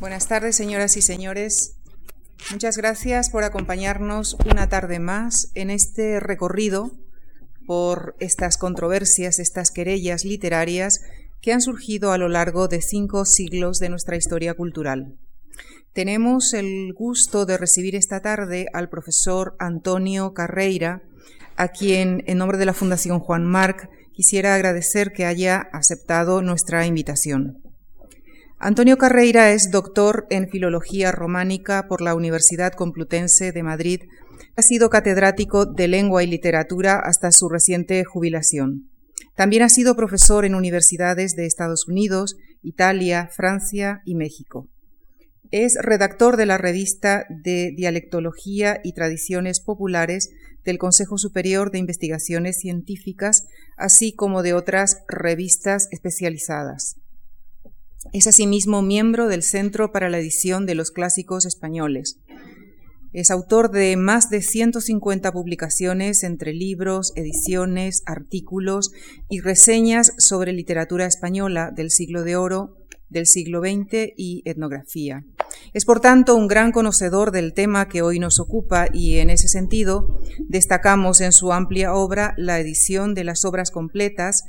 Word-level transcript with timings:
Buenas 0.00 0.28
tardes, 0.28 0.54
señoras 0.54 0.96
y 0.96 1.02
señores. 1.02 1.74
Muchas 2.52 2.76
gracias 2.76 3.30
por 3.30 3.42
acompañarnos 3.42 4.36
una 4.48 4.68
tarde 4.68 5.00
más 5.00 5.50
en 5.54 5.70
este 5.70 6.20
recorrido 6.20 6.92
por 7.66 8.14
estas 8.20 8.58
controversias, 8.58 9.40
estas 9.40 9.72
querellas 9.72 10.24
literarias 10.24 11.00
que 11.40 11.52
han 11.52 11.60
surgido 11.60 12.12
a 12.12 12.18
lo 12.18 12.28
largo 12.28 12.68
de 12.68 12.80
cinco 12.80 13.24
siglos 13.24 13.80
de 13.80 13.88
nuestra 13.88 14.16
historia 14.16 14.54
cultural. 14.54 15.18
Tenemos 15.94 16.54
el 16.54 16.92
gusto 16.92 17.44
de 17.44 17.58
recibir 17.58 17.96
esta 17.96 18.22
tarde 18.22 18.68
al 18.72 18.88
profesor 18.88 19.56
Antonio 19.58 20.32
Carreira, 20.32 21.02
a 21.56 21.68
quien, 21.68 22.22
en 22.28 22.38
nombre 22.38 22.56
de 22.56 22.66
la 22.66 22.72
Fundación 22.72 23.18
Juan 23.18 23.44
Marc, 23.44 23.90
quisiera 24.12 24.54
agradecer 24.54 25.12
que 25.12 25.24
haya 25.24 25.68
aceptado 25.72 26.40
nuestra 26.40 26.86
invitación. 26.86 27.67
Antonio 28.60 28.98
Carreira 28.98 29.52
es 29.52 29.70
doctor 29.70 30.26
en 30.30 30.48
Filología 30.48 31.12
Románica 31.12 31.86
por 31.86 32.00
la 32.00 32.16
Universidad 32.16 32.72
Complutense 32.72 33.52
de 33.52 33.62
Madrid. 33.62 34.00
Ha 34.56 34.62
sido 34.62 34.90
catedrático 34.90 35.64
de 35.64 35.86
Lengua 35.86 36.24
y 36.24 36.26
Literatura 36.26 36.98
hasta 36.98 37.30
su 37.30 37.48
reciente 37.48 38.02
jubilación. 38.02 38.90
También 39.36 39.62
ha 39.62 39.68
sido 39.68 39.94
profesor 39.94 40.44
en 40.44 40.56
universidades 40.56 41.36
de 41.36 41.46
Estados 41.46 41.86
Unidos, 41.86 42.34
Italia, 42.60 43.30
Francia 43.32 44.02
y 44.04 44.16
México. 44.16 44.66
Es 45.52 45.78
redactor 45.80 46.36
de 46.36 46.46
la 46.46 46.58
revista 46.58 47.26
de 47.28 47.72
Dialectología 47.76 48.80
y 48.82 48.92
Tradiciones 48.92 49.60
Populares 49.60 50.30
del 50.64 50.78
Consejo 50.78 51.16
Superior 51.16 51.70
de 51.70 51.78
Investigaciones 51.78 52.58
Científicas, 52.58 53.44
así 53.76 54.12
como 54.12 54.42
de 54.42 54.54
otras 54.54 55.04
revistas 55.06 55.86
especializadas. 55.92 56.96
Es 58.12 58.26
asimismo 58.26 58.80
miembro 58.80 59.26
del 59.26 59.42
Centro 59.42 59.90
para 59.92 60.08
la 60.08 60.18
Edición 60.18 60.66
de 60.66 60.74
los 60.74 60.90
Clásicos 60.90 61.44
Españoles. 61.44 62.20
Es 63.12 63.30
autor 63.30 63.70
de 63.70 63.96
más 63.96 64.30
de 64.30 64.40
150 64.40 65.32
publicaciones 65.32 66.22
entre 66.22 66.54
libros, 66.54 67.12
ediciones, 67.16 68.02
artículos 68.06 68.92
y 69.28 69.40
reseñas 69.40 70.12
sobre 70.18 70.52
literatura 70.52 71.06
española 71.06 71.72
del 71.74 71.90
siglo 71.90 72.22
de 72.22 72.36
oro, 72.36 72.76
del 73.08 73.26
siglo 73.26 73.60
XX 73.60 74.12
y 74.16 74.42
etnografía. 74.44 75.24
Es 75.74 75.84
por 75.84 76.00
tanto 76.00 76.36
un 76.36 76.46
gran 76.46 76.72
conocedor 76.72 77.32
del 77.32 77.52
tema 77.52 77.88
que 77.88 78.02
hoy 78.02 78.20
nos 78.20 78.38
ocupa 78.38 78.86
y 78.92 79.16
en 79.18 79.30
ese 79.30 79.48
sentido 79.48 80.18
destacamos 80.48 81.20
en 81.20 81.32
su 81.32 81.52
amplia 81.52 81.94
obra 81.94 82.34
la 82.36 82.60
edición 82.60 83.14
de 83.14 83.24
las 83.24 83.44
obras 83.44 83.70
completas 83.70 84.44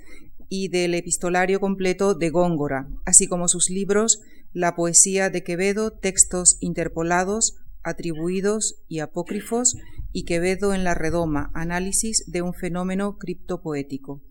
y 0.49 0.67
del 0.67 0.95
epistolario 0.95 1.59
completo 1.59 2.15
de 2.15 2.29
Góngora, 2.29 2.89
así 3.05 3.27
como 3.27 3.47
sus 3.47 3.69
libros 3.69 4.21
La 4.51 4.75
poesía 4.75 5.29
de 5.29 5.43
Quevedo, 5.43 5.91
textos 5.91 6.57
interpolados, 6.59 7.57
atribuidos 7.83 8.81
y 8.87 8.99
apócrifos, 8.99 9.77
y 10.11 10.25
Quevedo 10.25 10.73
en 10.73 10.83
la 10.83 10.95
redoma, 10.95 11.51
análisis 11.53 12.23
de 12.27 12.41
un 12.41 12.53
fenómeno 12.53 13.17
criptopoético. 13.17 14.21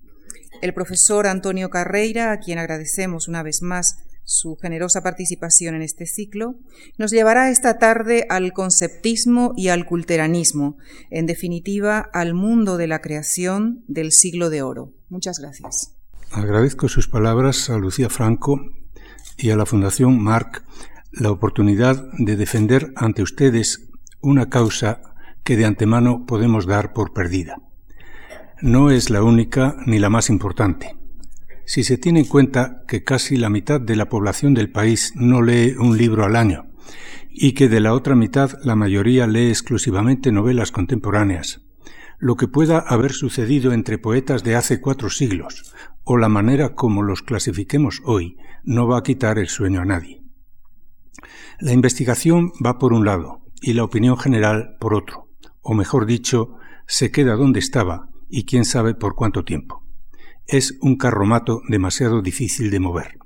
El 0.60 0.74
profesor 0.74 1.28
Antonio 1.28 1.70
Carreira, 1.70 2.32
a 2.32 2.40
quien 2.40 2.58
agradecemos 2.58 3.28
una 3.28 3.44
vez 3.44 3.62
más 3.62 3.98
su 4.24 4.56
generosa 4.56 5.02
participación 5.02 5.74
en 5.74 5.82
este 5.82 6.04
ciclo, 6.04 6.56
nos 6.98 7.12
llevará 7.12 7.50
esta 7.50 7.78
tarde 7.78 8.26
al 8.28 8.52
conceptismo 8.52 9.54
y 9.56 9.68
al 9.68 9.86
culteranismo, 9.86 10.76
en 11.10 11.26
definitiva 11.26 12.00
al 12.12 12.34
mundo 12.34 12.76
de 12.76 12.88
la 12.88 13.00
creación 13.00 13.84
del 13.86 14.12
siglo 14.12 14.50
de 14.50 14.62
oro. 14.62 14.92
Muchas 15.08 15.38
gracias. 15.38 15.97
Agradezco 16.32 16.88
sus 16.88 17.08
palabras 17.08 17.70
a 17.70 17.78
Lucía 17.78 18.10
Franco 18.10 18.60
y 19.38 19.50
a 19.50 19.56
la 19.56 19.64
Fundación 19.64 20.22
Marc 20.22 20.62
la 21.10 21.30
oportunidad 21.30 22.04
de 22.18 22.36
defender 22.36 22.92
ante 22.96 23.22
ustedes 23.22 23.88
una 24.20 24.50
causa 24.50 25.00
que 25.42 25.56
de 25.56 25.64
antemano 25.64 26.26
podemos 26.26 26.66
dar 26.66 26.92
por 26.92 27.14
perdida. 27.14 27.56
No 28.60 28.90
es 28.90 29.08
la 29.08 29.22
única 29.22 29.76
ni 29.86 29.98
la 29.98 30.10
más 30.10 30.28
importante. 30.28 30.96
Si 31.64 31.82
se 31.82 31.96
tiene 31.96 32.20
en 32.20 32.26
cuenta 32.26 32.82
que 32.86 33.04
casi 33.04 33.36
la 33.36 33.48
mitad 33.48 33.80
de 33.80 33.96
la 33.96 34.08
población 34.08 34.52
del 34.52 34.70
país 34.70 35.12
no 35.16 35.40
lee 35.40 35.76
un 35.78 35.96
libro 35.96 36.24
al 36.24 36.36
año 36.36 36.66
y 37.30 37.52
que 37.52 37.68
de 37.68 37.80
la 37.80 37.94
otra 37.94 38.14
mitad 38.14 38.52
la 38.64 38.74
mayoría 38.74 39.26
lee 39.26 39.48
exclusivamente 39.48 40.30
novelas 40.32 40.72
contemporáneas, 40.72 41.62
lo 42.18 42.36
que 42.36 42.48
pueda 42.48 42.78
haber 42.78 43.12
sucedido 43.12 43.72
entre 43.72 43.98
poetas 43.98 44.42
de 44.42 44.56
hace 44.56 44.80
cuatro 44.80 45.08
siglos, 45.08 45.74
o 46.04 46.16
la 46.16 46.28
manera 46.28 46.74
como 46.74 47.02
los 47.02 47.22
clasifiquemos 47.22 48.02
hoy, 48.04 48.36
no 48.64 48.86
va 48.88 48.98
a 48.98 49.02
quitar 49.02 49.38
el 49.38 49.48
sueño 49.48 49.80
a 49.80 49.84
nadie. 49.84 50.22
La 51.60 51.72
investigación 51.72 52.52
va 52.64 52.78
por 52.78 52.92
un 52.92 53.04
lado 53.04 53.42
y 53.60 53.72
la 53.72 53.84
opinión 53.84 54.16
general 54.16 54.76
por 54.80 54.94
otro, 54.94 55.28
o 55.60 55.74
mejor 55.74 56.06
dicho, 56.06 56.56
se 56.86 57.10
queda 57.10 57.36
donde 57.36 57.60
estaba 57.60 58.08
y 58.28 58.44
quién 58.44 58.64
sabe 58.64 58.94
por 58.94 59.14
cuánto 59.14 59.44
tiempo. 59.44 59.84
Es 60.46 60.78
un 60.80 60.96
carromato 60.96 61.60
demasiado 61.68 62.22
difícil 62.22 62.70
de 62.70 62.80
mover. 62.80 63.18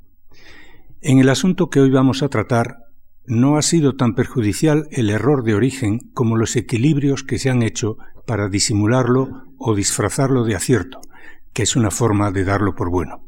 En 1.01 1.19
el 1.19 1.29
asunto 1.29 1.71
que 1.71 1.81
hoy 1.81 1.91
vamos 1.91 2.23
a 2.23 2.29
tratar, 2.29 2.79
no 3.25 3.57
ha 3.57 3.63
sido 3.63 3.95
tan 3.95 4.15
perjudicial 4.15 4.89
el 4.91 5.11
error 5.11 5.45
de 5.45 5.55
origen 5.55 5.99
como 6.13 6.37
los 6.37 6.57
equilibrios 6.57 7.23
que 7.23 7.39
se 7.39 7.51
han 7.51 7.63
hecho 7.63 7.97
para 8.27 8.49
disimularlo 8.49 9.45
o 9.59 9.75
disfrazarlo 9.75 10.45
de 10.45 10.55
acierto, 10.55 11.01
que 11.53 11.63
es 11.63 11.77
una 11.77 11.91
forma 11.91 12.31
de 12.31 12.45
darlo 12.45 12.75
por 12.75 12.91
bueno. 12.91 13.25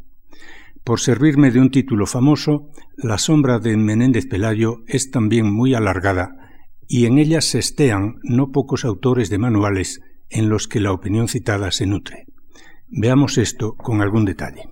Por 0.84 1.00
servirme 1.00 1.50
de 1.50 1.60
un 1.60 1.70
título 1.70 2.06
famoso, 2.06 2.68
la 2.96 3.18
sombra 3.18 3.58
de 3.58 3.76
Menéndez 3.76 4.26
Pelayo 4.26 4.82
es 4.86 5.10
también 5.10 5.50
muy 5.50 5.74
alargada 5.74 6.36
y 6.86 7.06
en 7.06 7.18
ella 7.18 7.40
se 7.40 7.58
estean 7.58 8.16
no 8.22 8.50
pocos 8.52 8.84
autores 8.84 9.30
de 9.30 9.38
manuales 9.38 10.02
en 10.28 10.48
los 10.48 10.68
que 10.68 10.80
la 10.80 10.92
opinión 10.92 11.28
citada 11.28 11.70
se 11.70 11.86
nutre. 11.86 12.26
Veamos 12.88 13.38
esto 13.38 13.74
con 13.76 14.02
algún 14.02 14.24
detalle. 14.24 14.68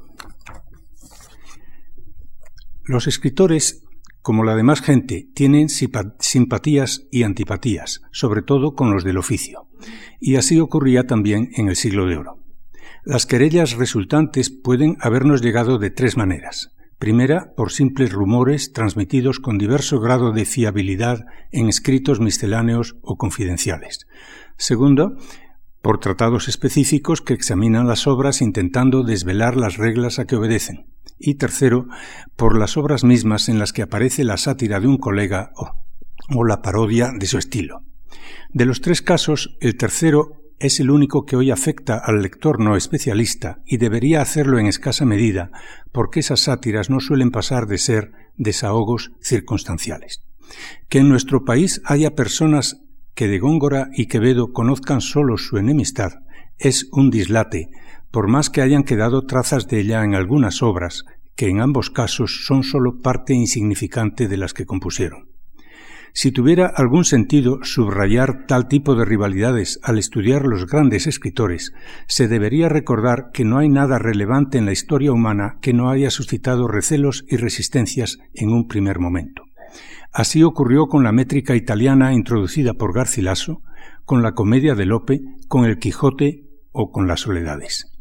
Los 2.84 3.06
escritores 3.06 3.81
como 4.22 4.44
la 4.44 4.54
demás 4.54 4.80
gente, 4.80 5.28
tienen 5.34 5.68
simpatías 5.68 7.06
y 7.10 7.24
antipatías, 7.24 8.02
sobre 8.12 8.42
todo 8.42 8.74
con 8.74 8.92
los 8.92 9.02
del 9.02 9.18
oficio. 9.18 9.66
Y 10.20 10.36
así 10.36 10.60
ocurría 10.60 11.06
también 11.06 11.50
en 11.56 11.68
el 11.68 11.76
siglo 11.76 12.06
de 12.06 12.16
oro. 12.16 12.38
Las 13.04 13.26
querellas 13.26 13.72
resultantes 13.72 14.50
pueden 14.50 14.96
habernos 15.00 15.42
llegado 15.42 15.78
de 15.78 15.90
tres 15.90 16.16
maneras. 16.16 16.70
Primera, 17.00 17.52
por 17.56 17.72
simples 17.72 18.12
rumores 18.12 18.72
transmitidos 18.72 19.40
con 19.40 19.58
diverso 19.58 19.98
grado 19.98 20.30
de 20.30 20.44
fiabilidad 20.44 21.24
en 21.50 21.68
escritos 21.68 22.20
misceláneos 22.20 22.94
o 23.02 23.16
confidenciales. 23.16 24.06
Segundo, 24.56 25.16
por 25.82 25.98
tratados 25.98 26.46
específicos 26.46 27.20
que 27.20 27.34
examinan 27.34 27.88
las 27.88 28.06
obras 28.06 28.40
intentando 28.40 29.02
desvelar 29.02 29.56
las 29.56 29.78
reglas 29.78 30.20
a 30.20 30.26
que 30.26 30.36
obedecen 30.36 30.86
y 31.22 31.34
tercero, 31.34 31.86
por 32.36 32.58
las 32.58 32.76
obras 32.76 33.04
mismas 33.04 33.48
en 33.48 33.58
las 33.58 33.72
que 33.72 33.82
aparece 33.82 34.24
la 34.24 34.36
sátira 34.36 34.80
de 34.80 34.88
un 34.88 34.98
colega 34.98 35.52
o, 35.56 36.44
la 36.44 36.62
parodia 36.62 37.12
de 37.16 37.26
su 37.26 37.38
estilo. 37.38 37.82
De 38.50 38.66
los 38.66 38.80
tres 38.80 39.02
casos, 39.02 39.56
el 39.60 39.76
tercero 39.76 40.42
es 40.58 40.80
el 40.80 40.90
único 40.90 41.24
que 41.24 41.36
hoy 41.36 41.50
afecta 41.50 41.98
al 41.98 42.22
lector 42.22 42.60
no 42.60 42.76
especialista 42.76 43.60
y 43.66 43.78
debería 43.78 44.20
hacerlo 44.20 44.58
en 44.58 44.66
escasa 44.66 45.04
medida, 45.04 45.50
porque 45.92 46.20
esas 46.20 46.40
sátiras 46.40 46.90
no 46.90 47.00
suelen 47.00 47.30
pasar 47.30 47.66
de 47.66 47.78
ser 47.78 48.12
desahogos 48.36 49.12
circunstanciales. 49.20 50.22
Que 50.88 50.98
en 50.98 51.08
nuestro 51.08 51.44
país 51.44 51.80
haya 51.84 52.14
personas 52.14 52.82
que 53.14 53.28
de 53.28 53.38
Góngora 53.38 53.88
y 53.94 54.06
Quevedo 54.06 54.52
conozcan 54.52 55.00
solo 55.00 55.36
su 55.38 55.58
enemistad 55.58 56.12
es 56.62 56.88
un 56.92 57.10
dislate, 57.10 57.70
por 58.12 58.28
más 58.28 58.50
que 58.50 58.62
hayan 58.62 58.84
quedado 58.84 59.22
trazas 59.22 59.66
de 59.66 59.80
ella 59.80 60.04
en 60.04 60.14
algunas 60.14 60.62
obras, 60.62 61.04
que 61.34 61.48
en 61.48 61.60
ambos 61.60 61.90
casos 61.90 62.44
son 62.46 62.62
sólo 62.62 62.98
parte 63.02 63.34
insignificante 63.34 64.28
de 64.28 64.36
las 64.36 64.54
que 64.54 64.66
compusieron. 64.66 65.32
Si 66.14 66.30
tuviera 66.30 66.66
algún 66.66 67.06
sentido 67.06 67.60
subrayar 67.62 68.44
tal 68.46 68.68
tipo 68.68 68.94
de 68.94 69.06
rivalidades 69.06 69.80
al 69.82 69.98
estudiar 69.98 70.44
los 70.44 70.66
grandes 70.66 71.06
escritores, 71.06 71.72
se 72.06 72.28
debería 72.28 72.68
recordar 72.68 73.30
que 73.32 73.46
no 73.46 73.56
hay 73.56 73.70
nada 73.70 73.98
relevante 73.98 74.58
en 74.58 74.66
la 74.66 74.72
historia 74.72 75.10
humana 75.10 75.56
que 75.62 75.72
no 75.72 75.88
haya 75.88 76.10
suscitado 76.10 76.68
recelos 76.68 77.24
y 77.28 77.36
resistencias 77.36 78.18
en 78.34 78.50
un 78.50 78.68
primer 78.68 78.98
momento. 78.98 79.44
Así 80.12 80.42
ocurrió 80.42 80.86
con 80.86 81.02
la 81.02 81.12
métrica 81.12 81.56
italiana 81.56 82.12
introducida 82.12 82.74
por 82.74 82.92
Garcilaso, 82.92 83.62
con 84.04 84.22
la 84.22 84.32
comedia 84.32 84.74
de 84.74 84.84
Lope, 84.84 85.22
con 85.48 85.64
el 85.64 85.78
Quijote 85.78 86.44
o 86.72 86.90
con 86.90 87.08
las 87.08 87.20
Soledades. 87.20 87.91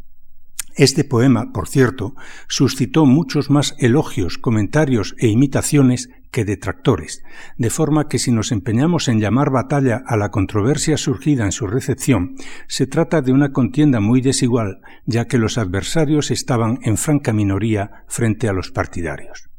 Este 0.75 1.03
poema, 1.03 1.51
por 1.51 1.67
cierto, 1.67 2.15
suscitó 2.47 3.05
muchos 3.05 3.49
más 3.49 3.75
elogios, 3.79 4.37
comentarios 4.37 5.15
e 5.19 5.27
imitaciones 5.27 6.09
que 6.31 6.45
detractores, 6.45 7.23
de 7.57 7.69
forma 7.69 8.07
que 8.07 8.17
si 8.17 8.31
nos 8.31 8.51
empeñamos 8.51 9.09
en 9.09 9.19
llamar 9.19 9.51
batalla 9.51 10.01
a 10.05 10.15
la 10.15 10.29
controversia 10.29 10.95
surgida 10.95 11.43
en 11.43 11.51
su 11.51 11.67
recepción, 11.67 12.35
se 12.67 12.87
trata 12.87 13.21
de 13.21 13.33
una 13.33 13.51
contienda 13.51 13.99
muy 13.99 14.21
desigual, 14.21 14.79
ya 15.05 15.25
que 15.25 15.37
los 15.37 15.57
adversarios 15.57 16.31
estaban 16.31 16.79
en 16.83 16.97
franca 16.97 17.33
minoría 17.33 18.05
frente 18.07 18.47
a 18.47 18.53
los 18.53 18.71
partidarios. 18.71 19.49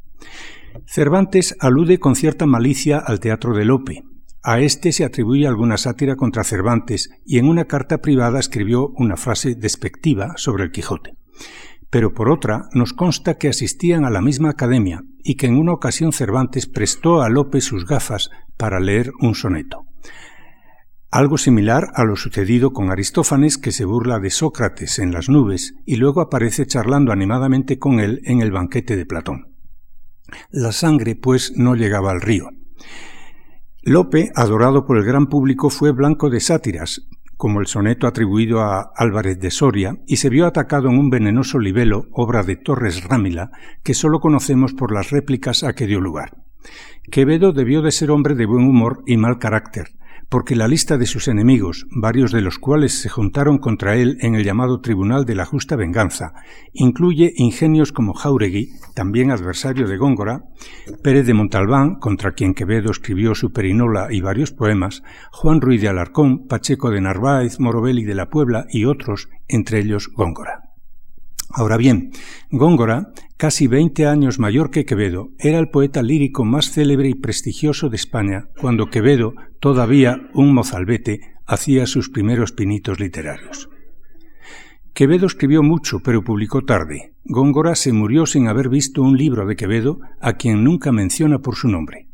Cervantes 0.87 1.55
alude 1.61 1.99
con 1.99 2.17
cierta 2.17 2.47
malicia 2.47 2.99
al 2.99 3.21
teatro 3.21 3.55
de 3.55 3.67
Lope. 3.67 4.12
A 4.45 4.59
este 4.59 4.91
se 4.91 5.05
atribuye 5.05 5.47
alguna 5.47 5.77
sátira 5.77 6.17
contra 6.17 6.43
Cervantes 6.43 7.11
y 7.25 7.39
en 7.39 7.49
una 7.49 7.67
carta 7.67 7.99
privada 7.99 8.41
escribió 8.41 8.89
una 8.97 9.17
frase 9.17 9.55
despectiva 9.55 10.35
sobre 10.37 10.65
el 10.65 10.73
Quijote. 10.73 11.15
Pero 11.91 12.13
por 12.13 12.29
otra, 12.29 12.69
nos 12.73 12.93
consta 12.93 13.35
que 13.35 13.49
asistían 13.49 14.05
a 14.05 14.11
la 14.11 14.21
misma 14.21 14.51
academia 14.51 15.03
y 15.23 15.37
que 15.37 15.47
en 15.47 15.59
una 15.59 15.73
ocasión 15.73 16.13
Cervantes 16.13 16.67
prestó 16.67 17.23
a 17.23 17.29
Lope 17.29 17.61
sus 17.61 17.87
gafas 17.87 18.31
para 18.57 18.81
leer 18.81 19.13
un 19.21 19.37
soneto. 19.37 19.87
Algo 21.13 21.39
similar 21.39 21.89
a 21.95 22.05
lo 22.05 22.17
sucedido 22.17 22.73
con 22.73 22.91
Aristófanes, 22.91 23.59
que 23.59 23.71
se 23.71 23.85
burla 23.85 24.19
de 24.19 24.31
Sócrates 24.31 24.99
en 24.99 25.13
las 25.13 25.29
nubes 25.29 25.75
y 25.85 25.97
luego 25.97 26.23
aparece 26.23 26.67
charlando 26.67 27.13
animadamente 27.13 27.79
con 27.79 28.01
él 28.01 28.23
en 28.25 28.41
el 28.41 28.51
banquete 28.51 28.97
de 28.97 29.05
Platón. 29.07 29.55
La 30.51 30.73
sangre, 30.73 31.15
pues, 31.15 31.53
no 31.55 31.75
llegaba 31.75 32.11
al 32.11 32.23
río. 32.23 32.49
Lope, 33.85 34.31
adorado 34.37 34.87
por 34.87 34.97
el 34.97 35.05
gran 35.05 35.27
público, 35.27 35.69
fue 35.69 35.91
blanco 35.91 36.31
de 36.31 36.39
sátiras, 36.39 37.09
como 37.37 37.59
el 37.59 37.67
soneto 37.67 38.07
atribuido 38.07 38.61
a 38.61 38.93
Álvarez 38.95 39.41
de 39.41 39.51
Soria, 39.51 39.99
y 40.07 40.19
se 40.19 40.29
vio 40.29 40.47
atacado 40.47 40.89
en 40.89 41.01
un 41.01 41.11
venenoso 41.11 41.59
libelo, 41.59 42.07
obra 42.13 42.45
de 42.45 42.55
Torres 42.55 43.03
Rámila, 43.03 43.51
que 43.83 43.95
sólo 43.95 44.21
conocemos 44.21 44.73
por 44.73 44.93
las 44.93 45.11
réplicas 45.11 45.65
a 45.65 45.73
que 45.73 45.89
dio 45.89 46.01
lugar. 46.01 46.37
Quevedo 47.11 47.53
debió 47.53 47.83
de 47.83 47.91
ser 47.91 48.13
hombre 48.13 48.37
de 48.37 48.47
buen 48.47 48.69
humor 48.69 49.03
y 49.05 49.17
mal 49.17 49.41
carácter, 49.41 49.89
porque 50.33 50.57
la 50.57 50.67
lista 50.67 50.97
de 50.97 51.05
sus 51.05 51.29
enemigos, 51.29 51.87
varios 51.91 52.33
de 52.33 52.41
los 52.41 52.59
cuales 52.59 52.99
se 53.03 53.11
juntaron 53.11 53.59
contra 53.59 53.97
él 53.97 54.17
en 54.23 54.35
el 54.35 54.45
llamado 54.45 54.81
Tribunal 54.81 55.27
de 55.27 55.35
la 55.35 55.45
Justa 55.45 55.77
Venganza, 55.77 56.33
incluye 56.73 57.35
ingenios 57.37 57.93
como 57.93 58.15
Jauregui, 58.15 58.71
también 58.95 59.31
adversario 59.31 59.87
de 59.87 59.99
Góngora, 59.99 60.45
Pérez 61.03 61.27
de 61.27 61.35
Montalbán, 61.35 61.97
contra 61.97 62.33
quien 62.33 62.55
Quevedo 62.55 62.91
escribió 62.91 63.35
su 63.35 63.53
Perinola 63.53 64.09
y 64.11 64.23
varios 64.23 64.53
poemas, 64.53 65.03
Juan 65.33 65.61
Ruiz 65.61 65.83
de 65.83 65.89
Alarcón, 65.89 66.47
Pacheco 66.47 66.89
de 66.89 67.03
Narváez, 67.03 67.61
Morobeli 67.61 68.05
de 68.05 68.15
la 68.15 68.31
Puebla 68.31 68.65
y 68.71 68.87
otros, 68.87 69.29
entre 69.49 69.81
ellos 69.81 70.09
Góngora. 70.17 70.62
Ahora 71.55 71.77
bien, 71.77 72.13
Góngora, 72.51 73.13
casi 73.37 73.67
veinte 73.67 74.07
años 74.07 74.39
mayor 74.39 74.71
que 74.71 74.87
Quevedo, 74.87 75.31
era 75.39 75.59
el 75.59 75.69
poeta 75.69 76.03
lírico 76.03 76.45
más 76.45 76.71
célebre 76.71 77.09
y 77.11 77.15
prestigioso 77.15 77.91
de 77.91 77.97
España, 77.97 78.49
cuando 78.59 78.87
Quevedo, 78.87 79.35
todavía 79.61 80.31
un 80.33 80.55
mozalbete, 80.55 81.21
hacía 81.47 81.87
sus 81.87 82.09
primeros 82.09 82.53
pinitos 82.53 83.01
literarios. 83.01 83.69
Quevedo 84.95 85.27
escribió 85.27 85.63
mucho, 85.63 86.01
pero 86.01 86.23
publicó 86.23 86.63
tarde. 86.63 87.15
Góngora 87.25 87.75
se 87.75 87.93
murió 87.93 88.27
sin 88.27 88.49
haber 88.49 88.69
visto 88.69 89.03
un 89.03 89.17
libro 89.17 89.47
de 89.47 89.57
Quevedo, 89.57 90.01
a 90.21 90.35
quien 90.35 90.65
nunca 90.65 90.91
menciona 90.93 91.39
por 91.39 91.57
su 91.57 91.69
nombre. 91.69 92.09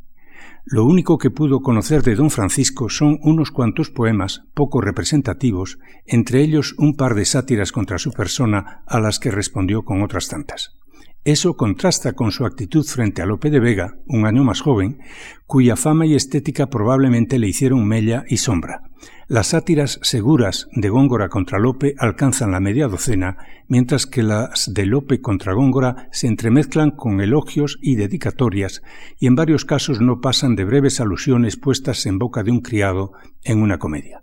Lo 0.71 0.85
único 0.85 1.17
que 1.17 1.31
pudo 1.31 1.61
conocer 1.61 2.03
de 2.03 2.15
don 2.15 2.29
Francisco 2.29 2.91
son 2.91 3.19
unos 3.23 3.51
cuantos 3.51 3.89
poemas 3.89 4.43
poco 4.53 4.83
representativos, 4.83 5.79
entre 6.05 6.43
ellos 6.43 6.75
un 6.77 6.95
par 6.95 7.15
de 7.15 7.25
sátiras 7.25 7.73
contra 7.73 7.97
su 7.97 8.13
persona 8.13 8.83
a 8.87 9.01
las 9.01 9.19
que 9.19 9.31
respondió 9.31 9.83
con 9.87 10.03
otras 10.03 10.29
tantas. 10.29 10.79
Eso 11.25 11.57
contrasta 11.57 12.15
con 12.15 12.31
su 12.31 12.47
actitud 12.47 12.85
frente 12.87 13.21
a 13.21 13.27
Lope 13.27 13.51
de 13.51 13.61
Vega, 13.61 13.97
un 14.07 14.25
año 14.25 14.45
más 14.45 14.61
joven, 14.61 14.99
cuya 15.47 15.77
fama 15.77 16.07
y 16.07 16.15
estética 16.15 16.69
probablemente 16.69 17.39
le 17.39 17.49
hicieron 17.49 17.87
mella 17.87 18.25
y 18.29 18.39
sombra. 18.39 18.83
Las 19.27 19.49
sátiras 19.49 20.01
seguras 20.03 20.69
de 20.73 20.89
Góngora 20.89 21.29
contra 21.29 21.59
Lope 21.59 21.95
alcanzan 21.99 22.51
la 22.51 22.61
media 22.61 22.89
docena, 22.89 23.37
mientras 23.67 24.07
que 24.07 24.23
las 24.23 24.73
de 24.73 24.87
Lope 24.87 25.21
contra 25.21 25.53
Góngora 25.53 26.09
se 26.13 26.29
entremezclan 26.29 26.93
con 26.93 27.21
elogios 27.21 27.79
y 27.83 27.97
dedicatorias, 27.97 28.81
y 29.19 29.27
en 29.27 29.35
varios 29.35 29.67
casos 29.67 30.01
no 30.01 30.23
pasan 30.23 30.57
de 30.57 30.65
breves 30.65 30.99
alusiones 30.99 31.59
puestas 31.59 32.07
en 32.07 32.19
boca 32.19 32.43
de 32.43 32.53
un 32.53 32.61
criado 32.61 33.13
en 33.45 33.61
una 33.61 33.79
comedia. 33.79 34.23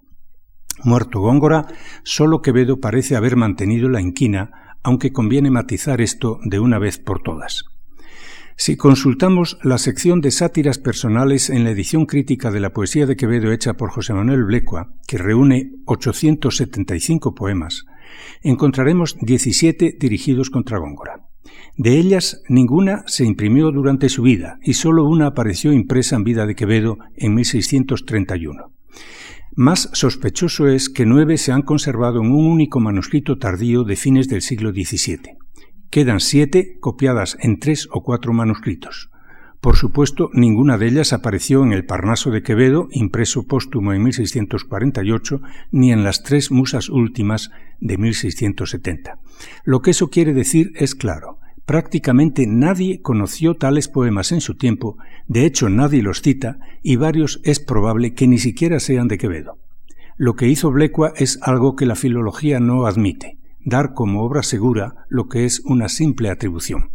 Muerto 0.83 1.19
Góngora, 1.19 1.67
solo 2.03 2.41
Quevedo 2.41 2.79
parece 2.79 3.15
haber 3.15 3.35
mantenido 3.35 3.89
la 3.89 4.01
inquina 4.01 4.64
aunque 4.85 5.11
conviene 5.11 5.49
matizar 5.49 5.99
esto 5.99 6.39
de 6.43 6.59
una 6.59 6.77
vez 6.77 6.99
por 6.99 7.23
todas. 7.23 7.65
Si 8.55 8.77
consultamos 8.77 9.57
la 9.63 9.79
sección 9.79 10.21
de 10.21 10.29
sátiras 10.29 10.77
personales 10.77 11.49
en 11.49 11.63
la 11.63 11.71
edición 11.71 12.05
crítica 12.05 12.51
de 12.51 12.59
la 12.59 12.71
poesía 12.71 13.07
de 13.07 13.17
Quevedo 13.17 13.51
hecha 13.51 13.73
por 13.73 13.89
José 13.89 14.13
Manuel 14.13 14.45
Blecua, 14.45 14.93
que 15.07 15.17
reúne 15.17 15.71
875 15.85 17.33
poemas, 17.33 17.85
encontraremos 18.43 19.17
17 19.19 19.97
dirigidos 19.99 20.51
contra 20.51 20.77
Góngora. 20.77 21.25
De 21.77 21.97
ellas, 21.97 22.43
ninguna 22.47 23.03
se 23.07 23.25
imprimió 23.25 23.71
durante 23.71 24.07
su 24.07 24.21
vida 24.21 24.59
y 24.61 24.73
sólo 24.73 25.03
una 25.05 25.27
apareció 25.27 25.73
impresa 25.73 26.15
en 26.15 26.23
vida 26.23 26.45
de 26.45 26.55
Quevedo 26.55 26.99
en 27.15 27.33
1631. 27.33 28.71
Más 29.57 29.89
sospechoso 29.93 30.67
es 30.67 30.89
que 30.89 31.05
nueve 31.05 31.37
se 31.37 31.53
han 31.53 31.61
conservado 31.61 32.19
en 32.19 32.29
un 32.29 32.45
único 32.45 32.81
manuscrito 32.81 33.37
tardío 33.37 33.85
de 33.85 33.95
fines 33.95 34.27
del 34.27 34.41
siglo 34.41 34.71
XVII. 34.71 35.37
Quedan 35.89 36.19
siete 36.19 36.77
copiadas 36.81 37.37
en 37.39 37.59
tres 37.59 37.87
o 37.89 38.03
cuatro 38.03 38.33
manuscritos. 38.33 39.09
Por 39.61 39.77
supuesto, 39.77 40.29
ninguna 40.33 40.77
de 40.77 40.87
ellas 40.87 41.13
apareció 41.13 41.63
en 41.63 41.71
el 41.71 41.85
Parnaso 41.85 42.31
de 42.31 42.43
Quevedo, 42.43 42.89
impreso 42.91 43.47
póstumo 43.47 43.93
en 43.93 44.03
1648, 44.03 45.39
ni 45.71 45.93
en 45.93 46.03
las 46.03 46.21
tres 46.21 46.51
musas 46.51 46.89
últimas 46.89 47.49
de 47.79 47.97
1670. 47.97 49.19
Lo 49.63 49.81
que 49.81 49.91
eso 49.91 50.09
quiere 50.09 50.33
decir 50.33 50.73
es 50.75 50.95
claro. 50.95 51.34
Prácticamente 51.65 52.45
nadie 52.45 53.01
conoció 53.01 53.55
tales 53.55 53.87
poemas 53.87 54.31
en 54.31 54.39
su 54.39 54.55
tiempo, 54.55 54.97
de 55.27 55.45
hecho 55.45 55.67
nadie 55.67 56.03
los 56.03 56.21
cita, 56.21 56.59
y 56.83 56.95
varios 56.95 57.41
es 57.43 57.59
probable 57.59 58.13
que 58.13 58.27
ni 58.27 58.37
siquiera 58.37 58.79
sean 58.79 59.07
de 59.07 59.17
Quevedo. 59.17 59.57
Lo 60.15 60.35
que 60.35 60.47
hizo 60.47 60.71
Blecua 60.71 61.13
es 61.15 61.39
algo 61.41 61.75
que 61.75 61.87
la 61.87 61.95
filología 61.95 62.59
no 62.59 62.85
admite, 62.85 63.39
dar 63.65 63.93
como 63.93 64.23
obra 64.23 64.43
segura 64.43 65.05
lo 65.09 65.27
que 65.27 65.45
es 65.45 65.59
una 65.65 65.89
simple 65.89 66.29
atribución. 66.29 66.91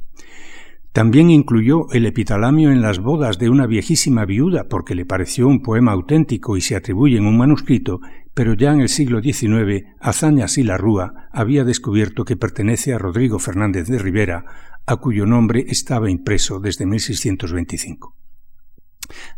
También 0.93 1.31
incluyó 1.31 1.88
el 1.93 2.06
epitalamio 2.06 2.72
en 2.72 2.82
las 2.82 2.99
bodas 2.99 3.38
de 3.38 3.49
una 3.49 3.67
viejísima 3.67 4.25
viuda 4.25 4.69
porque 4.69 4.96
le 4.96 5.05
pareció 5.05 5.46
un 5.46 5.62
poema 5.62 5.93
auténtico 5.93 6.56
y 6.56 6.61
se 6.61 6.75
atribuye 6.75 7.17
en 7.17 7.26
un 7.26 7.37
manuscrito, 7.37 8.00
pero 8.41 8.55
ya 8.55 8.73
en 8.73 8.81
el 8.81 8.89
siglo 8.89 9.21
XIX 9.21 9.85
Azañas 10.01 10.57
y 10.57 10.63
la 10.63 10.79
Rúa 10.79 11.29
había 11.31 11.63
descubierto 11.63 12.25
que 12.25 12.39
pertenece 12.39 12.95
a 12.95 12.99
Rodrigo 12.99 13.39
Fernández 13.39 13.87
de 13.87 13.99
Rivera, 13.99 14.47
a 14.87 14.97
cuyo 14.97 15.27
nombre 15.27 15.67
estaba 15.69 16.11
impreso 16.11 16.59
desde 16.59 16.87
1625. 16.87 18.17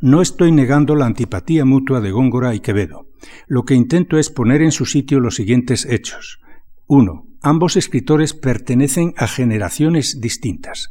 No 0.00 0.22
estoy 0.22 0.52
negando 0.52 0.94
la 0.94 1.06
antipatía 1.06 1.64
mutua 1.64 2.00
de 2.00 2.12
Góngora 2.12 2.54
y 2.54 2.60
Quevedo. 2.60 3.08
Lo 3.48 3.64
que 3.64 3.74
intento 3.74 4.18
es 4.18 4.30
poner 4.30 4.62
en 4.62 4.70
su 4.70 4.86
sitio 4.86 5.18
los 5.18 5.34
siguientes 5.34 5.84
hechos. 5.84 6.38
1. 6.86 7.26
Ambos 7.42 7.76
escritores 7.76 8.34
pertenecen 8.34 9.14
a 9.16 9.26
generaciones 9.26 10.20
distintas. 10.20 10.90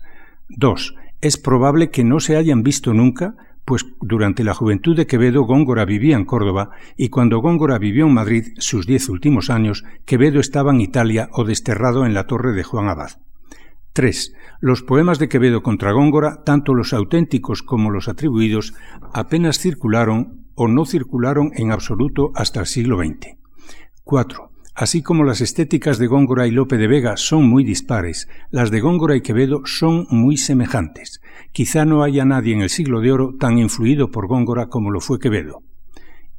2. 0.50 0.96
Es 1.22 1.38
probable 1.38 1.92
que 1.92 2.04
no 2.04 2.20
se 2.20 2.36
hayan 2.36 2.62
visto 2.62 2.94
nunca, 2.94 3.38
pues 3.72 3.86
durante 4.02 4.44
la 4.44 4.54
juventud 4.54 4.98
de 4.98 5.08
Quevedo 5.08 5.44
Góngora 5.44 5.86
vivía 5.86 6.18
en 6.18 6.26
Córdoba 6.26 6.72
y 6.98 7.08
cuando 7.08 7.40
Góngora 7.40 7.78
vivió 7.78 8.06
en 8.06 8.14
Madrid 8.14 8.48
sus 8.58 8.86
diez 8.86 9.08
últimos 9.08 9.50
años, 9.50 9.86
Quevedo 10.04 10.42
estaba 10.42 10.74
en 10.74 10.82
Italia 10.82 11.30
o 11.32 11.46
desterrado 11.46 12.06
en 12.06 12.14
la 12.14 12.28
torre 12.28 12.52
de 12.52 12.64
Juan 12.64 12.90
Abad. 12.90 13.12
3. 13.94 14.34
Los 14.60 14.84
poemas 14.84 15.20
de 15.20 15.30
Quevedo 15.30 15.64
contra 15.64 15.94
Góngora, 15.94 16.44
tanto 16.44 16.74
los 16.74 16.92
auténticos 16.92 17.64
como 17.64 17.92
los 17.92 18.10
atribuidos, 18.10 18.74
apenas 19.14 19.58
circularon 19.58 20.48
o 20.54 20.68
no 20.68 20.86
circularon 20.86 21.52
en 21.56 21.72
absoluto 21.72 22.34
hasta 22.36 22.60
el 22.60 22.66
siglo 22.66 22.98
XX. 22.98 23.38
4. 24.04 24.51
Así 24.74 25.02
como 25.02 25.24
las 25.24 25.42
estéticas 25.42 25.98
de 25.98 26.08
Góngora 26.08 26.48
y 26.48 26.52
Lope 26.52 26.78
de 26.78 26.88
Vega 26.88 27.18
son 27.18 27.48
muy 27.48 27.64
dispares, 27.64 28.30
las 28.50 28.72
de 28.72 28.80
Góngora 28.80 29.16
y 29.16 29.22
Quevedo 29.22 29.62
son 29.66 30.08
muy 30.10 30.38
semejantes. 30.38 31.22
Quizá 31.52 31.84
no 31.84 32.04
haya 32.04 32.24
nadie 32.24 32.54
en 32.54 32.62
el 32.62 32.70
siglo 32.70 33.02
de 33.02 33.12
oro 33.12 33.36
tan 33.38 33.58
influido 33.58 34.12
por 34.12 34.28
Góngora 34.28 34.68
como 34.68 34.90
lo 34.90 35.02
fue 35.02 35.20
Quevedo. 35.20 35.64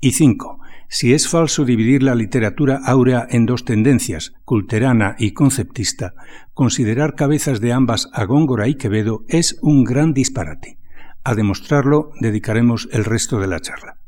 Y 0.01 0.13
cinco, 0.13 0.59
si 0.89 1.13
es 1.13 1.29
falso 1.29 1.65
dividir 1.65 2.03
la 2.03 2.15
literatura 2.15 2.81
áurea 2.85 3.27
en 3.31 3.47
dos 3.47 3.65
tendencias, 3.65 4.33
culterana 4.45 5.15
y 5.19 5.33
conceptista, 5.33 6.15
considerar 6.55 7.15
cabezas 7.15 7.61
de 7.61 7.73
ambas 7.73 8.09
a 8.13 8.25
Góngora 8.25 8.67
y 8.67 8.75
Quevedo 8.75 9.25
es 9.29 9.59
un 9.63 9.85
gran 9.85 10.13
disparate. 10.13 10.79
A 11.23 11.35
demostrarlo 11.35 12.11
dedicaremos 12.21 12.89
el 12.93 13.05
resto 13.05 13.39
de 13.39 13.47
la 13.47 13.61
charla. 13.61 14.02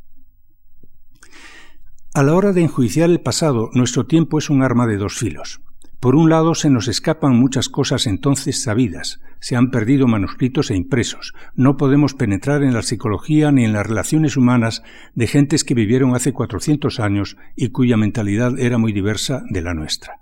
A 2.17 2.23
la 2.23 2.35
hora 2.37 2.53
de 2.53 2.63
enjuiciar 2.63 3.11
el 3.11 3.21
pasado, 3.21 3.71
nuestro 3.73 4.07
tiempo 4.07 4.39
es 4.39 4.49
un 4.49 4.63
arma 4.63 4.87
de 4.87 4.99
dos 4.99 5.15
filos. 5.15 5.61
Por 5.99 6.15
un 6.15 6.31
lado, 6.31 6.55
se 6.55 6.71
nos 6.71 6.87
escapan 6.87 7.35
muchas 7.35 7.69
cosas 7.69 8.07
entonces 8.07 8.63
sabidas, 8.63 9.21
se 9.41 9.57
han 9.57 9.73
perdido 9.73 10.07
manuscritos 10.07 10.71
e 10.71 10.77
impresos, 10.77 11.33
no 11.57 11.77
podemos 11.77 12.15
penetrar 12.15 12.63
en 12.63 12.73
la 12.73 12.83
psicología 12.83 13.51
ni 13.51 13.65
en 13.65 13.73
las 13.73 13.85
relaciones 13.85 14.37
humanas 14.37 14.85
de 15.17 15.27
gentes 15.27 15.65
que 15.65 15.75
vivieron 15.75 16.15
hace 16.15 16.33
400 16.33 17.01
años 17.01 17.37
y 17.57 17.71
cuya 17.71 17.97
mentalidad 17.97 18.61
era 18.61 18.79
muy 18.79 18.93
diversa 18.93 19.43
de 19.51 19.63
la 19.63 19.75
nuestra. 19.75 20.21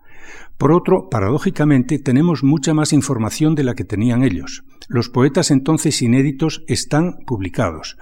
Por 0.56 0.72
otro, 0.72 1.10
paradójicamente, 1.10 1.98
tenemos 1.98 2.42
mucha 2.42 2.72
más 2.72 2.94
información 2.94 3.54
de 3.54 3.64
la 3.64 3.74
que 3.74 3.84
tenían 3.84 4.22
ellos. 4.22 4.64
Los 4.88 5.10
poetas 5.10 5.50
entonces 5.50 6.00
inéditos 6.00 6.64
están 6.68 7.18
publicados. 7.26 7.98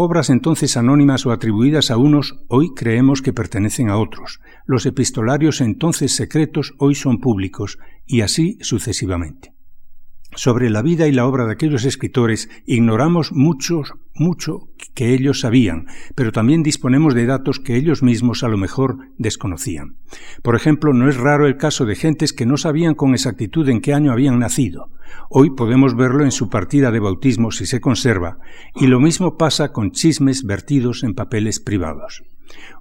Obras 0.00 0.30
entonces 0.30 0.76
anónimas 0.76 1.26
o 1.26 1.32
atribuidas 1.32 1.90
a 1.90 1.96
unos 1.96 2.38
hoy 2.46 2.72
creemos 2.72 3.20
que 3.20 3.32
pertenecen 3.32 3.90
a 3.90 3.96
otros. 3.96 4.38
Los 4.64 4.86
epistolarios 4.86 5.60
entonces 5.60 6.14
secretos 6.14 6.72
hoy 6.78 6.94
son 6.94 7.18
públicos 7.18 7.80
y 8.06 8.20
así 8.20 8.58
sucesivamente. 8.60 9.54
Sobre 10.36 10.70
la 10.70 10.82
vida 10.82 11.08
y 11.08 11.12
la 11.12 11.26
obra 11.26 11.46
de 11.46 11.52
aquellos 11.54 11.84
escritores 11.84 12.48
ignoramos 12.64 13.32
muchos, 13.32 13.94
mucho 14.14 14.67
que 14.94 15.14
ellos 15.14 15.40
sabían, 15.40 15.86
pero 16.14 16.32
también 16.32 16.62
disponemos 16.62 17.14
de 17.14 17.26
datos 17.26 17.60
que 17.60 17.76
ellos 17.76 18.02
mismos 18.02 18.42
a 18.42 18.48
lo 18.48 18.56
mejor 18.56 18.98
desconocían. 19.16 19.96
Por 20.42 20.56
ejemplo, 20.56 20.92
no 20.92 21.08
es 21.08 21.16
raro 21.16 21.46
el 21.46 21.56
caso 21.56 21.84
de 21.84 21.94
gentes 21.94 22.32
que 22.32 22.46
no 22.46 22.56
sabían 22.56 22.94
con 22.94 23.14
exactitud 23.14 23.68
en 23.68 23.80
qué 23.80 23.94
año 23.94 24.12
habían 24.12 24.38
nacido. 24.38 24.90
Hoy 25.30 25.50
podemos 25.50 25.94
verlo 25.94 26.24
en 26.24 26.32
su 26.32 26.48
partida 26.48 26.90
de 26.90 27.00
bautismo 27.00 27.50
si 27.50 27.66
se 27.66 27.80
conserva, 27.80 28.38
y 28.74 28.86
lo 28.86 29.00
mismo 29.00 29.36
pasa 29.36 29.72
con 29.72 29.92
chismes 29.92 30.44
vertidos 30.44 31.04
en 31.04 31.14
papeles 31.14 31.60
privados. 31.60 32.22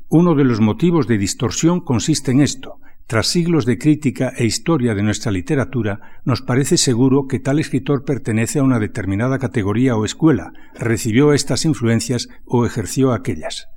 Uno 0.10 0.36
de 0.36 0.46
los 0.46 0.62
motivos 0.62 1.08
de 1.08 1.18
distorsión 1.18 1.82
consiste 1.82 2.32
en 2.32 2.42
esto, 2.42 2.80
tras 3.08 3.28
siglos 3.28 3.66
de 3.66 3.78
crítica 3.78 4.34
e 4.36 4.46
historia 4.46 4.94
de 4.94 5.02
nuestra 5.02 5.32
literatura, 5.32 6.20
nos 6.26 6.42
parece 6.42 6.76
seguro 6.76 7.26
que 7.28 7.40
tal 7.40 7.58
escritor 7.58 8.04
pertenece 8.04 8.60
a 8.60 8.64
una 8.64 8.80
determinada 8.80 9.40
categoría 9.40 9.96
o 9.96 10.04
escuela, 10.04 10.52
recibió 10.76 11.32
estas 11.32 11.64
influencias 11.64 12.28
o 12.46 12.66
ejerció 12.66 13.14
aquellas. 13.14 13.68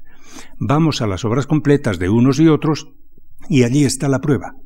Vamos 0.58 1.00
a 1.00 1.06
las 1.06 1.24
obras 1.24 1.46
completas 1.46 2.00
de 2.00 2.08
unos 2.08 2.40
y 2.40 2.48
otros 2.48 2.88
y 3.48 3.62
allí 3.62 3.84
está 3.84 4.08
la 4.08 4.20
prueba. 4.20 4.56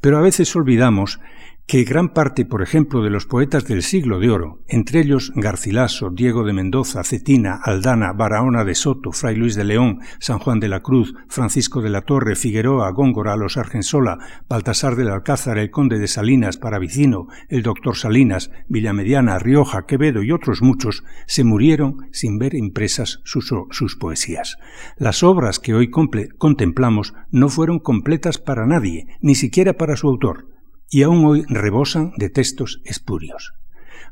Pero 0.00 0.16
a 0.18 0.22
veces 0.22 0.54
olvidamos 0.56 1.20
que 1.66 1.82
gran 1.84 2.10
parte, 2.10 2.44
por 2.44 2.60
ejemplo, 2.60 3.02
de 3.02 3.08
los 3.08 3.24
poetas 3.24 3.64
del 3.66 3.82
siglo 3.82 4.18
de 4.18 4.28
oro, 4.28 4.62
entre 4.68 5.00
ellos 5.00 5.32
Garcilaso, 5.34 6.10
Diego 6.10 6.44
de 6.44 6.52
Mendoza, 6.52 7.02
Cetina, 7.04 7.58
Aldana, 7.62 8.12
Barahona 8.12 8.64
de 8.64 8.74
Soto, 8.74 9.12
Fray 9.12 9.34
Luis 9.34 9.54
de 9.54 9.64
León, 9.64 10.00
San 10.18 10.38
Juan 10.38 10.60
de 10.60 10.68
la 10.68 10.80
Cruz, 10.80 11.14
Francisco 11.28 11.80
de 11.80 11.88
la 11.88 12.02
Torre, 12.02 12.36
Figueroa, 12.36 12.90
Góngora, 12.90 13.36
Los 13.36 13.56
Argensola, 13.56 14.18
Baltasar 14.46 14.94
del 14.94 15.08
Alcázar, 15.08 15.56
el 15.56 15.70
Conde 15.70 15.98
de 15.98 16.06
Salinas, 16.06 16.58
Paravicino, 16.58 17.28
el 17.48 17.62
Doctor 17.62 17.96
Salinas, 17.96 18.50
Villamediana, 18.68 19.38
Rioja, 19.38 19.86
Quevedo 19.86 20.22
y 20.22 20.32
otros 20.32 20.60
muchos, 20.60 21.02
se 21.26 21.44
murieron 21.44 22.08
sin 22.12 22.38
ver 22.38 22.54
impresas 22.54 23.20
sus, 23.24 23.50
sus 23.70 23.96
poesías. 23.96 24.58
Las 24.98 25.22
obras 25.22 25.60
que 25.60 25.74
hoy 25.74 25.90
contemplamos 25.90 27.14
no 27.30 27.48
fueron 27.48 27.78
completas 27.78 28.36
para 28.36 28.66
nadie, 28.66 29.06
ni 29.22 29.34
siquiera 29.34 29.72
para 29.72 29.96
su 29.96 30.08
autor 30.08 30.53
y 30.94 31.02
aún 31.02 31.24
hoy 31.24 31.44
rebosan 31.48 32.12
de 32.18 32.30
textos 32.30 32.80
espurios. 32.84 33.54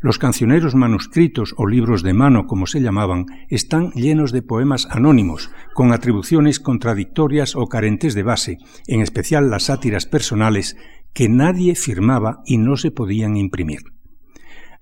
Los 0.00 0.18
cancioneros 0.18 0.74
manuscritos 0.74 1.54
o 1.56 1.68
libros 1.68 2.02
de 2.02 2.12
mano, 2.12 2.48
como 2.48 2.66
se 2.66 2.80
llamaban, 2.80 3.26
están 3.50 3.92
llenos 3.92 4.32
de 4.32 4.42
poemas 4.42 4.88
anónimos, 4.90 5.52
con 5.74 5.92
atribuciones 5.92 6.58
contradictorias 6.58 7.54
o 7.54 7.68
carentes 7.68 8.14
de 8.14 8.24
base, 8.24 8.58
en 8.88 9.00
especial 9.00 9.48
las 9.48 9.66
sátiras 9.66 10.06
personales, 10.06 10.76
que 11.12 11.28
nadie 11.28 11.76
firmaba 11.76 12.40
y 12.46 12.58
no 12.58 12.76
se 12.76 12.90
podían 12.90 13.36
imprimir. 13.36 13.91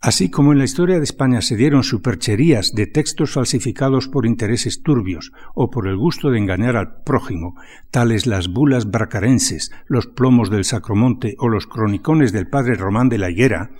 Así 0.02 0.30
como 0.30 0.52
en 0.52 0.59
la 0.59 0.64
historia 0.64 0.97
de 0.97 1.04
España 1.04 1.42
se 1.42 1.57
dieron 1.57 1.83
supercherías 1.83 2.73
de 2.73 2.87
textos 2.87 3.33
falsificados 3.33 4.09
por 4.09 4.25
intereses 4.25 4.83
turbios 4.83 5.30
o 5.54 5.71
por 5.71 5.87
el 5.87 5.99
gusto 5.99 6.30
de 6.30 6.38
engañar 6.38 6.75
al 6.75 7.02
prójimo, 7.02 7.54
tales 7.90 8.26
las 8.26 8.49
bulas 8.49 8.90
bracarenses, 8.90 9.71
los 9.88 10.07
plomos 10.07 10.49
del 10.49 10.64
Sacromonte 10.64 11.35
o 11.38 11.50
los 11.50 11.66
cronicones 11.66 12.33
del 12.33 12.49
padre 12.49 12.76
Román 12.76 13.11
de 13.11 13.19
la 13.19 13.28
Higuera, 13.28 13.73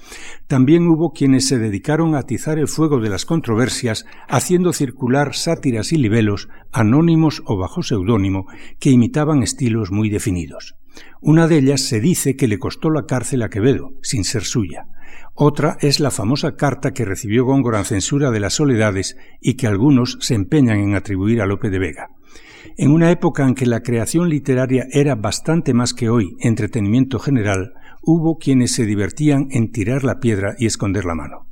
también 0.46 0.88
hubo 0.88 1.14
quienes 1.14 1.48
se 1.48 1.58
dedicaron 1.58 2.14
a 2.14 2.18
atizar 2.18 2.58
el 2.58 2.68
fuego 2.68 3.00
de 3.00 3.08
las 3.08 3.24
controversias 3.24 4.04
haciendo 4.28 4.74
circular 4.74 5.34
sátiras 5.34 5.90
y 5.90 5.96
libelos, 5.96 6.50
anónimos 6.70 7.42
o 7.46 7.56
bajo 7.56 7.82
seudónimo, 7.82 8.46
que 8.78 8.90
imitaban 8.90 9.42
estilos 9.42 9.90
muy 9.90 10.10
definidos. 10.10 10.76
Una 11.22 11.48
de 11.48 11.56
ellas 11.56 11.80
se 11.80 11.98
dice 11.98 12.36
que 12.36 12.46
le 12.46 12.58
costó 12.58 12.90
la 12.90 13.06
cárcel 13.06 13.42
a 13.42 13.48
Quevedo, 13.48 13.94
sin 14.02 14.24
ser 14.24 14.44
suya. 14.44 14.86
Otra 15.34 15.76
es 15.80 16.00
la 16.00 16.10
famosa 16.10 16.56
carta 16.56 16.92
que 16.92 17.04
recibió 17.04 17.44
Góngora 17.44 17.78
en 17.78 17.84
censura 17.84 18.30
de 18.30 18.40
las 18.40 18.54
soledades 18.54 19.16
y 19.40 19.54
que 19.54 19.66
algunos 19.66 20.18
se 20.20 20.34
empeñan 20.34 20.78
en 20.80 20.94
atribuir 20.94 21.40
a 21.40 21.46
Lope 21.46 21.70
de 21.70 21.78
Vega. 21.78 22.10
En 22.76 22.90
una 22.90 23.10
época 23.10 23.46
en 23.46 23.54
que 23.54 23.66
la 23.66 23.82
creación 23.82 24.28
literaria 24.28 24.86
era 24.92 25.14
bastante 25.14 25.74
más 25.74 25.94
que 25.94 26.08
hoy 26.08 26.36
entretenimiento 26.40 27.18
general, 27.18 27.72
hubo 28.02 28.38
quienes 28.38 28.72
se 28.72 28.86
divertían 28.86 29.48
en 29.50 29.70
tirar 29.72 30.04
la 30.04 30.20
piedra 30.20 30.54
y 30.58 30.66
esconder 30.66 31.04
la 31.04 31.14
mano. 31.14 31.46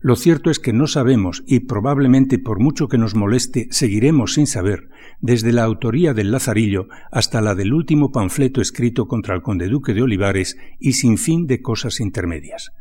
Lo 0.00 0.16
cierto 0.16 0.50
es 0.50 0.58
que 0.58 0.72
no 0.72 0.88
sabemos, 0.88 1.44
y 1.46 1.60
probablemente 1.60 2.40
por 2.40 2.58
mucho 2.58 2.88
que 2.88 2.98
nos 2.98 3.14
moleste, 3.14 3.68
seguiremos 3.70 4.34
sin 4.34 4.48
saber, 4.48 4.88
desde 5.20 5.52
la 5.52 5.62
autoría 5.62 6.12
del 6.12 6.32
Lazarillo 6.32 6.88
hasta 7.12 7.40
la 7.40 7.54
del 7.54 7.72
último 7.72 8.10
panfleto 8.10 8.60
escrito 8.60 9.06
contra 9.06 9.36
el 9.36 9.42
conde 9.42 9.68
duque 9.68 9.94
de 9.94 10.02
Olivares 10.02 10.58
y 10.80 10.94
sin 10.94 11.18
fin 11.18 11.46
de 11.46 11.62
cosas 11.62 12.00
intermedias. 12.00 12.72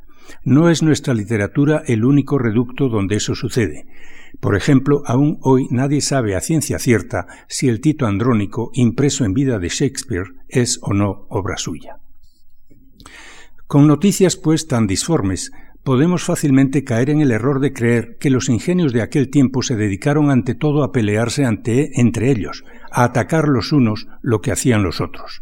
No 0.44 0.70
es 0.70 0.84
nuestra 0.84 1.14
literatura 1.14 1.84
el 1.86 2.06
único 2.06 2.38
reducto 2.38 2.90
donde 2.90 3.16
eso 3.16 3.36
sucede. 3.36 3.86
Por 4.40 4.56
ejemplo, 4.56 5.04
aún 5.06 5.38
hoy 5.42 5.68
nadie 5.72 6.02
sabe 6.02 6.36
a 6.36 6.42
ciencia 6.42 6.80
cierta 6.80 7.28
si 7.48 7.68
el 7.68 7.82
Tito 7.82 8.06
Andrónico, 8.06 8.72
impreso 8.74 9.26
en 9.26 9.34
vida 9.34 9.60
de 9.60 9.70
Shakespeare, 9.70 10.28
es 10.48 10.80
o 10.82 10.94
no 10.94 11.26
obra 11.30 11.58
suya. 11.58 11.98
Con 13.68 13.88
noticias 13.88 14.38
pues 14.38 14.68
tan 14.68 14.88
disformes, 14.88 15.52
podemos 15.84 16.24
fácilmente 16.24 16.84
caer 16.84 17.10
en 17.10 17.22
el 17.22 17.32
error 17.32 17.60
de 17.60 17.74
creer 17.74 18.18
que 18.20 18.30
los 18.30 18.50
ingenios 18.50 18.94
de 18.94 19.02
aquel 19.02 19.30
tiempo 19.30 19.62
se 19.62 19.76
dedicaron 19.76 20.30
ante 20.30 20.56
todo 20.56 20.84
a 20.84 20.92
pelearse 20.92 21.46
ante, 21.46 22.00
entre 22.00 22.32
ellos, 22.32 22.64
a 22.92 23.04
atacar 23.04 23.48
los 23.48 23.72
unos 23.72 24.08
lo 24.22 24.42
que 24.42 24.52
hacían 24.52 24.84
los 24.84 25.02
otros. 25.02 25.42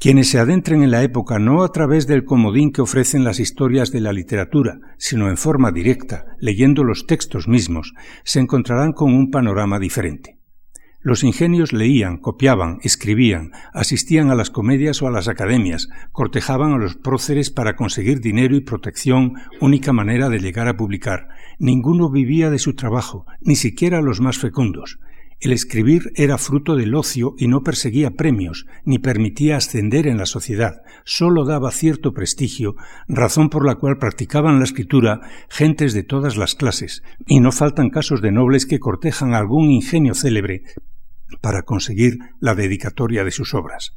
Quienes 0.00 0.30
se 0.30 0.38
adentren 0.38 0.84
en 0.84 0.92
la 0.92 1.02
época 1.02 1.40
no 1.40 1.64
a 1.64 1.72
través 1.72 2.06
del 2.06 2.24
comodín 2.24 2.70
que 2.70 2.82
ofrecen 2.82 3.24
las 3.24 3.40
historias 3.40 3.90
de 3.90 4.00
la 4.00 4.12
literatura, 4.12 4.78
sino 4.96 5.28
en 5.28 5.36
forma 5.36 5.72
directa, 5.72 6.24
leyendo 6.38 6.84
los 6.84 7.06
textos 7.06 7.48
mismos, 7.48 7.94
se 8.22 8.38
encontrarán 8.38 8.92
con 8.92 9.12
un 9.12 9.32
panorama 9.32 9.80
diferente. 9.80 10.38
Los 11.00 11.24
ingenios 11.24 11.72
leían, 11.72 12.18
copiaban, 12.18 12.78
escribían, 12.82 13.50
asistían 13.72 14.30
a 14.30 14.36
las 14.36 14.50
comedias 14.50 15.02
o 15.02 15.08
a 15.08 15.10
las 15.10 15.26
academias, 15.26 15.88
cortejaban 16.12 16.72
a 16.72 16.78
los 16.78 16.94
próceres 16.94 17.50
para 17.50 17.74
conseguir 17.74 18.20
dinero 18.20 18.54
y 18.54 18.60
protección, 18.60 19.34
única 19.60 19.92
manera 19.92 20.28
de 20.28 20.38
llegar 20.38 20.68
a 20.68 20.76
publicar. 20.76 21.26
Ninguno 21.58 22.08
vivía 22.08 22.50
de 22.50 22.60
su 22.60 22.74
trabajo, 22.74 23.26
ni 23.40 23.56
siquiera 23.56 24.00
los 24.00 24.20
más 24.20 24.38
fecundos. 24.38 25.00
El 25.40 25.52
escribir 25.52 26.10
era 26.16 26.36
fruto 26.36 26.74
del 26.74 26.96
ocio 26.96 27.34
y 27.38 27.46
no 27.46 27.62
perseguía 27.62 28.10
premios, 28.10 28.66
ni 28.84 28.98
permitía 28.98 29.56
ascender 29.56 30.08
en 30.08 30.18
la 30.18 30.26
sociedad, 30.26 30.82
sólo 31.04 31.44
daba 31.44 31.70
cierto 31.70 32.12
prestigio, 32.12 32.74
razón 33.06 33.48
por 33.48 33.64
la 33.64 33.76
cual 33.76 33.98
practicaban 33.98 34.58
la 34.58 34.64
escritura 34.64 35.20
gentes 35.48 35.92
de 35.92 36.02
todas 36.02 36.36
las 36.36 36.56
clases, 36.56 37.04
y 37.24 37.38
no 37.38 37.52
faltan 37.52 37.90
casos 37.90 38.20
de 38.20 38.32
nobles 38.32 38.66
que 38.66 38.80
cortejan 38.80 39.32
algún 39.32 39.70
ingenio 39.70 40.14
célebre 40.14 40.64
para 41.40 41.62
conseguir 41.62 42.18
la 42.40 42.56
dedicatoria 42.56 43.22
de 43.22 43.30
sus 43.30 43.54
obras. 43.54 43.92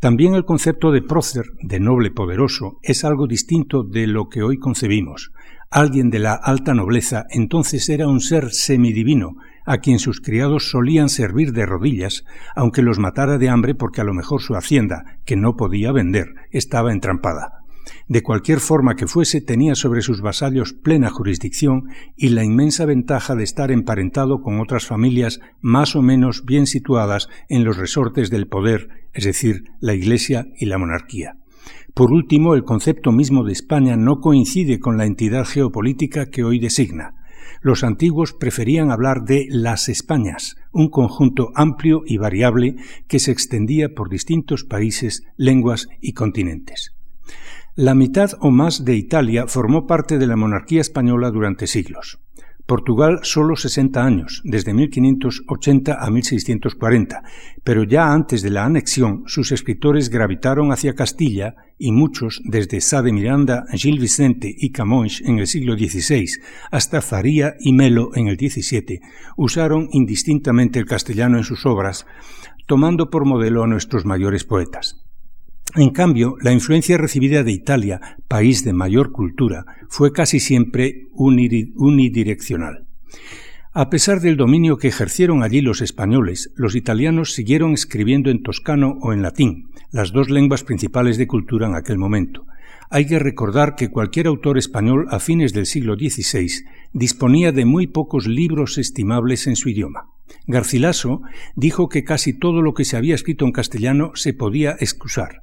También 0.00 0.34
el 0.34 0.44
concepto 0.44 0.90
de 0.90 1.02
prócer, 1.02 1.44
de 1.62 1.78
noble 1.78 2.10
poderoso, 2.10 2.80
es 2.82 3.04
algo 3.04 3.28
distinto 3.28 3.84
de 3.84 4.08
lo 4.08 4.28
que 4.28 4.42
hoy 4.42 4.58
concebimos. 4.58 5.30
Alguien 5.74 6.08
de 6.08 6.20
la 6.20 6.34
alta 6.34 6.72
nobleza 6.72 7.26
entonces 7.30 7.88
era 7.88 8.06
un 8.06 8.20
ser 8.20 8.52
semidivino, 8.52 9.38
a 9.64 9.78
quien 9.78 9.98
sus 9.98 10.20
criados 10.20 10.70
solían 10.70 11.08
servir 11.08 11.50
de 11.50 11.66
rodillas, 11.66 12.24
aunque 12.54 12.80
los 12.80 13.00
matara 13.00 13.38
de 13.38 13.48
hambre 13.48 13.74
porque 13.74 14.00
a 14.00 14.04
lo 14.04 14.14
mejor 14.14 14.40
su 14.40 14.54
hacienda, 14.54 15.18
que 15.24 15.34
no 15.34 15.56
podía 15.56 15.90
vender, 15.90 16.28
estaba 16.52 16.92
entrampada. 16.92 17.64
De 18.06 18.22
cualquier 18.22 18.60
forma 18.60 18.94
que 18.94 19.08
fuese, 19.08 19.40
tenía 19.40 19.74
sobre 19.74 20.02
sus 20.02 20.20
vasallos 20.20 20.74
plena 20.74 21.10
jurisdicción 21.10 21.88
y 22.16 22.28
la 22.28 22.44
inmensa 22.44 22.84
ventaja 22.84 23.34
de 23.34 23.42
estar 23.42 23.72
emparentado 23.72 24.42
con 24.42 24.60
otras 24.60 24.86
familias 24.86 25.40
más 25.60 25.96
o 25.96 26.02
menos 26.02 26.44
bien 26.44 26.68
situadas 26.68 27.28
en 27.48 27.64
los 27.64 27.78
resortes 27.78 28.30
del 28.30 28.46
poder, 28.46 29.08
es 29.12 29.24
decir, 29.24 29.64
la 29.80 29.94
Iglesia 29.94 30.46
y 30.56 30.66
la 30.66 30.78
monarquía. 30.78 31.34
Por 31.94 32.10
último, 32.10 32.54
el 32.54 32.64
concepto 32.64 33.12
mismo 33.12 33.44
de 33.44 33.52
España 33.52 33.96
no 33.96 34.20
coincide 34.20 34.80
con 34.80 34.96
la 34.96 35.06
entidad 35.06 35.44
geopolítica 35.44 36.26
que 36.26 36.42
hoy 36.42 36.58
designa. 36.58 37.14
Los 37.60 37.84
antiguos 37.84 38.32
preferían 38.32 38.90
hablar 38.90 39.22
de 39.22 39.46
las 39.48 39.88
Españas, 39.88 40.56
un 40.72 40.90
conjunto 40.90 41.52
amplio 41.54 42.02
y 42.04 42.16
variable 42.16 42.74
que 43.06 43.20
se 43.20 43.30
extendía 43.30 43.94
por 43.94 44.10
distintos 44.10 44.64
países, 44.64 45.22
lenguas 45.36 45.86
y 46.00 46.14
continentes. 46.14 46.94
La 47.76 47.94
mitad 47.94 48.32
o 48.40 48.50
más 48.50 48.84
de 48.84 48.96
Italia 48.96 49.46
formó 49.46 49.86
parte 49.86 50.18
de 50.18 50.26
la 50.26 50.36
monarquía 50.36 50.80
española 50.80 51.30
durante 51.30 51.68
siglos. 51.68 52.18
Portugal 52.66 53.20
solo 53.22 53.56
60 53.56 54.02
años, 54.02 54.40
desde 54.42 54.72
1580 54.72 56.02
a 56.02 56.10
1640, 56.10 57.22
pero 57.62 57.84
ya 57.84 58.10
antes 58.10 58.40
de 58.40 58.48
la 58.48 58.64
anexión 58.64 59.24
sus 59.26 59.52
escritores 59.52 60.08
gravitaron 60.08 60.72
hacia 60.72 60.94
Castilla 60.94 61.56
y 61.78 61.92
muchos, 61.92 62.40
desde 62.44 62.80
Sá 62.80 63.02
de 63.02 63.12
Miranda, 63.12 63.66
Gil 63.72 63.98
Vicente 63.98 64.54
y 64.56 64.70
Camões 64.70 65.20
en 65.20 65.38
el 65.38 65.46
siglo 65.46 65.74
XVI 65.74 66.26
hasta 66.70 67.02
Faría 67.02 67.54
y 67.60 67.74
Melo 67.74 68.12
en 68.14 68.28
el 68.28 68.38
XVII, 68.38 69.00
usaron 69.36 69.88
indistintamente 69.92 70.78
el 70.78 70.86
castellano 70.86 71.36
en 71.36 71.44
sus 71.44 71.66
obras, 71.66 72.06
tomando 72.66 73.10
por 73.10 73.26
modelo 73.26 73.62
a 73.62 73.66
nuestros 73.66 74.06
mayores 74.06 74.44
poetas. 74.44 75.03
En 75.76 75.90
cambio, 75.90 76.36
la 76.40 76.52
influencia 76.52 76.96
recibida 76.96 77.42
de 77.42 77.50
Italia, 77.50 78.00
país 78.28 78.62
de 78.64 78.72
mayor 78.72 79.10
cultura, 79.10 79.66
fue 79.88 80.12
casi 80.12 80.38
siempre 80.38 81.08
unidireccional. 81.12 82.86
A 83.72 83.90
pesar 83.90 84.20
del 84.20 84.36
dominio 84.36 84.76
que 84.76 84.86
ejercieron 84.86 85.42
allí 85.42 85.62
los 85.62 85.80
españoles, 85.80 86.52
los 86.54 86.76
italianos 86.76 87.32
siguieron 87.32 87.72
escribiendo 87.72 88.30
en 88.30 88.44
toscano 88.44 88.98
o 89.00 89.12
en 89.12 89.22
latín, 89.22 89.70
las 89.90 90.12
dos 90.12 90.30
lenguas 90.30 90.62
principales 90.62 91.18
de 91.18 91.26
cultura 91.26 91.66
en 91.66 91.74
aquel 91.74 91.98
momento. 91.98 92.46
Hay 92.88 93.06
que 93.06 93.18
recordar 93.18 93.74
que 93.74 93.90
cualquier 93.90 94.28
autor 94.28 94.58
español 94.58 95.06
a 95.10 95.18
fines 95.18 95.52
del 95.52 95.66
siglo 95.66 95.96
XVI 95.96 96.66
disponía 96.92 97.50
de 97.50 97.64
muy 97.64 97.88
pocos 97.88 98.28
libros 98.28 98.78
estimables 98.78 99.48
en 99.48 99.56
su 99.56 99.70
idioma. 99.70 100.06
Garcilaso 100.46 101.22
dijo 101.56 101.88
que 101.88 102.04
casi 102.04 102.32
todo 102.32 102.62
lo 102.62 102.74
que 102.74 102.84
se 102.84 102.96
había 102.96 103.16
escrito 103.16 103.44
en 103.44 103.50
castellano 103.50 104.12
se 104.14 104.34
podía 104.34 104.76
excusar 104.78 105.42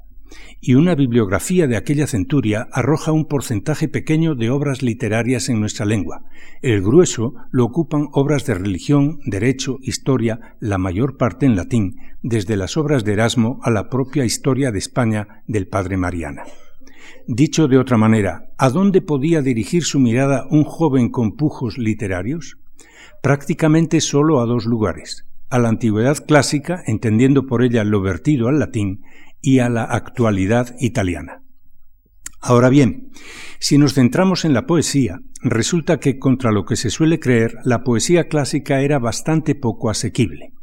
y 0.59 0.75
una 0.75 0.95
bibliografía 0.95 1.67
de 1.67 1.75
aquella 1.75 2.07
centuria 2.07 2.67
arroja 2.71 3.11
un 3.11 3.25
porcentaje 3.25 3.87
pequeño 3.87 4.35
de 4.35 4.49
obras 4.49 4.81
literarias 4.81 5.49
en 5.49 5.59
nuestra 5.59 5.85
lengua. 5.85 6.23
El 6.61 6.81
grueso 6.81 7.33
lo 7.51 7.65
ocupan 7.65 8.09
obras 8.11 8.45
de 8.45 8.53
religión, 8.53 9.19
derecho, 9.25 9.77
historia, 9.81 10.55
la 10.59 10.77
mayor 10.77 11.17
parte 11.17 11.45
en 11.45 11.55
latín, 11.55 11.97
desde 12.21 12.57
las 12.57 12.77
obras 12.77 13.03
de 13.03 13.13
Erasmo 13.13 13.59
a 13.63 13.71
la 13.71 13.89
propia 13.89 14.25
historia 14.25 14.71
de 14.71 14.79
España 14.79 15.43
del 15.47 15.67
padre 15.67 15.97
Mariana. 15.97 16.43
Dicho 17.27 17.67
de 17.67 17.77
otra 17.77 17.97
manera, 17.97 18.49
¿a 18.57 18.69
dónde 18.69 19.01
podía 19.01 19.41
dirigir 19.41 19.83
su 19.83 19.99
mirada 19.99 20.45
un 20.49 20.63
joven 20.63 21.09
con 21.09 21.35
pujos 21.35 21.77
literarios? 21.77 22.57
Prácticamente 23.21 24.01
solo 24.01 24.39
a 24.39 24.45
dos 24.45 24.65
lugares, 24.65 25.25
a 25.49 25.59
la 25.59 25.69
antigüedad 25.69 26.17
clásica, 26.25 26.81
entendiendo 26.85 27.45
por 27.45 27.63
ella 27.63 27.83
lo 27.83 28.01
vertido 28.01 28.47
al 28.47 28.59
latín, 28.59 29.01
y 29.41 29.59
a 29.59 29.69
la 29.69 29.83
actualidad 29.83 30.75
italiana. 30.79 31.43
Ahora 32.39 32.69
bien, 32.69 33.11
si 33.59 33.77
nos 33.77 33.93
centramos 33.93 34.45
en 34.45 34.53
la 34.53 34.65
poesía, 34.65 35.19
resulta 35.43 35.99
que 35.99 36.17
contra 36.17 36.51
lo 36.51 36.65
que 36.65 36.75
se 36.75 36.89
suele 36.89 37.19
creer, 37.19 37.57
la 37.63 37.83
poesía 37.83 38.27
clásica 38.27 38.81
era 38.81 38.97
bastante 38.97 39.53
poco 39.53 39.91
asequible. 39.91 40.53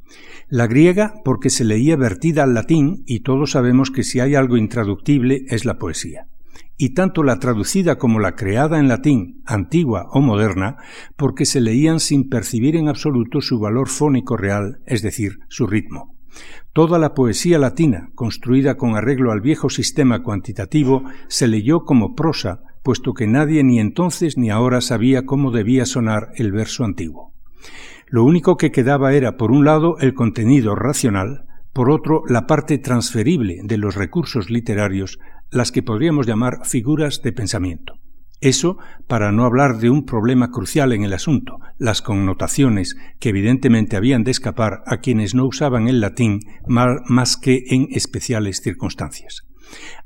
La 0.48 0.66
griega 0.66 1.14
porque 1.24 1.50
se 1.50 1.64
leía 1.64 1.94
vertida 1.96 2.42
al 2.42 2.54
latín 2.54 3.04
y 3.06 3.20
todos 3.20 3.52
sabemos 3.52 3.90
que 3.90 4.02
si 4.02 4.18
hay 4.18 4.34
algo 4.34 4.56
intraductible 4.56 5.44
es 5.48 5.64
la 5.64 5.78
poesía. 5.78 6.26
Y 6.76 6.94
tanto 6.94 7.22
la 7.22 7.38
traducida 7.38 7.98
como 7.98 8.18
la 8.18 8.34
creada 8.34 8.80
en 8.80 8.88
latín, 8.88 9.42
antigua 9.46 10.08
o 10.10 10.20
moderna, 10.20 10.76
porque 11.16 11.44
se 11.44 11.60
leían 11.60 12.00
sin 12.00 12.28
percibir 12.28 12.76
en 12.76 12.88
absoluto 12.88 13.40
su 13.40 13.60
valor 13.60 13.88
fónico 13.88 14.36
real, 14.36 14.80
es 14.86 15.02
decir, 15.02 15.40
su 15.48 15.66
ritmo. 15.66 16.17
Toda 16.72 16.98
la 16.98 17.14
poesía 17.14 17.58
latina, 17.58 18.10
construida 18.14 18.76
con 18.76 18.96
arreglo 18.96 19.32
al 19.32 19.40
viejo 19.40 19.70
sistema 19.70 20.22
cuantitativo, 20.22 21.04
se 21.28 21.48
leyó 21.48 21.84
como 21.84 22.14
prosa, 22.14 22.62
puesto 22.82 23.14
que 23.14 23.26
nadie 23.26 23.64
ni 23.64 23.80
entonces 23.80 24.38
ni 24.38 24.50
ahora 24.50 24.80
sabía 24.80 25.26
cómo 25.26 25.50
debía 25.50 25.86
sonar 25.86 26.28
el 26.36 26.52
verso 26.52 26.84
antiguo. 26.84 27.32
Lo 28.06 28.24
único 28.24 28.56
que 28.56 28.70
quedaba 28.70 29.12
era, 29.12 29.36
por 29.36 29.50
un 29.50 29.64
lado, 29.64 29.98
el 29.98 30.14
contenido 30.14 30.74
racional, 30.74 31.44
por 31.72 31.90
otro, 31.90 32.22
la 32.28 32.46
parte 32.46 32.78
transferible 32.78 33.60
de 33.62 33.76
los 33.76 33.94
recursos 33.94 34.50
literarios, 34.50 35.18
las 35.50 35.70
que 35.70 35.82
podríamos 35.82 36.26
llamar 36.26 36.64
figuras 36.64 37.20
de 37.22 37.32
pensamiento. 37.32 37.94
Eso 38.40 38.78
para 39.06 39.32
no 39.32 39.44
hablar 39.44 39.78
de 39.78 39.90
un 39.90 40.04
problema 40.04 40.50
crucial 40.50 40.92
en 40.92 41.02
el 41.02 41.12
asunto, 41.12 41.58
las 41.78 42.02
connotaciones 42.02 42.96
que 43.18 43.30
evidentemente 43.30 43.96
habían 43.96 44.22
de 44.22 44.30
escapar 44.30 44.82
a 44.86 44.98
quienes 44.98 45.34
no 45.34 45.46
usaban 45.46 45.88
el 45.88 46.00
latín 46.00 46.40
más 46.66 47.36
que 47.36 47.64
en 47.68 47.88
especiales 47.90 48.60
circunstancias. 48.60 49.42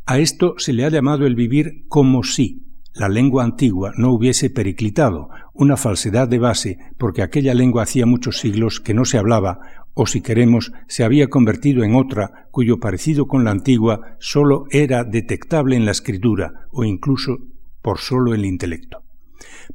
A 0.06 0.18
esto 0.18 0.54
se 0.56 0.72
le 0.72 0.84
ha 0.84 0.90
llamado 0.90 1.26
el 1.26 1.34
vivir 1.34 1.84
como 1.88 2.22
si 2.22 2.66
la 2.94 3.08
lengua 3.08 3.44
antigua 3.44 3.92
no 3.96 4.12
hubiese 4.12 4.50
periclitado, 4.50 5.30
una 5.54 5.76
falsedad 5.76 6.28
de 6.28 6.38
base, 6.38 6.78
porque 6.98 7.22
aquella 7.22 7.54
lengua 7.54 7.84
hacía 7.84 8.04
muchos 8.04 8.38
siglos 8.38 8.80
que 8.80 8.92
no 8.92 9.06
se 9.06 9.16
hablaba, 9.16 9.60
o 9.94 10.06
si 10.06 10.20
queremos, 10.20 10.72
se 10.88 11.04
había 11.04 11.28
convertido 11.28 11.84
en 11.84 11.94
otra 11.94 12.48
cuyo 12.50 12.80
parecido 12.80 13.26
con 13.26 13.44
la 13.44 13.50
antigua 13.50 14.16
sólo 14.18 14.64
era 14.70 15.04
detectable 15.04 15.76
en 15.76 15.86
la 15.86 15.90
escritura 15.90 16.66
o 16.70 16.84
incluso 16.84 17.38
por 17.82 17.98
solo 17.98 18.34
el 18.34 18.44
intelecto. 18.44 19.02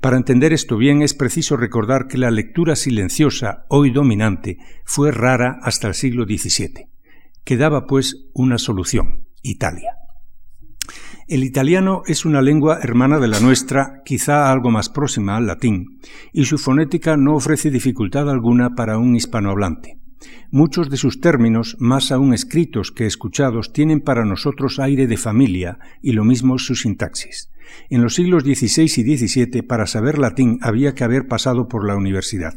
Para 0.02 0.18
entender 0.18 0.54
esto 0.54 0.78
bien 0.78 1.02
es 1.02 1.14
preciso 1.14 1.58
recordar 1.58 2.08
que 2.08 2.18
la 2.18 2.32
lectura 2.32 2.76
silenciosa, 2.76 3.66
hoy 3.70 3.92
dominante, 3.92 4.58
fue 4.86 5.12
rara 5.12 5.60
hasta 5.62 5.88
el 5.88 5.94
siglo 5.94 6.26
XVII. 6.26 6.88
Quedaba, 7.44 7.86
pues, 7.86 8.28
una 8.34 8.58
solución, 8.58 9.28
Italia. 9.42 9.98
El 11.28 11.44
italiano 11.44 12.04
es 12.06 12.24
una 12.24 12.42
lengua 12.42 12.80
hermana 12.82 13.20
de 13.20 13.28
la 13.28 13.42
nuestra, 13.42 14.02
quizá 14.06 14.50
algo 14.50 14.72
más 14.72 14.88
próxima 14.88 15.36
al 15.36 15.48
latín, 15.48 16.00
y 16.32 16.46
su 16.46 16.58
fonética 16.58 17.18
no 17.18 17.36
ofrece 17.36 17.70
dificultad 17.70 18.30
alguna 18.30 18.76
para 18.76 18.98
un 18.98 19.16
hispanohablante. 19.16 20.00
Muchos 20.52 20.90
de 20.90 20.96
sus 20.96 21.20
términos, 21.20 21.76
más 21.80 22.12
aún 22.12 22.34
escritos 22.34 22.92
que 22.92 23.06
escuchados, 23.06 23.74
tienen 23.74 24.00
para 24.00 24.24
nosotros 24.24 24.80
aire 24.80 25.06
de 25.06 25.18
familia, 25.18 25.80
y 26.02 26.14
lo 26.14 26.24
mismo 26.24 26.58
su 26.58 26.76
sintaxis. 26.76 27.50
En 27.90 28.02
los 28.02 28.16
siglos 28.16 28.44
XVI 28.44 28.84
y 28.84 29.18
XVII, 29.18 29.62
para 29.64 29.88
saber 29.88 30.18
latín 30.18 30.60
había 30.62 30.94
que 30.94 31.04
haber 31.04 31.28
pasado 31.28 31.68
por 31.68 31.88
la 31.88 31.96
universidad. 31.96 32.54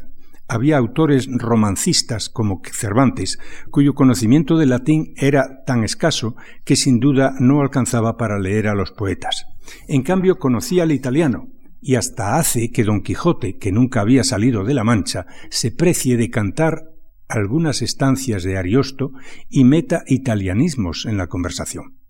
Había 0.47 0.77
autores 0.77 1.29
romancistas 1.31 2.29
como 2.29 2.61
Cervantes, 2.73 3.39
cuyo 3.69 3.93
conocimiento 3.93 4.57
del 4.57 4.69
latín 4.69 5.13
era 5.15 5.63
tan 5.65 5.83
escaso 5.83 6.35
que 6.65 6.75
sin 6.75 6.99
duda 6.99 7.33
no 7.39 7.61
alcanzaba 7.61 8.17
para 8.17 8.37
leer 8.37 8.67
a 8.67 8.75
los 8.75 8.91
poetas. 8.91 9.45
En 9.87 10.03
cambio, 10.03 10.39
conocía 10.39 10.83
el 10.83 10.91
italiano, 10.91 11.47
y 11.79 11.95
hasta 11.95 12.37
hace 12.37 12.69
que 12.69 12.83
Don 12.83 13.01
Quijote, 13.01 13.57
que 13.57 13.71
nunca 13.71 14.01
había 14.01 14.23
salido 14.23 14.63
de 14.63 14.73
la 14.73 14.83
Mancha, 14.83 15.25
se 15.49 15.71
precie 15.71 16.17
de 16.17 16.29
cantar 16.29 16.91
algunas 17.27 17.81
estancias 17.81 18.43
de 18.43 18.57
Ariosto 18.57 19.13
y 19.49 19.63
meta 19.63 20.03
italianismos 20.05 21.05
en 21.05 21.17
la 21.17 21.27
conversación. 21.27 22.00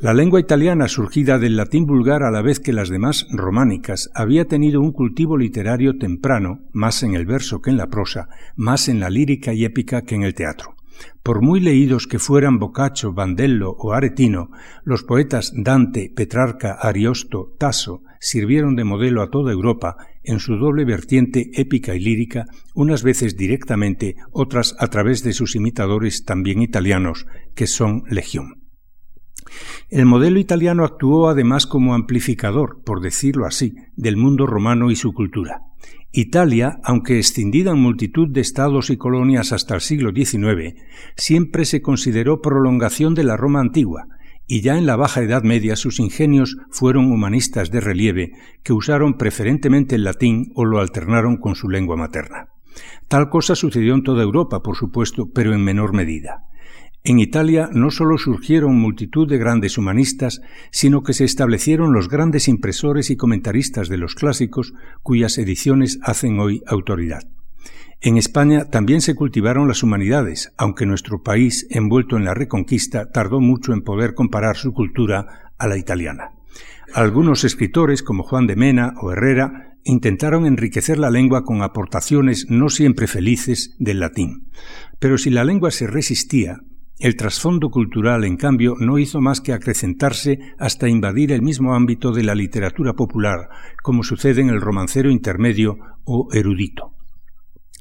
La 0.00 0.14
lengua 0.14 0.38
italiana, 0.38 0.86
surgida 0.86 1.40
del 1.40 1.56
latín 1.56 1.84
vulgar 1.84 2.22
a 2.22 2.30
la 2.30 2.40
vez 2.40 2.60
que 2.60 2.72
las 2.72 2.88
demás 2.88 3.26
románicas, 3.32 4.10
había 4.14 4.44
tenido 4.44 4.80
un 4.80 4.92
cultivo 4.92 5.36
literario 5.36 5.98
temprano, 5.98 6.60
más 6.72 7.02
en 7.02 7.16
el 7.16 7.26
verso 7.26 7.60
que 7.60 7.70
en 7.70 7.78
la 7.78 7.88
prosa, 7.88 8.28
más 8.54 8.88
en 8.88 9.00
la 9.00 9.10
lírica 9.10 9.54
y 9.54 9.64
épica 9.64 10.02
que 10.02 10.14
en 10.14 10.22
el 10.22 10.34
teatro. 10.34 10.76
Por 11.24 11.42
muy 11.42 11.58
leídos 11.58 12.06
que 12.06 12.20
fueran 12.20 12.60
Boccaccio, 12.60 13.12
Bandello 13.12 13.72
o 13.72 13.92
Aretino, 13.92 14.50
los 14.84 15.02
poetas 15.02 15.52
Dante, 15.52 16.12
Petrarca, 16.14 16.74
Ariosto, 16.80 17.56
Tasso 17.58 18.02
sirvieron 18.20 18.76
de 18.76 18.84
modelo 18.84 19.20
a 19.20 19.30
toda 19.30 19.50
Europa 19.50 19.96
en 20.22 20.38
su 20.38 20.58
doble 20.58 20.84
vertiente 20.84 21.50
épica 21.54 21.96
y 21.96 22.00
lírica, 22.00 22.44
unas 22.72 23.02
veces 23.02 23.36
directamente, 23.36 24.14
otras 24.30 24.76
a 24.78 24.86
través 24.86 25.24
de 25.24 25.32
sus 25.32 25.56
imitadores 25.56 26.24
también 26.24 26.62
italianos, 26.62 27.26
que 27.56 27.66
son 27.66 28.04
legión. 28.08 28.67
El 29.90 30.06
modelo 30.06 30.38
italiano 30.38 30.84
actuó 30.84 31.28
además 31.28 31.66
como 31.66 31.94
amplificador, 31.94 32.82
por 32.84 33.00
decirlo 33.00 33.46
así, 33.46 33.74
del 33.96 34.16
mundo 34.16 34.46
romano 34.46 34.90
y 34.90 34.96
su 34.96 35.12
cultura. 35.12 35.62
Italia, 36.12 36.78
aunque 36.84 37.18
extendida 37.18 37.72
en 37.72 37.78
multitud 37.78 38.28
de 38.28 38.40
estados 38.40 38.90
y 38.90 38.96
colonias 38.96 39.52
hasta 39.52 39.74
el 39.74 39.80
siglo 39.80 40.10
XIX, 40.14 40.74
siempre 41.16 41.64
se 41.64 41.82
consideró 41.82 42.40
prolongación 42.40 43.14
de 43.14 43.24
la 43.24 43.36
Roma 43.36 43.60
antigua, 43.60 44.06
y 44.46 44.62
ya 44.62 44.78
en 44.78 44.86
la 44.86 44.96
Baja 44.96 45.22
Edad 45.22 45.42
Media 45.42 45.76
sus 45.76 46.00
ingenios 46.00 46.56
fueron 46.70 47.12
humanistas 47.12 47.70
de 47.70 47.80
relieve 47.80 48.32
que 48.62 48.72
usaron 48.72 49.18
preferentemente 49.18 49.96
el 49.96 50.04
latín 50.04 50.50
o 50.54 50.64
lo 50.64 50.80
alternaron 50.80 51.36
con 51.36 51.54
su 51.54 51.68
lengua 51.68 51.96
materna. 51.96 52.48
Tal 53.08 53.28
cosa 53.28 53.54
sucedió 53.54 53.94
en 53.94 54.02
toda 54.02 54.22
Europa, 54.22 54.62
por 54.62 54.76
supuesto, 54.76 55.30
pero 55.34 55.54
en 55.54 55.62
menor 55.62 55.92
medida. 55.92 56.47
En 57.04 57.20
Italia 57.20 57.70
no 57.72 57.90
solo 57.90 58.18
surgieron 58.18 58.76
multitud 58.76 59.28
de 59.28 59.38
grandes 59.38 59.78
humanistas, 59.78 60.40
sino 60.70 61.02
que 61.02 61.14
se 61.14 61.24
establecieron 61.24 61.92
los 61.92 62.08
grandes 62.08 62.48
impresores 62.48 63.10
y 63.10 63.16
comentaristas 63.16 63.88
de 63.88 63.98
los 63.98 64.14
clásicos, 64.14 64.74
cuyas 65.02 65.38
ediciones 65.38 65.98
hacen 66.02 66.38
hoy 66.38 66.62
autoridad. 66.66 67.22
En 68.00 68.16
España 68.16 68.66
también 68.66 69.00
se 69.00 69.14
cultivaron 69.14 69.66
las 69.66 69.82
humanidades, 69.82 70.52
aunque 70.56 70.86
nuestro 70.86 71.22
país, 71.22 71.66
envuelto 71.70 72.16
en 72.16 72.24
la 72.24 72.34
Reconquista, 72.34 73.10
tardó 73.10 73.40
mucho 73.40 73.72
en 73.72 73.82
poder 73.82 74.14
comparar 74.14 74.56
su 74.56 74.72
cultura 74.72 75.52
a 75.58 75.66
la 75.66 75.76
italiana. 75.76 76.30
Algunos 76.94 77.44
escritores, 77.44 78.02
como 78.02 78.22
Juan 78.22 78.46
de 78.46 78.54
Mena 78.56 78.94
o 79.00 79.12
Herrera, 79.12 79.76
intentaron 79.82 80.46
enriquecer 80.46 80.98
la 80.98 81.10
lengua 81.10 81.44
con 81.44 81.62
aportaciones 81.62 82.46
no 82.48 82.68
siempre 82.68 83.06
felices 83.06 83.74
del 83.78 84.00
latín. 84.00 84.48
Pero 84.98 85.18
si 85.18 85.30
la 85.30 85.44
lengua 85.44 85.70
se 85.70 85.86
resistía, 85.86 86.60
el 86.98 87.16
trasfondo 87.16 87.70
cultural, 87.70 88.24
en 88.24 88.36
cambio, 88.36 88.74
no 88.78 88.98
hizo 88.98 89.20
más 89.20 89.40
que 89.40 89.52
acrecentarse 89.52 90.40
hasta 90.58 90.88
invadir 90.88 91.32
el 91.32 91.42
mismo 91.42 91.74
ámbito 91.74 92.12
de 92.12 92.24
la 92.24 92.34
literatura 92.34 92.94
popular, 92.94 93.48
como 93.82 94.02
sucede 94.02 94.40
en 94.40 94.48
el 94.48 94.60
romancero 94.60 95.10
intermedio 95.10 95.78
o 96.04 96.28
erudito. 96.32 96.97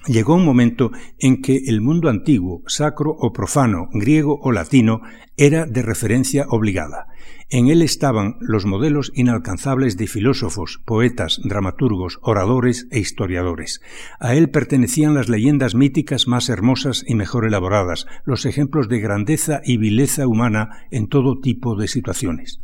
Llegó 0.06 0.36
un 0.36 0.46
momento 0.46 0.92
en 1.20 1.42
que 1.42 1.64
el 1.68 1.82
mundo 1.82 2.10
antiguo, 2.10 2.62
sacro 2.68 3.12
o 3.12 3.34
profano, 3.34 3.90
griego 3.92 4.40
o 4.42 4.52
latino, 4.52 5.02
era 5.36 5.66
de 5.66 5.82
referencia 5.82 6.46
obligada. 6.50 7.08
En 7.50 7.68
él 7.68 7.82
estaban 7.82 8.36
los 8.40 8.66
modelos 8.66 9.12
inalcanzables 9.16 9.98
de 9.98 10.08
filósofos, 10.08 10.82
poetas, 10.86 11.40
dramaturgos, 11.44 12.20
oradores 12.22 12.88
e 12.92 13.00
historiadores. 13.00 13.82
A 14.20 14.36
él 14.36 14.50
pertenecían 14.50 15.14
las 15.14 15.30
leyendas 15.30 15.76
míticas 15.76 16.28
más 16.28 16.50
hermosas 16.50 17.04
y 17.06 17.16
mejor 17.16 17.46
elaboradas, 17.46 18.06
los 18.24 18.46
ejemplos 18.46 18.88
de 18.90 19.00
grandeza 19.00 19.62
y 19.64 19.78
vileza 19.78 20.28
humana 20.28 20.86
en 20.92 21.08
todo 21.08 21.40
tipo 21.40 21.76
de 21.76 21.88
situaciones. 21.88 22.62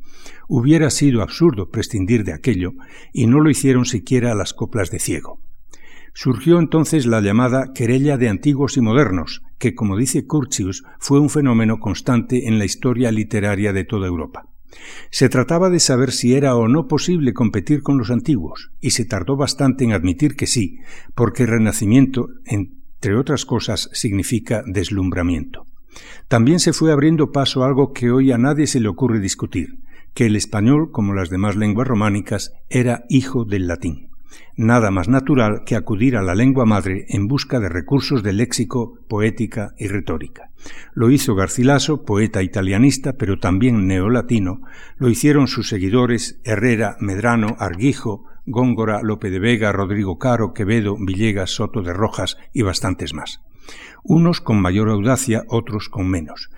Hubiera 0.47 0.89
sido 0.89 1.21
absurdo 1.21 1.69
prescindir 1.69 2.23
de 2.23 2.33
aquello, 2.33 2.73
y 3.11 3.27
no 3.27 3.39
lo 3.39 3.49
hicieron 3.49 3.85
siquiera 3.85 4.35
las 4.35 4.53
coplas 4.53 4.91
de 4.91 4.99
ciego. 4.99 5.39
Surgió 6.15 6.59
entonces 6.59 7.07
la 7.07 7.21
llamada 7.21 7.73
querella 7.73 8.17
de 8.17 8.29
antiguos 8.29 8.77
y 8.77 8.81
modernos, 8.81 9.41
que, 9.57 9.73
como 9.73 9.97
dice 9.97 10.27
Curtius, 10.27 10.83
fue 10.99 11.19
un 11.19 11.29
fenómeno 11.29 11.79
constante 11.79 12.47
en 12.47 12.59
la 12.59 12.65
historia 12.65 13.11
literaria 13.11 13.73
de 13.73 13.83
toda 13.83 14.07
Europa. 14.07 14.47
Se 15.09 15.27
trataba 15.27 15.71
de 15.71 15.79
saber 15.79 16.11
si 16.11 16.35
era 16.35 16.55
o 16.55 16.67
no 16.67 16.87
posible 16.87 17.33
competir 17.33 17.81
con 17.81 17.97
los 17.97 18.11
antiguos, 18.11 18.71
y 18.79 18.91
se 18.91 19.05
tardó 19.05 19.37
bastante 19.37 19.85
en 19.85 19.91
admitir 19.91 20.35
que 20.35 20.45
sí, 20.45 20.79
porque 21.15 21.47
renacimiento, 21.47 22.29
entre 22.45 23.15
otras 23.15 23.45
cosas, 23.45 23.89
significa 23.93 24.63
deslumbramiento. 24.67 25.65
También 26.27 26.59
se 26.59 26.73
fue 26.73 26.91
abriendo 26.91 27.31
paso 27.31 27.63
algo 27.63 27.91
que 27.91 28.11
hoy 28.11 28.31
a 28.31 28.37
nadie 28.37 28.67
se 28.67 28.79
le 28.79 28.87
ocurre 28.87 29.19
discutir, 29.19 29.79
que 30.13 30.27
el 30.27 30.35
español, 30.35 30.91
como 30.91 31.13
las 31.13 31.31
demás 31.31 31.55
lenguas 31.55 31.87
románicas, 31.87 32.51
era 32.69 33.03
hijo 33.09 33.45
del 33.45 33.67
latín 33.67 34.12
nada 34.55 34.91
más 34.91 35.07
natural 35.07 35.63
que 35.65 35.75
acudir 35.75 36.15
a 36.17 36.21
la 36.21 36.35
lengua 36.35 36.65
madre 36.65 37.05
en 37.09 37.27
busca 37.27 37.59
de 37.59 37.69
recursos 37.69 38.23
de 38.23 38.33
léxico, 38.33 38.99
poética 39.07 39.73
y 39.77 39.87
retórica. 39.87 40.49
Lo 40.93 41.11
hizo 41.11 41.35
Garcilaso, 41.35 42.05
poeta 42.05 42.41
italianista, 42.43 43.13
pero 43.13 43.39
también 43.39 43.87
neolatino, 43.87 44.61
lo 44.97 45.09
hicieron 45.09 45.47
sus 45.47 45.69
seguidores 45.69 46.39
Herrera, 46.43 46.97
Medrano, 46.99 47.55
Arguijo, 47.59 48.25
Góngora, 48.45 49.01
Lope 49.01 49.29
de 49.29 49.39
Vega, 49.39 49.71
Rodrigo 49.71 50.17
Caro, 50.17 50.53
Quevedo, 50.53 50.97
Villegas, 50.99 51.51
Soto 51.51 51.81
de 51.81 51.93
Rojas 51.93 52.37
y 52.53 52.61
bastantes 52.61 53.13
más. 53.13 53.41
Unos 54.03 54.41
con 54.41 54.61
mayor 54.61 54.89
audacia, 54.89 55.43
otros 55.47 55.89
con 55.89 56.09
menos. 56.09 56.49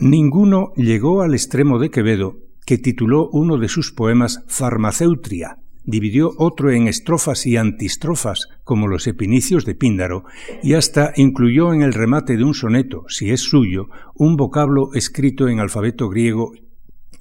Ninguno 0.00 0.72
llegó 0.76 1.22
al 1.22 1.34
extremo 1.34 1.78
de 1.78 1.90
Quevedo, 1.90 2.38
que 2.64 2.78
tituló 2.78 3.28
uno 3.30 3.58
de 3.58 3.68
sus 3.68 3.92
poemas 3.92 4.44
Farmaceutria, 4.48 5.58
dividió 5.86 6.32
otro 6.36 6.70
en 6.70 6.88
estrofas 6.88 7.46
y 7.46 7.56
antistrofas, 7.56 8.48
como 8.64 8.88
los 8.88 9.06
epinicios 9.06 9.64
de 9.64 9.74
Píndaro, 9.74 10.24
y 10.62 10.74
hasta 10.74 11.12
incluyó 11.16 11.72
en 11.72 11.82
el 11.82 11.94
remate 11.94 12.36
de 12.36 12.44
un 12.44 12.54
soneto, 12.54 13.04
si 13.08 13.30
es 13.30 13.40
suyo, 13.40 13.88
un 14.14 14.36
vocablo 14.36 14.90
escrito 14.94 15.48
en 15.48 15.60
alfabeto 15.60 16.08
griego 16.08 16.52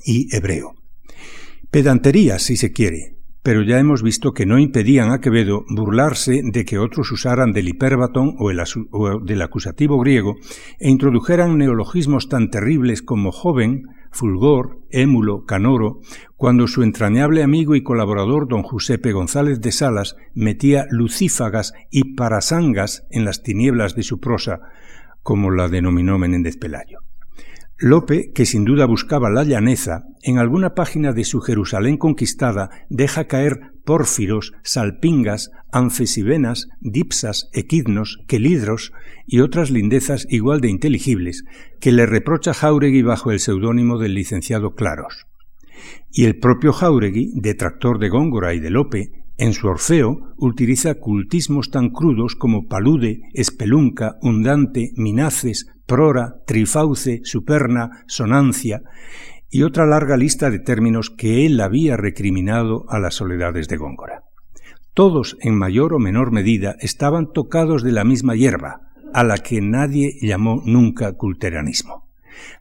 y 0.04 0.36
hebreo. 0.36 0.74
Pedantería, 1.72 2.40
si 2.40 2.58
se 2.58 2.72
quiere, 2.72 3.16
pero 3.46 3.62
ya 3.62 3.80
hemos 3.80 4.02
visto 4.02 4.34
que 4.34 4.48
no 4.48 4.58
impedían 4.58 5.12
a 5.12 5.22
Quevedo 5.22 5.66
burlarse 5.70 6.42
de 6.44 6.66
que 6.66 6.80
otros 6.80 7.12
usaran 7.12 7.52
del 7.54 7.70
hiperbatón 7.70 8.36
o, 8.40 8.50
o 8.50 9.20
del 9.20 9.42
acusativo 9.44 10.00
griego 10.00 10.36
e 10.80 10.90
introdujeran 10.90 11.56
neologismos 11.56 12.28
tan 12.28 12.50
terribles 12.50 13.04
como 13.04 13.32
joven, 13.32 13.84
fulgor, 14.16 14.80
émulo, 14.90 15.46
canoro, 15.46 16.00
cuando 16.36 16.68
su 16.68 16.84
entrañable 16.84 17.44
amigo 17.44 17.76
y 17.76 17.84
colaborador 17.84 18.48
don 18.48 18.64
Giuseppe 18.64 19.12
González 19.12 19.62
de 19.62 19.72
Salas 19.72 20.16
metía 20.34 20.88
lucífagas 20.90 21.74
y 21.92 22.16
parasangas 22.16 23.06
en 23.12 23.26
las 23.26 23.44
tinieblas 23.44 23.96
de 23.96 24.04
su 24.04 24.20
prosa, 24.20 24.62
como 25.22 25.52
la 25.52 25.68
denominó 25.68 26.18
Menéndez 26.18 26.58
Pelayo. 26.58 27.00
Lope, 27.78 28.32
que 28.32 28.46
sin 28.46 28.64
duda 28.64 28.86
buscaba 28.86 29.30
la 29.30 29.44
llaneza, 29.44 30.06
en 30.24 30.38
alguna 30.38 30.74
página 30.76 31.12
de 31.12 31.26
su 31.26 31.42
Jerusalén 31.42 31.98
conquistada 31.98 32.70
deja 32.90 33.28
caer 33.28 33.75
pórfiros, 33.86 34.54
salpingas, 34.64 35.52
anfesivenas, 35.72 36.68
dipsas, 36.82 37.50
equidnos, 37.54 38.20
quelidros 38.28 38.92
y 39.26 39.40
otras 39.40 39.72
lindezas 39.72 40.28
igual 40.30 40.62
de 40.62 40.70
inteligibles, 40.70 41.44
que 41.80 41.92
le 41.92 42.06
reprocha 42.06 42.54
Jauregui 42.54 43.02
bajo 43.02 43.32
el 43.32 43.40
seudónimo 43.40 43.98
del 43.98 44.14
licenciado 44.14 44.76
Claros. 44.76 45.26
Y 46.12 46.26
el 46.26 46.40
propio 46.40 46.74
Jauregui, 46.74 47.32
detractor 47.36 48.00
de 48.00 48.10
Góngora 48.10 48.54
y 48.54 48.60
de 48.60 48.70
Lope, 48.70 49.12
en 49.38 49.54
su 49.54 49.68
Orfeo 49.68 50.34
utiliza 50.38 50.96
cultismos 50.96 51.70
tan 51.70 51.90
crudos 51.90 52.36
como 52.36 52.68
palude, 52.68 53.22
espelunca, 53.34 54.16
undante, 54.22 54.92
minaces, 54.96 55.68
prora, 55.86 56.36
trifauce, 56.48 57.20
superna, 57.24 58.06
sonancia 58.08 58.82
y 59.56 59.64
otra 59.64 59.86
larga 59.86 60.18
lista 60.18 60.52
de 60.52 60.60
términos 60.60 61.10
que 61.10 61.46
él 61.46 61.62
había 61.62 61.96
recriminado 61.96 62.84
a 62.90 63.00
las 63.00 63.16
soledades 63.16 63.70
de 63.70 63.78
Góngora. 63.78 64.24
Todos, 64.94 65.38
en 65.40 65.58
mayor 65.58 65.94
o 65.94 66.00
menor 66.00 66.34
medida, 66.34 66.76
estaban 66.82 67.32
tocados 67.32 67.82
de 67.82 67.94
la 67.94 68.04
misma 68.04 68.36
hierba, 68.36 68.82
a 69.14 69.24
la 69.24 69.38
que 69.38 69.62
nadie 69.62 70.18
llamó 70.22 70.62
nunca 70.66 71.14
culteranismo. 71.14 72.10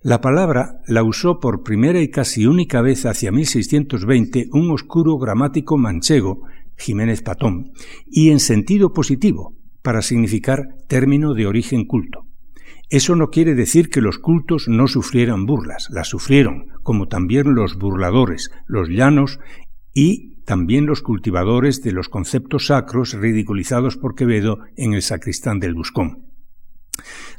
La 0.03 0.21
palabra 0.21 0.83
la 0.87 1.03
usó 1.03 1.41
por 1.41 1.65
primera 1.65 2.01
y 2.01 2.13
casi 2.13 2.47
única 2.47 2.81
vez 2.81 3.07
hacia 3.07 3.33
1620 3.33 4.51
un 4.53 4.71
oscuro 4.71 5.19
gramático 5.19 5.77
manchego 5.77 6.43
Jiménez 6.79 7.23
Patón, 7.23 7.73
y 8.07 8.31
en 8.31 8.39
sentido 8.39 8.93
positivo, 8.93 9.57
para 9.83 10.01
significar 10.01 10.77
término 10.87 11.35
de 11.35 11.49
origen 11.49 11.87
culto. 11.87 12.29
Eso 12.91 13.17
no 13.17 13.31
quiere 13.31 13.55
decir 13.55 13.89
que 13.89 14.01
los 14.01 14.19
cultos 14.19 14.69
no 14.69 14.87
sufrieran 14.89 15.47
burlas, 15.47 15.89
las 15.91 16.09
sufrieron, 16.09 16.67
como 16.83 17.09
también 17.09 17.55
los 17.55 17.77
burladores, 17.77 18.51
los 18.67 18.89
llanos 18.89 19.41
y 19.93 20.35
también 20.45 20.87
los 20.87 21.01
cultivadores 21.01 21.83
de 21.83 21.93
los 21.93 22.09
conceptos 22.09 22.67
sacros 22.67 23.15
ridiculizados 23.15 23.97
por 23.97 24.15
Quevedo 24.15 24.59
en 24.77 24.93
el 24.93 25.03
sacristán 25.03 25.61
del 25.61 25.75
Buscón. 25.75 26.29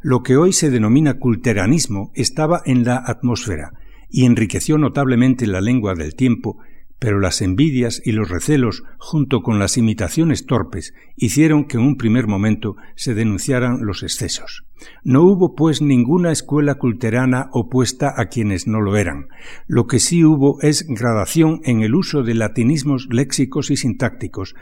Lo 0.01 0.23
que 0.23 0.37
hoy 0.37 0.53
se 0.53 0.69
denomina 0.69 1.19
culteranismo 1.19 2.11
estaba 2.15 2.61
en 2.65 2.83
la 2.83 2.97
atmósfera 3.05 3.73
y 4.09 4.25
enriqueció 4.25 4.77
notablemente 4.77 5.47
la 5.47 5.61
lengua 5.61 5.93
del 5.93 6.15
tiempo 6.15 6.57
pero 7.05 7.19
las 7.19 7.43
envidias 7.43 8.01
y 8.03 8.13
los 8.13 8.29
recelos, 8.29 8.81
junto 8.97 9.43
con 9.43 9.59
las 9.59 9.77
imitaciones 9.77 10.47
torpes, 10.47 10.95
hicieron 11.15 11.65
que 11.65 11.77
en 11.77 11.83
un 11.83 11.97
primer 11.97 12.25
momento 12.25 12.77
se 12.95 13.13
denunciaran 13.13 13.85
los 13.85 14.01
excesos. 14.01 14.63
No 15.03 15.21
hubo, 15.21 15.53
pues, 15.53 15.83
ninguna 15.83 16.31
escuela 16.31 16.79
culterana 16.79 17.49
opuesta 17.51 18.11
a 18.17 18.25
quienes 18.25 18.65
no 18.65 18.81
lo 18.81 18.97
eran. 18.97 19.27
Lo 19.67 19.85
que 19.85 19.99
sí 19.99 20.23
hubo 20.23 20.59
es 20.63 20.87
gradación 20.87 21.61
en 21.63 21.83
el 21.83 21.93
uso 21.93 22.23
de 22.23 22.33
latinismos 22.33 23.07
léxicos 23.11 23.69
y 23.69 23.77
sintácticos, 23.77 24.55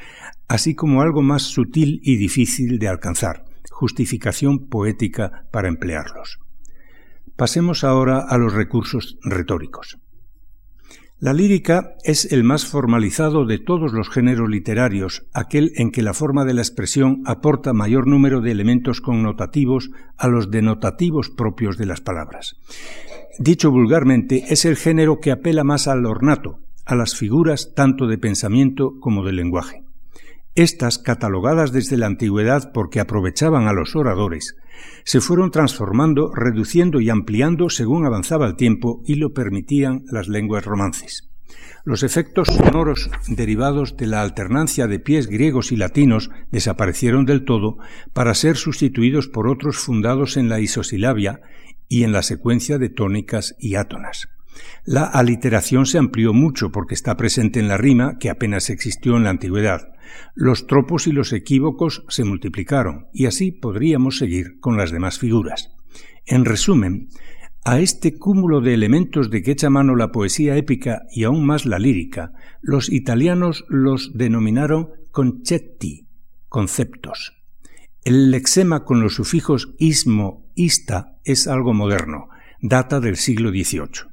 así 0.49 0.75
como 0.75 1.01
algo 1.01 1.21
más 1.21 1.43
sutil 1.43 2.01
y 2.03 2.17
difícil 2.17 2.77
de 2.77 2.89
alcanzar, 2.89 3.45
justificación 3.71 4.67
poética 4.67 5.45
para 5.49 5.69
emplearlos. 5.69 6.39
Pasemos 7.37 7.85
ahora 7.85 8.19
a 8.19 8.37
los 8.37 8.51
recursos 8.51 9.17
retóricos. 9.23 10.02
La 11.23 11.31
lírica 11.31 11.95
es 12.03 12.33
el 12.33 12.43
más 12.43 12.65
formalizado 12.65 13.45
de 13.45 13.57
todos 13.57 13.93
los 13.93 14.09
géneros 14.09 14.49
literarios, 14.49 15.23
aquel 15.31 15.71
en 15.77 15.89
que 15.89 16.01
la 16.01 16.13
forma 16.13 16.43
de 16.43 16.53
la 16.53 16.59
expresión 16.59 17.21
aporta 17.25 17.71
mayor 17.71 18.07
número 18.07 18.41
de 18.41 18.51
elementos 18.51 18.99
connotativos 18.99 19.89
a 20.17 20.27
los 20.27 20.51
denotativos 20.51 21.29
propios 21.29 21.77
de 21.77 21.85
las 21.85 22.01
palabras. 22.01 22.57
Dicho 23.39 23.71
vulgarmente, 23.71 24.43
es 24.49 24.65
el 24.65 24.75
género 24.75 25.21
que 25.21 25.31
apela 25.31 25.63
más 25.63 25.87
al 25.87 26.05
ornato, 26.05 26.59
a 26.83 26.93
las 26.93 27.15
figuras 27.15 27.71
tanto 27.73 28.07
de 28.07 28.17
pensamiento 28.17 28.99
como 28.99 29.23
de 29.23 29.31
lenguaje. 29.31 29.82
Estas, 30.55 30.99
catalogadas 30.99 31.71
desde 31.71 31.97
la 31.97 32.05
antigüedad 32.05 32.71
porque 32.73 32.99
aprovechaban 32.99 33.67
a 33.67 33.73
los 33.73 33.95
oradores, 33.95 34.55
se 35.03 35.19
fueron 35.19 35.49
transformando, 35.49 36.31
reduciendo 36.33 37.01
y 37.01 37.09
ampliando 37.09 37.69
según 37.69 38.05
avanzaba 38.05 38.45
el 38.45 38.55
tiempo 38.55 39.01
y 39.05 39.15
lo 39.15 39.33
permitían 39.33 40.03
las 40.11 40.27
lenguas 40.27 40.63
romances. 40.63 41.29
Los 41.85 42.03
efectos 42.03 42.49
sonoros 42.49 43.09
derivados 43.27 43.97
de 43.97 44.07
la 44.07 44.21
alternancia 44.21 44.87
de 44.87 44.99
pies 44.99 45.27
griegos 45.27 45.71
y 45.71 45.75
latinos 45.75 46.29
desaparecieron 46.51 47.25
del 47.25 47.45
todo 47.45 47.77
para 48.13 48.35
ser 48.35 48.55
sustituidos 48.55 49.27
por 49.27 49.47
otros 49.47 49.77
fundados 49.77 50.37
en 50.37 50.49
la 50.49 50.59
isosilabia 50.59 51.41
y 51.89 52.03
en 52.03 52.11
la 52.11 52.21
secuencia 52.21 52.77
de 52.77 52.89
tónicas 52.89 53.55
y 53.59 53.75
átonas. 53.75 54.29
La 54.85 55.05
aliteración 55.05 55.85
se 55.85 55.97
amplió 55.97 56.33
mucho 56.33 56.71
porque 56.71 56.93
está 56.93 57.15
presente 57.17 57.59
en 57.59 57.67
la 57.67 57.77
rima 57.77 58.17
que 58.19 58.29
apenas 58.29 58.69
existió 58.69 59.17
en 59.17 59.23
la 59.23 59.29
antigüedad. 59.29 59.93
Los 60.35 60.67
tropos 60.67 61.07
y 61.07 61.11
los 61.11 61.33
equívocos 61.33 62.03
se 62.09 62.23
multiplicaron, 62.23 63.07
y 63.13 63.25
así 63.25 63.51
podríamos 63.51 64.17
seguir 64.17 64.59
con 64.59 64.77
las 64.77 64.91
demás 64.91 65.19
figuras. 65.19 65.69
En 66.25 66.45
resumen, 66.45 67.09
a 67.65 67.79
este 67.79 68.17
cúmulo 68.17 68.59
de 68.59 68.73
elementos 68.73 69.29
de 69.29 69.41
que 69.41 69.51
echa 69.51 69.69
mano 69.69 69.95
la 69.95 70.11
poesía 70.11 70.57
épica 70.57 71.03
y 71.11 71.23
aún 71.23 71.45
más 71.45 71.65
la 71.65 71.79
lírica, 71.79 72.33
los 72.61 72.91
italianos 72.91 73.63
los 73.69 74.11
denominaron 74.13 74.89
concetti, 75.11 76.07
conceptos. 76.49 77.41
El 78.03 78.31
lexema 78.31 78.83
con 78.83 78.99
los 78.99 79.15
sufijos 79.15 79.73
ismo, 79.77 80.45
ista 80.55 81.17
es 81.23 81.47
algo 81.47 81.73
moderno, 81.73 82.27
data 82.61 82.99
del 82.99 83.15
siglo 83.15 83.49
XVIII. 83.51 84.12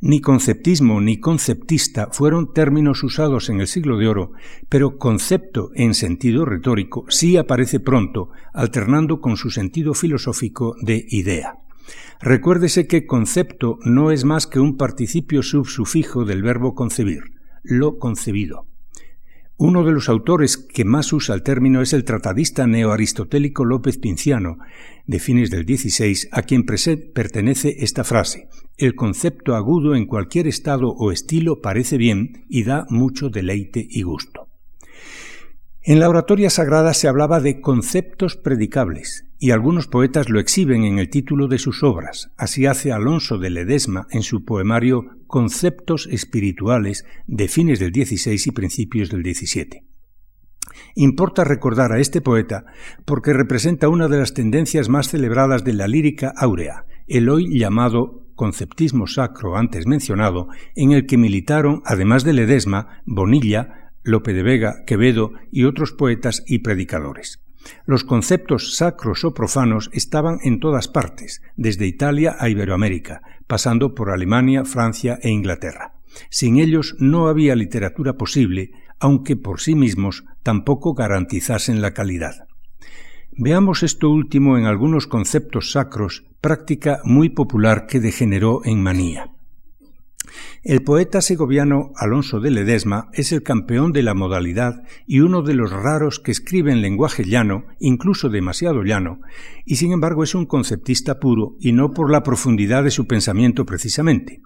Ni 0.00 0.20
conceptismo 0.20 1.00
ni 1.00 1.18
conceptista 1.18 2.08
fueron 2.12 2.52
términos 2.52 3.02
usados 3.02 3.48
en 3.50 3.60
el 3.60 3.66
siglo 3.66 3.98
de 3.98 4.06
oro, 4.06 4.32
pero 4.68 4.96
concepto 4.96 5.70
en 5.74 5.94
sentido 5.94 6.44
retórico 6.44 7.04
sí 7.08 7.36
aparece 7.36 7.80
pronto, 7.80 8.30
alternando 8.52 9.20
con 9.20 9.36
su 9.36 9.50
sentido 9.50 9.94
filosófico 9.94 10.76
de 10.80 11.04
idea. 11.08 11.56
Recuérdese 12.20 12.86
que 12.86 13.06
concepto 13.06 13.78
no 13.84 14.12
es 14.12 14.24
más 14.24 14.46
que 14.46 14.60
un 14.60 14.76
participio 14.76 15.42
subsufijo 15.42 16.24
del 16.24 16.42
verbo 16.42 16.76
concebir, 16.76 17.32
lo 17.64 17.98
concebido. 17.98 18.67
Uno 19.60 19.82
de 19.82 19.90
los 19.90 20.08
autores 20.08 20.56
que 20.56 20.84
más 20.84 21.12
usa 21.12 21.34
el 21.34 21.42
término 21.42 21.82
es 21.82 21.92
el 21.92 22.04
tratadista 22.04 22.68
neoaristotélico 22.68 23.64
López 23.64 23.98
Pinciano, 23.98 24.58
de 25.04 25.18
fines 25.18 25.50
del 25.50 25.66
XVI, 25.66 26.28
a 26.30 26.42
quien 26.42 26.64
pertenece 26.64 27.74
esta 27.80 28.04
frase. 28.04 28.48
El 28.76 28.94
concepto 28.94 29.56
agudo 29.56 29.96
en 29.96 30.06
cualquier 30.06 30.46
estado 30.46 30.90
o 30.90 31.10
estilo 31.10 31.60
parece 31.60 31.96
bien 31.96 32.44
y 32.48 32.62
da 32.62 32.86
mucho 32.88 33.30
deleite 33.30 33.84
y 33.90 34.02
gusto. 34.02 34.46
En 35.82 35.98
la 35.98 36.08
oratoria 36.08 36.50
sagrada 36.50 36.94
se 36.94 37.08
hablaba 37.08 37.40
de 37.40 37.60
conceptos 37.60 38.36
predicables, 38.36 39.27
y 39.38 39.52
algunos 39.52 39.86
poetas 39.86 40.28
lo 40.28 40.40
exhiben 40.40 40.84
en 40.84 40.98
el 40.98 41.10
título 41.10 41.46
de 41.46 41.58
sus 41.58 41.82
obras. 41.82 42.30
Así 42.36 42.66
hace 42.66 42.92
Alonso 42.92 43.38
de 43.38 43.50
Ledesma 43.50 44.06
en 44.10 44.22
su 44.22 44.44
poemario 44.44 45.06
Conceptos 45.26 46.08
espirituales 46.10 47.04
de 47.26 47.48
fines 47.48 47.78
del 47.78 47.92
XVI 47.92 48.40
y 48.46 48.50
principios 48.50 49.10
del 49.10 49.22
XVII. 49.22 49.84
Importa 50.94 51.44
recordar 51.44 51.92
a 51.92 52.00
este 52.00 52.20
poeta 52.20 52.64
porque 53.04 53.32
representa 53.32 53.88
una 53.88 54.08
de 54.08 54.18
las 54.18 54.34
tendencias 54.34 54.88
más 54.88 55.08
celebradas 55.08 55.64
de 55.64 55.74
la 55.74 55.86
lírica 55.86 56.32
áurea, 56.36 56.86
el 57.06 57.28
hoy 57.28 57.58
llamado 57.58 58.26
conceptismo 58.34 59.06
sacro 59.06 59.56
antes 59.56 59.86
mencionado, 59.86 60.48
en 60.76 60.92
el 60.92 61.06
que 61.06 61.18
militaron, 61.18 61.82
además 61.84 62.24
de 62.24 62.32
Ledesma, 62.32 63.02
Bonilla, 63.04 63.92
Lope 64.04 64.32
de 64.32 64.42
Vega, 64.42 64.84
Quevedo 64.86 65.32
y 65.50 65.64
otros 65.64 65.92
poetas 65.92 66.44
y 66.46 66.60
predicadores. 66.60 67.42
Los 67.86 68.04
conceptos 68.04 68.76
sacros 68.76 69.24
o 69.24 69.34
profanos 69.34 69.90
estaban 69.92 70.38
en 70.42 70.60
todas 70.60 70.88
partes, 70.88 71.42
desde 71.56 71.86
Italia 71.86 72.36
a 72.38 72.48
Iberoamérica, 72.48 73.22
pasando 73.46 73.94
por 73.94 74.10
Alemania, 74.10 74.64
Francia 74.64 75.18
e 75.22 75.30
Inglaterra. 75.30 75.94
Sin 76.30 76.58
ellos 76.58 76.96
no 76.98 77.28
había 77.28 77.56
literatura 77.56 78.14
posible, 78.14 78.72
aunque 79.00 79.36
por 79.36 79.60
sí 79.60 79.74
mismos 79.74 80.24
tampoco 80.42 80.94
garantizasen 80.94 81.80
la 81.80 81.94
calidad. 81.94 82.48
Veamos 83.32 83.82
esto 83.82 84.10
último 84.10 84.58
en 84.58 84.64
algunos 84.64 85.06
conceptos 85.06 85.70
sacros, 85.70 86.24
práctica 86.40 87.00
muy 87.04 87.28
popular 87.28 87.86
que 87.86 88.00
degeneró 88.00 88.62
en 88.64 88.82
manía. 88.82 89.30
El 90.62 90.82
poeta 90.82 91.20
segoviano 91.20 91.92
Alonso 91.96 92.40
de 92.40 92.50
Ledesma 92.50 93.08
es 93.12 93.32
el 93.32 93.42
campeón 93.42 93.92
de 93.92 94.02
la 94.02 94.14
modalidad 94.14 94.82
y 95.06 95.20
uno 95.20 95.42
de 95.42 95.54
los 95.54 95.70
raros 95.70 96.20
que 96.20 96.30
escribe 96.30 96.72
en 96.72 96.82
lenguaje 96.82 97.24
llano, 97.24 97.64
incluso 97.78 98.28
demasiado 98.28 98.82
llano, 98.82 99.20
y 99.64 99.76
sin 99.76 99.92
embargo 99.92 100.22
es 100.22 100.34
un 100.34 100.46
conceptista 100.46 101.18
puro 101.18 101.56
y 101.60 101.72
no 101.72 101.92
por 101.92 102.10
la 102.10 102.22
profundidad 102.22 102.84
de 102.84 102.90
su 102.90 103.06
pensamiento 103.06 103.64
precisamente. 103.64 104.42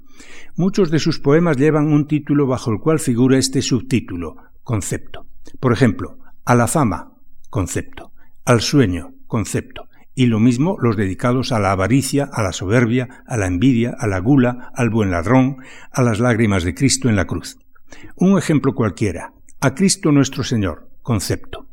Muchos 0.57 0.91
de 0.91 0.99
sus 0.99 1.19
poemas 1.19 1.57
llevan 1.57 1.93
un 1.93 2.07
título 2.07 2.47
bajo 2.47 2.71
el 2.71 2.79
cual 2.79 2.99
figura 2.99 3.39
este 3.39 3.63
subtítulo, 3.63 4.37
concepto. 4.63 5.27
Por 5.61 5.73
ejemplo, 5.73 6.19
a 6.45 6.55
la 6.55 6.67
fama, 6.67 7.13
concepto, 7.51 8.13
al 8.45 8.61
sueño, 8.61 9.15
concepto, 9.27 9.89
y 10.15 10.27
lo 10.27 10.41
mismo 10.41 10.77
los 10.81 10.97
dedicados 10.97 11.53
a 11.53 11.59
la 11.59 11.73
avaricia, 11.73 12.29
a 12.33 12.43
la 12.43 12.53
soberbia, 12.53 13.25
a 13.27 13.37
la 13.37 13.47
envidia, 13.47 13.95
a 13.99 14.07
la 14.07 14.19
gula, 14.19 14.71
al 14.75 14.91
buen 14.91 15.11
ladrón, 15.11 15.59
a 15.91 16.03
las 16.03 16.21
lágrimas 16.21 16.65
de 16.65 16.75
Cristo 16.75 17.09
en 17.09 17.17
la 17.17 17.27
cruz. 17.27 17.59
Un 18.17 18.39
ejemplo 18.39 18.75
cualquiera. 18.75 19.33
A 19.61 19.75
Cristo 19.75 20.13
nuestro 20.13 20.45
Señor. 20.45 20.89
Concepto. 21.03 21.69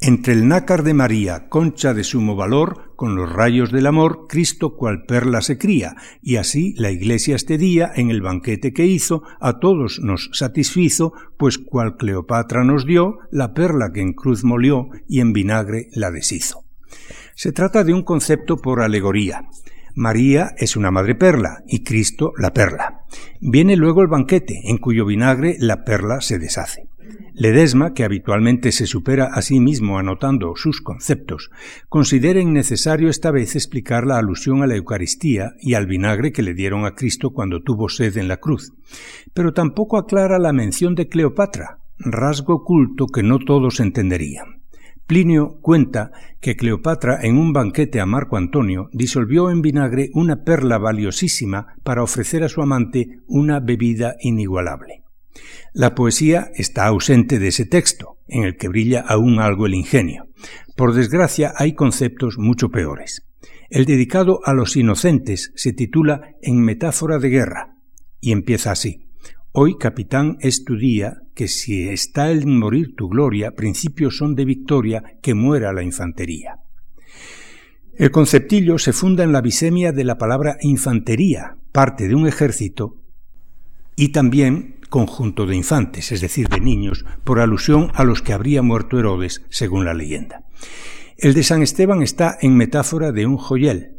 Entre 0.00 0.34
el 0.34 0.48
nácar 0.48 0.82
de 0.82 0.92
María, 0.92 1.48
concha 1.48 1.94
de 1.94 2.04
sumo 2.04 2.36
valor, 2.36 2.92
con 2.96 3.16
los 3.16 3.32
rayos 3.32 3.72
del 3.72 3.86
amor, 3.86 4.26
Cristo 4.28 4.76
cual 4.76 5.06
perla 5.06 5.40
se 5.40 5.56
cría, 5.56 5.96
y 6.20 6.36
así 6.36 6.74
la 6.76 6.90
Iglesia 6.90 7.36
este 7.36 7.56
día, 7.56 7.90
en 7.94 8.10
el 8.10 8.20
banquete 8.20 8.74
que 8.74 8.84
hizo, 8.84 9.22
a 9.40 9.60
todos 9.60 10.00
nos 10.02 10.28
satisfizo, 10.34 11.14
pues 11.38 11.56
cual 11.56 11.96
Cleopatra 11.96 12.64
nos 12.64 12.84
dio, 12.84 13.18
la 13.30 13.54
perla 13.54 13.92
que 13.94 14.02
en 14.02 14.12
cruz 14.12 14.44
molió 14.44 14.88
y 15.08 15.20
en 15.20 15.32
vinagre 15.32 15.88
la 15.92 16.10
deshizo. 16.10 16.63
Se 17.34 17.52
trata 17.52 17.84
de 17.84 17.92
un 17.92 18.02
concepto 18.02 18.56
por 18.56 18.80
alegoría. 18.80 19.48
María 19.96 20.54
es 20.58 20.76
una 20.76 20.90
madre 20.90 21.14
perla 21.14 21.62
y 21.66 21.84
Cristo 21.84 22.32
la 22.36 22.52
perla. 22.52 23.04
Viene 23.40 23.76
luego 23.76 24.02
el 24.02 24.08
banquete, 24.08 24.62
en 24.64 24.78
cuyo 24.78 25.06
vinagre 25.06 25.56
la 25.60 25.84
perla 25.84 26.20
se 26.20 26.38
deshace. 26.38 26.88
Ledesma, 27.34 27.94
que 27.94 28.04
habitualmente 28.04 28.70
se 28.72 28.86
supera 28.86 29.26
a 29.26 29.42
sí 29.42 29.60
mismo 29.60 29.98
anotando 29.98 30.54
sus 30.56 30.80
conceptos, 30.80 31.50
considera 31.88 32.40
innecesario 32.40 33.08
esta 33.08 33.30
vez 33.30 33.56
explicar 33.56 34.06
la 34.06 34.18
alusión 34.18 34.62
a 34.62 34.66
la 34.66 34.76
Eucaristía 34.76 35.52
y 35.60 35.74
al 35.74 35.86
vinagre 35.86 36.32
que 36.32 36.42
le 36.42 36.54
dieron 36.54 36.84
a 36.86 36.94
Cristo 36.94 37.30
cuando 37.30 37.62
tuvo 37.62 37.88
sed 37.88 38.16
en 38.18 38.28
la 38.28 38.36
cruz, 38.36 38.72
pero 39.32 39.52
tampoco 39.52 39.98
aclara 39.98 40.38
la 40.38 40.52
mención 40.52 40.94
de 40.94 41.08
Cleopatra, 41.08 41.78
rasgo 41.98 42.54
oculto 42.54 43.06
que 43.06 43.22
no 43.22 43.38
todos 43.40 43.80
entenderían. 43.80 44.63
Plinio 45.06 45.58
cuenta 45.60 46.12
que 46.40 46.56
Cleopatra 46.56 47.18
en 47.22 47.36
un 47.36 47.52
banquete 47.52 48.00
a 48.00 48.06
Marco 48.06 48.38
Antonio 48.38 48.88
disolvió 48.92 49.50
en 49.50 49.60
vinagre 49.60 50.08
una 50.14 50.44
perla 50.44 50.78
valiosísima 50.78 51.74
para 51.82 52.02
ofrecer 52.02 52.42
a 52.42 52.48
su 52.48 52.62
amante 52.62 53.20
una 53.26 53.60
bebida 53.60 54.16
inigualable. 54.20 55.02
La 55.74 55.94
poesía 55.94 56.50
está 56.54 56.86
ausente 56.86 57.38
de 57.38 57.48
ese 57.48 57.66
texto, 57.66 58.18
en 58.28 58.44
el 58.44 58.56
que 58.56 58.68
brilla 58.68 59.00
aún 59.06 59.40
algo 59.40 59.66
el 59.66 59.74
ingenio. 59.74 60.28
Por 60.74 60.94
desgracia 60.94 61.52
hay 61.56 61.74
conceptos 61.74 62.38
mucho 62.38 62.70
peores. 62.70 63.26
El 63.68 63.84
dedicado 63.84 64.40
a 64.44 64.54
los 64.54 64.76
inocentes 64.76 65.52
se 65.54 65.72
titula 65.72 66.34
En 66.40 66.60
metáfora 66.60 67.18
de 67.18 67.28
guerra 67.28 67.76
y 68.20 68.32
empieza 68.32 68.70
así. 68.70 69.03
Hoy, 69.56 69.78
capitán, 69.78 70.36
es 70.40 70.64
tu 70.64 70.76
día, 70.76 71.18
que 71.32 71.46
si 71.46 71.88
está 71.88 72.32
en 72.32 72.58
morir 72.58 72.96
tu 72.96 73.08
gloria, 73.08 73.52
principios 73.52 74.16
son 74.16 74.34
de 74.34 74.44
victoria, 74.44 75.04
que 75.22 75.34
muera 75.34 75.72
la 75.72 75.84
infantería. 75.84 76.56
El 77.94 78.10
conceptillo 78.10 78.78
se 78.78 78.92
funda 78.92 79.22
en 79.22 79.30
la 79.30 79.40
bisemia 79.40 79.92
de 79.92 80.02
la 80.02 80.18
palabra 80.18 80.56
infantería, 80.62 81.56
parte 81.70 82.08
de 82.08 82.16
un 82.16 82.26
ejército, 82.26 82.96
y 83.94 84.08
también 84.08 84.80
conjunto 84.90 85.46
de 85.46 85.54
infantes, 85.54 86.10
es 86.10 86.20
decir, 86.20 86.48
de 86.48 86.58
niños, 86.58 87.04
por 87.22 87.38
alusión 87.38 87.92
a 87.94 88.02
los 88.02 88.22
que 88.22 88.32
habría 88.32 88.60
muerto 88.60 88.98
Herodes, 88.98 89.44
según 89.50 89.84
la 89.84 89.94
leyenda. 89.94 90.42
El 91.16 91.32
de 91.32 91.44
San 91.44 91.62
Esteban 91.62 92.02
está 92.02 92.36
en 92.40 92.56
metáfora 92.56 93.12
de 93.12 93.24
un 93.24 93.36
joyel, 93.36 93.93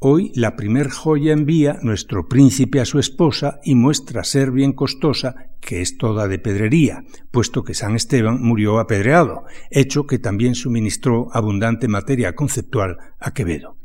Hoy 0.00 0.30
la 0.36 0.54
primer 0.54 0.90
joya 0.90 1.32
envía 1.32 1.80
nuestro 1.82 2.28
príncipe 2.28 2.78
a 2.78 2.84
su 2.84 3.00
esposa 3.00 3.58
y 3.64 3.74
muestra 3.74 4.22
ser 4.22 4.52
bien 4.52 4.72
costosa, 4.72 5.34
que 5.60 5.80
es 5.80 5.98
toda 5.98 6.28
de 6.28 6.38
pedrería, 6.38 7.02
puesto 7.32 7.64
que 7.64 7.74
San 7.74 7.96
Esteban 7.96 8.40
murió 8.40 8.78
apedreado, 8.78 9.42
hecho 9.72 10.06
que 10.06 10.20
también 10.20 10.54
suministró 10.54 11.26
abundante 11.32 11.88
materia 11.88 12.36
conceptual 12.36 12.96
a 13.18 13.34
Quevedo. 13.34 13.76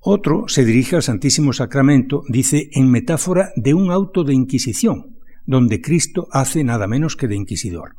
Otro 0.00 0.48
se 0.48 0.64
dirige 0.64 0.96
al 0.96 1.04
Santísimo 1.04 1.52
Sacramento, 1.52 2.24
dice, 2.28 2.70
en 2.72 2.90
metáfora 2.90 3.52
de 3.54 3.74
un 3.74 3.92
auto 3.92 4.24
de 4.24 4.34
Inquisición, 4.34 5.18
donde 5.46 5.80
Cristo 5.80 6.26
hace 6.32 6.64
nada 6.64 6.88
menos 6.88 7.14
que 7.14 7.28
de 7.28 7.36
inquisidor. 7.36 7.94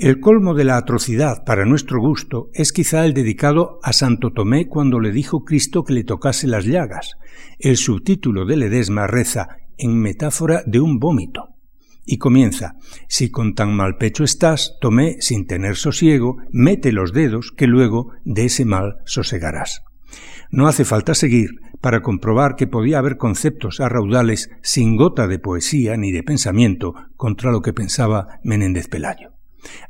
El 0.00 0.18
colmo 0.18 0.54
de 0.54 0.64
la 0.64 0.78
atrocidad, 0.78 1.44
para 1.44 1.66
nuestro 1.66 2.00
gusto, 2.00 2.48
es 2.54 2.72
quizá 2.72 3.04
el 3.04 3.12
dedicado 3.12 3.80
a 3.82 3.92
Santo 3.92 4.32
Tomé 4.32 4.66
cuando 4.66 4.98
le 4.98 5.12
dijo 5.12 5.44
Cristo 5.44 5.84
que 5.84 5.92
le 5.92 6.04
tocase 6.04 6.46
las 6.46 6.64
llagas. 6.64 7.18
El 7.58 7.76
subtítulo 7.76 8.46
de 8.46 8.56
Ledesma 8.56 9.06
reza 9.06 9.58
en 9.76 9.98
metáfora 9.98 10.62
de 10.64 10.80
un 10.80 11.00
vómito. 11.00 11.50
Y 12.06 12.16
comienza, 12.16 12.76
si 13.08 13.30
con 13.30 13.54
tan 13.54 13.76
mal 13.76 13.98
pecho 13.98 14.24
estás, 14.24 14.78
Tomé, 14.80 15.20
sin 15.20 15.46
tener 15.46 15.76
sosiego, 15.76 16.38
mete 16.50 16.92
los 16.92 17.12
dedos 17.12 17.52
que 17.54 17.66
luego 17.66 18.12
de 18.24 18.46
ese 18.46 18.64
mal 18.64 19.00
sosegarás. 19.04 19.82
No 20.50 20.66
hace 20.66 20.86
falta 20.86 21.14
seguir 21.14 21.50
para 21.82 22.00
comprobar 22.00 22.56
que 22.56 22.66
podía 22.66 23.00
haber 23.00 23.18
conceptos 23.18 23.80
a 23.80 23.90
raudales 23.90 24.48
sin 24.62 24.96
gota 24.96 25.26
de 25.26 25.38
poesía 25.38 25.98
ni 25.98 26.10
de 26.10 26.22
pensamiento 26.22 26.94
contra 27.18 27.52
lo 27.52 27.60
que 27.60 27.74
pensaba 27.74 28.40
Menéndez 28.42 28.88
Pelayo. 28.88 29.39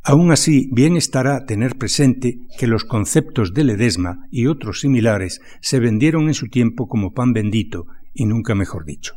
Aún 0.03 0.33
así, 0.33 0.69
bien 0.73 0.97
estará 0.97 1.45
tener 1.47 1.77
presente 1.77 2.39
que 2.59 2.67
los 2.67 2.85
conceptos 2.85 3.55
de 3.55 3.65
Ledesma 3.65 4.27
y 4.31 4.47
otros 4.47 4.81
similares 4.81 5.41
se 5.61 5.81
vendieron 5.81 6.29
en 6.29 6.35
su 6.35 6.49
tiempo 6.49 6.89
como 6.89 7.13
pan 7.13 7.33
bendito, 7.33 7.87
y 8.13 8.27
nunca 8.27 8.55
mejor 8.55 8.85
dicho. 8.85 9.15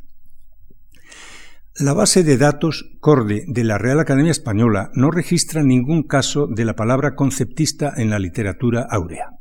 La 1.76 1.94
base 1.94 2.24
de 2.24 2.38
datos 2.38 2.92
CORDE 3.00 3.46
de 3.48 3.64
la 3.64 3.80
Real 3.80 4.00
Academia 4.00 4.32
Española 4.32 4.92
no 4.94 5.10
registra 5.10 5.64
ningún 5.64 6.04
caso 6.04 6.46
de 6.46 6.66
la 6.66 6.76
palabra 6.76 7.16
conceptista 7.16 7.92
en 7.98 8.12
la 8.12 8.20
literatura 8.20 8.86
áurea. 8.88 9.32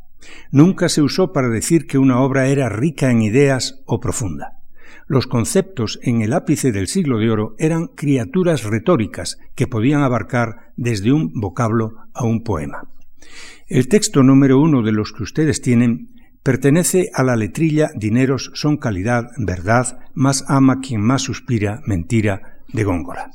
Nunca 0.51 0.89
se 0.89 1.03
usó 1.03 1.33
para 1.33 1.49
decir 1.49 1.87
que 1.87 1.99
una 1.99 2.21
obra 2.21 2.49
era 2.49 2.71
rica 2.71 3.11
en 3.11 3.21
ideas 3.21 3.83
o 3.85 4.01
profunda. 4.01 4.62
Los 5.07 5.27
conceptos 5.27 5.99
en 6.03 6.23
el 6.23 6.33
ápice 6.33 6.73
del 6.73 6.89
siglo 6.89 7.19
de 7.19 7.31
oro 7.31 7.55
eran 7.59 7.89
criaturas 7.89 8.65
retóricas 8.65 9.39
que 9.55 9.67
podían 9.67 10.03
abarcar 10.03 10.73
desde 10.77 11.13
un 11.13 11.33
vocablo 11.35 11.97
a 12.15 12.25
un 12.25 12.43
poema. 12.43 12.89
El 13.69 13.89
texto 13.89 14.23
número 14.23 14.61
uno 14.61 14.83
de 14.83 14.93
los 14.93 15.13
que 15.13 15.23
ustedes 15.23 15.61
tienen 15.61 16.09
pertenece 16.43 17.11
a 17.15 17.23
la 17.23 17.37
letrilla 17.37 17.91
Dineros 17.95 18.51
son 18.55 18.77
calidad, 18.77 19.31
verdad, 19.39 19.99
más 20.15 20.45
ama 20.49 20.81
quien 20.81 21.01
más 21.01 21.23
suspira, 21.23 21.81
mentira, 21.87 22.59
de 22.73 22.85
Góngora. 22.85 23.31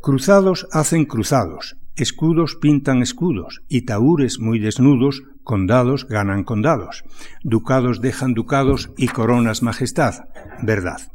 Cruzados 0.00 0.68
hacen 0.70 1.04
cruzados, 1.04 1.76
escudos 1.96 2.56
pintan 2.56 3.02
escudos, 3.02 3.62
y 3.68 3.82
taúres 3.82 4.38
muy 4.38 4.58
desnudos, 4.58 5.22
condados 5.42 6.06
ganan 6.06 6.44
condados, 6.44 7.04
ducados 7.42 8.00
dejan 8.00 8.34
ducados 8.34 8.90
y 8.96 9.08
coronas 9.08 9.62
majestad, 9.62 10.24
verdad. 10.62 11.12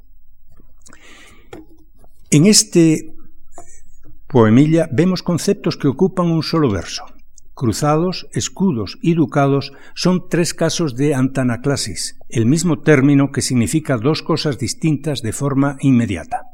En 2.29 2.45
este 2.45 3.13
poemilla 4.27 4.87
vemos 4.91 5.21
conceptos 5.21 5.77
que 5.77 5.89
ocupan 5.89 6.27
un 6.27 6.43
solo 6.43 6.71
verso. 6.71 7.03
Cruzados, 7.53 8.27
escudos 8.31 8.97
y 9.01 9.13
ducados 9.13 9.73
son 9.93 10.29
tres 10.29 10.53
casos 10.53 10.95
de 10.95 11.13
antanaclasis, 11.13 12.17
el 12.29 12.45
mismo 12.45 12.79
término 12.79 13.31
que 13.31 13.41
significa 13.41 13.97
dos 13.97 14.23
cosas 14.23 14.57
distintas 14.57 15.21
de 15.21 15.33
forma 15.33 15.75
inmediata. 15.81 16.45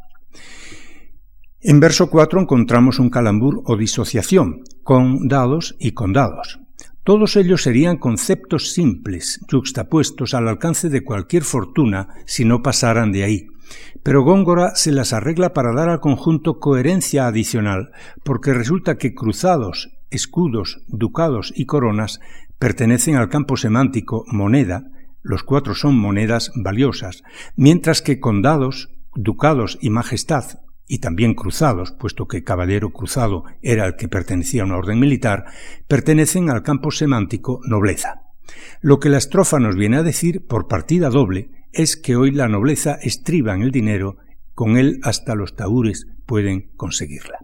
En 1.59 1.79
verso 1.79 2.11
4 2.11 2.39
encontramos 2.39 2.99
un 2.99 3.09
calambur 3.09 3.63
o 3.65 3.77
disociación, 3.77 4.61
con 4.83 5.27
dados 5.27 5.75
y 5.79 5.93
condados. 5.93 6.59
Todos 7.03 7.35
ellos 7.35 7.63
serían 7.63 7.97
conceptos 7.97 8.73
simples, 8.73 9.39
juxtapuestos 9.49 10.35
al 10.35 10.47
alcance 10.47 10.89
de 10.89 11.03
cualquier 11.03 11.43
fortuna 11.43 12.09
si 12.27 12.45
no 12.45 12.61
pasaran 12.61 13.11
de 13.11 13.23
ahí. 13.23 13.47
Pero 14.03 14.21
Góngora 14.21 14.75
se 14.75 14.91
las 14.91 15.13
arregla 15.13 15.53
para 15.53 15.73
dar 15.73 15.89
al 15.89 15.99
conjunto 15.99 16.59
coherencia 16.59 17.25
adicional, 17.25 17.89
porque 18.23 18.53
resulta 18.53 18.97
que 18.99 19.15
cruzados, 19.15 19.89
escudos, 20.11 20.81
ducados 20.87 21.51
y 21.55 21.65
coronas 21.65 22.19
pertenecen 22.59 23.15
al 23.15 23.29
campo 23.29 23.57
semántico 23.57 24.25
moneda, 24.27 24.83
los 25.23 25.41
cuatro 25.41 25.73
son 25.73 25.97
monedas 25.97 26.51
valiosas, 26.55 27.23
mientras 27.55 28.03
que 28.03 28.19
condados, 28.19 28.89
ducados 29.15 29.79
y 29.81 29.89
majestad 29.89 30.59
y 30.87 30.99
también 30.99 31.33
cruzados, 31.33 31.91
puesto 31.91 32.27
que 32.27 32.43
caballero 32.43 32.91
cruzado 32.91 33.43
era 33.61 33.85
el 33.85 33.95
que 33.95 34.07
pertenecía 34.07 34.63
a 34.63 34.65
una 34.65 34.77
orden 34.77 34.99
militar, 34.99 35.45
pertenecen 35.87 36.49
al 36.49 36.63
campo 36.63 36.91
semántico 36.91 37.59
nobleza. 37.65 38.21
Lo 38.81 38.99
que 38.99 39.09
la 39.09 39.17
estrofa 39.17 39.59
nos 39.59 39.75
viene 39.75 39.97
a 39.97 40.03
decir 40.03 40.45
por 40.47 40.67
partida 40.67 41.09
doble 41.09 41.49
es 41.73 41.97
que 41.97 42.15
hoy 42.15 42.31
la 42.31 42.47
nobleza 42.47 42.97
estriba 43.01 43.53
en 43.53 43.61
el 43.61 43.71
dinero, 43.71 44.17
con 44.53 44.77
él 44.77 44.99
hasta 45.03 45.35
los 45.35 45.55
taúres 45.55 46.07
pueden 46.25 46.71
conseguirla. 46.75 47.39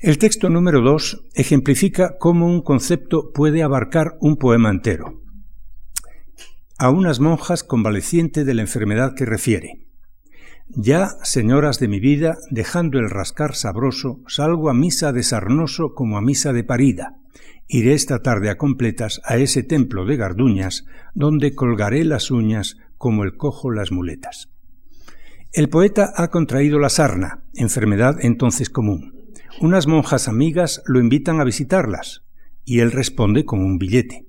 El 0.00 0.18
texto 0.18 0.48
número 0.48 0.80
dos 0.80 1.28
ejemplifica 1.34 2.16
cómo 2.18 2.46
un 2.46 2.62
concepto 2.62 3.32
puede 3.32 3.62
abarcar 3.62 4.16
un 4.20 4.36
poema 4.36 4.70
entero. 4.70 5.20
A 6.78 6.88
unas 6.88 7.20
monjas 7.20 7.62
convaleciente 7.62 8.44
de 8.44 8.54
la 8.54 8.62
enfermedad 8.62 9.14
que 9.14 9.26
refiere. 9.26 9.89
Ya, 10.76 11.16
señoras 11.24 11.80
de 11.80 11.88
mi 11.88 11.98
vida, 11.98 12.38
dejando 12.50 13.00
el 13.00 13.10
rascar 13.10 13.56
sabroso, 13.56 14.20
salgo 14.28 14.70
a 14.70 14.74
misa 14.74 15.12
de 15.12 15.24
sarnoso 15.24 15.94
como 15.94 16.16
a 16.16 16.20
misa 16.20 16.52
de 16.52 16.62
parida. 16.62 17.16
Iré 17.66 17.94
esta 17.94 18.20
tarde 18.20 18.50
a 18.50 18.56
completas 18.56 19.20
a 19.24 19.36
ese 19.36 19.64
templo 19.64 20.04
de 20.04 20.16
Garduñas, 20.16 20.84
donde 21.12 21.56
colgaré 21.56 22.04
las 22.04 22.30
uñas 22.30 22.76
como 22.98 23.24
el 23.24 23.36
cojo 23.36 23.72
las 23.72 23.90
muletas. 23.90 24.48
El 25.52 25.68
poeta 25.68 26.12
ha 26.14 26.28
contraído 26.28 26.78
la 26.78 26.88
sarna, 26.88 27.42
enfermedad 27.54 28.18
entonces 28.20 28.70
común. 28.70 29.32
Unas 29.60 29.88
monjas 29.88 30.28
amigas 30.28 30.82
lo 30.86 31.00
invitan 31.00 31.40
a 31.40 31.44
visitarlas, 31.44 32.22
y 32.64 32.78
él 32.78 32.92
responde 32.92 33.44
con 33.44 33.58
un 33.58 33.76
billete. 33.76 34.28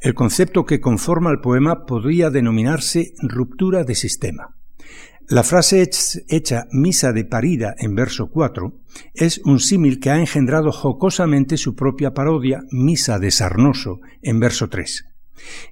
El 0.00 0.14
concepto 0.14 0.64
que 0.66 0.80
conforma 0.80 1.30
el 1.30 1.40
poema 1.40 1.86
podría 1.86 2.30
denominarse 2.30 3.14
ruptura 3.22 3.84
de 3.84 3.94
sistema. 3.94 4.55
La 5.28 5.42
frase 5.42 5.90
hecha 6.28 6.68
misa 6.70 7.12
de 7.12 7.24
parida 7.24 7.74
en 7.78 7.96
verso 7.96 8.28
4 8.28 8.72
es 9.12 9.40
un 9.44 9.58
símil 9.58 9.98
que 9.98 10.10
ha 10.10 10.20
engendrado 10.20 10.70
jocosamente 10.70 11.56
su 11.56 11.74
propia 11.74 12.14
parodia 12.14 12.62
misa 12.70 13.18
de 13.18 13.32
sarnoso 13.32 13.98
en 14.22 14.38
verso 14.38 14.68
3. 14.68 15.04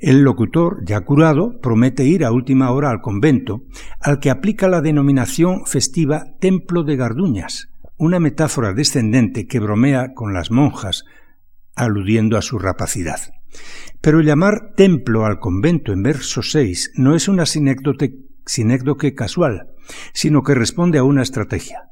El 0.01 0.23
locutor, 0.23 0.85
ya 0.85 1.01
curado, 1.03 1.61
promete 1.61 2.05
ir 2.05 2.25
a 2.25 2.33
última 2.33 2.73
hora 2.73 2.91
al 2.91 3.01
convento, 3.01 3.63
al 4.01 4.19
que 4.19 4.31
aplica 4.31 4.67
la 4.67 4.81
denominación 4.81 5.67
festiva 5.67 6.35
Templo 6.41 6.83
de 6.83 6.97
Garduñas, 6.97 7.69
una 7.97 8.19
metáfora 8.19 8.73
descendente 8.73 9.47
que 9.47 9.61
bromea 9.61 10.15
con 10.15 10.35
las 10.35 10.51
monjas, 10.51 11.05
aludiendo 11.77 12.37
a 12.37 12.43
su 12.43 12.59
rapacidad. 12.59 13.21
Pero 14.01 14.21
llamar 14.21 14.73
templo 14.77 15.25
al 15.25 15.39
convento 15.39 15.93
en 15.93 16.03
verso 16.03 16.43
6 16.43 16.95
no 16.97 17.15
es 17.15 17.29
una 17.29 17.47
sinécdoque 18.47 19.15
casual, 19.15 19.69
sino 20.13 20.43
que 20.43 20.55
responde 20.55 20.99
a 20.99 21.05
una 21.05 21.23
estrategia. 21.23 21.91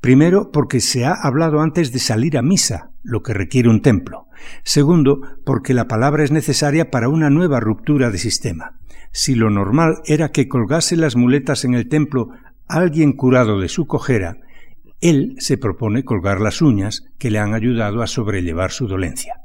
Primero, 0.00 0.50
porque 0.52 0.80
se 0.80 1.06
ha 1.06 1.14
hablado 1.14 1.60
antes 1.60 1.90
de 1.92 1.98
salir 1.98 2.36
a 2.36 2.42
misa, 2.42 2.90
lo 3.02 3.22
que 3.22 3.32
requiere 3.32 3.70
un 3.70 3.80
templo. 3.80 4.26
Segundo, 4.62 5.20
porque 5.46 5.72
la 5.72 5.88
palabra 5.88 6.24
es 6.24 6.30
necesaria 6.30 6.90
para 6.90 7.08
una 7.08 7.30
nueva 7.30 7.58
ruptura 7.60 8.10
de 8.10 8.18
sistema. 8.18 8.78
Si 9.12 9.34
lo 9.34 9.48
normal 9.48 10.02
era 10.04 10.30
que 10.30 10.48
colgase 10.48 10.96
las 10.96 11.16
muletas 11.16 11.64
en 11.64 11.74
el 11.74 11.88
templo 11.88 12.28
alguien 12.68 13.12
curado 13.12 13.60
de 13.60 13.68
su 13.68 13.86
cojera, 13.86 14.38
él 15.00 15.36
se 15.38 15.56
propone 15.56 16.04
colgar 16.04 16.40
las 16.40 16.60
uñas 16.62 17.04
que 17.18 17.30
le 17.30 17.38
han 17.38 17.54
ayudado 17.54 18.02
a 18.02 18.06
sobrellevar 18.06 18.72
su 18.72 18.86
dolencia. 18.86 19.43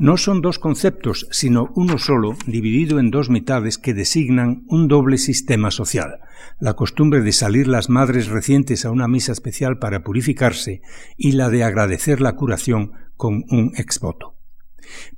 No 0.00 0.16
son 0.16 0.40
dos 0.40 0.58
conceptos, 0.58 1.28
sino 1.30 1.68
uno 1.74 1.98
solo, 1.98 2.34
dividido 2.46 2.98
en 2.98 3.10
dos 3.10 3.28
mitades 3.28 3.76
que 3.76 3.92
designan 3.92 4.64
un 4.66 4.88
doble 4.88 5.18
sistema 5.18 5.70
social, 5.70 6.20
la 6.58 6.72
costumbre 6.72 7.20
de 7.20 7.32
salir 7.32 7.68
las 7.68 7.90
madres 7.90 8.28
recientes 8.28 8.86
a 8.86 8.92
una 8.92 9.08
misa 9.08 9.32
especial 9.32 9.78
para 9.78 10.02
purificarse 10.02 10.80
y 11.18 11.32
la 11.32 11.50
de 11.50 11.64
agradecer 11.64 12.22
la 12.22 12.32
curación 12.32 12.92
con 13.18 13.44
un 13.50 13.72
exvoto. 13.76 14.38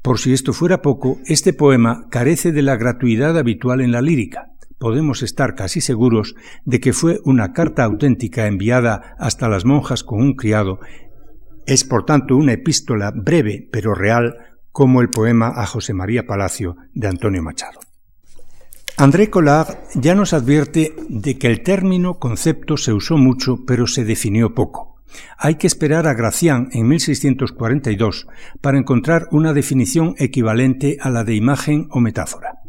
Por 0.02 0.18
si 0.18 0.32
esto 0.32 0.52
fuera 0.52 0.82
poco, 0.82 1.20
este 1.26 1.52
poema 1.52 2.08
carece 2.10 2.50
de 2.50 2.62
la 2.62 2.74
gratuidad 2.74 3.38
habitual 3.38 3.82
en 3.82 3.92
la 3.92 4.02
lírica. 4.02 4.48
Podemos 4.80 5.22
estar 5.22 5.54
casi 5.54 5.80
seguros 5.80 6.34
de 6.64 6.80
que 6.80 6.92
fue 6.92 7.20
una 7.24 7.52
carta 7.52 7.84
auténtica 7.84 8.48
enviada 8.48 9.14
hasta 9.20 9.48
las 9.48 9.64
monjas 9.64 10.02
con 10.02 10.20
un 10.20 10.34
criado. 10.34 10.80
Es 11.66 11.84
por 11.84 12.04
tanto 12.04 12.36
una 12.36 12.54
epístola 12.54 13.12
breve 13.14 13.68
pero 13.70 13.94
real 13.94 14.51
como 14.72 15.00
el 15.00 15.10
poema 15.10 15.52
a 15.54 15.66
José 15.66 15.94
María 15.94 16.26
Palacio 16.26 16.76
de 16.94 17.08
Antonio 17.08 17.42
Machado. 17.42 17.80
André 18.96 19.30
Collard 19.30 19.78
ya 19.94 20.14
nos 20.14 20.32
advierte 20.32 20.94
de 21.08 21.38
que 21.38 21.46
el 21.46 21.62
término 21.62 22.18
concepto 22.18 22.76
se 22.76 22.92
usó 22.92 23.16
mucho, 23.16 23.64
pero 23.66 23.86
se 23.86 24.04
definió 24.04 24.54
poco. 24.54 24.96
Hay 25.38 25.56
que 25.56 25.66
esperar 25.66 26.06
a 26.06 26.14
Gracián 26.14 26.68
en 26.72 26.88
1642 26.88 28.26
para 28.60 28.78
encontrar 28.78 29.28
una 29.30 29.52
definición 29.52 30.14
equivalente 30.18 30.98
a 31.00 31.10
la 31.10 31.24
de 31.24 31.34
imagen 31.34 31.88
o 31.90 32.00
metáfora, 32.00 32.60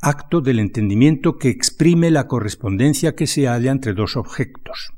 acto 0.00 0.40
del 0.40 0.58
entendimiento 0.58 1.36
que 1.36 1.48
exprime 1.48 2.10
la 2.10 2.26
correspondencia 2.26 3.14
que 3.14 3.26
se 3.26 3.46
halla 3.46 3.72
entre 3.72 3.92
dos 3.92 4.16
objetos. 4.16 4.92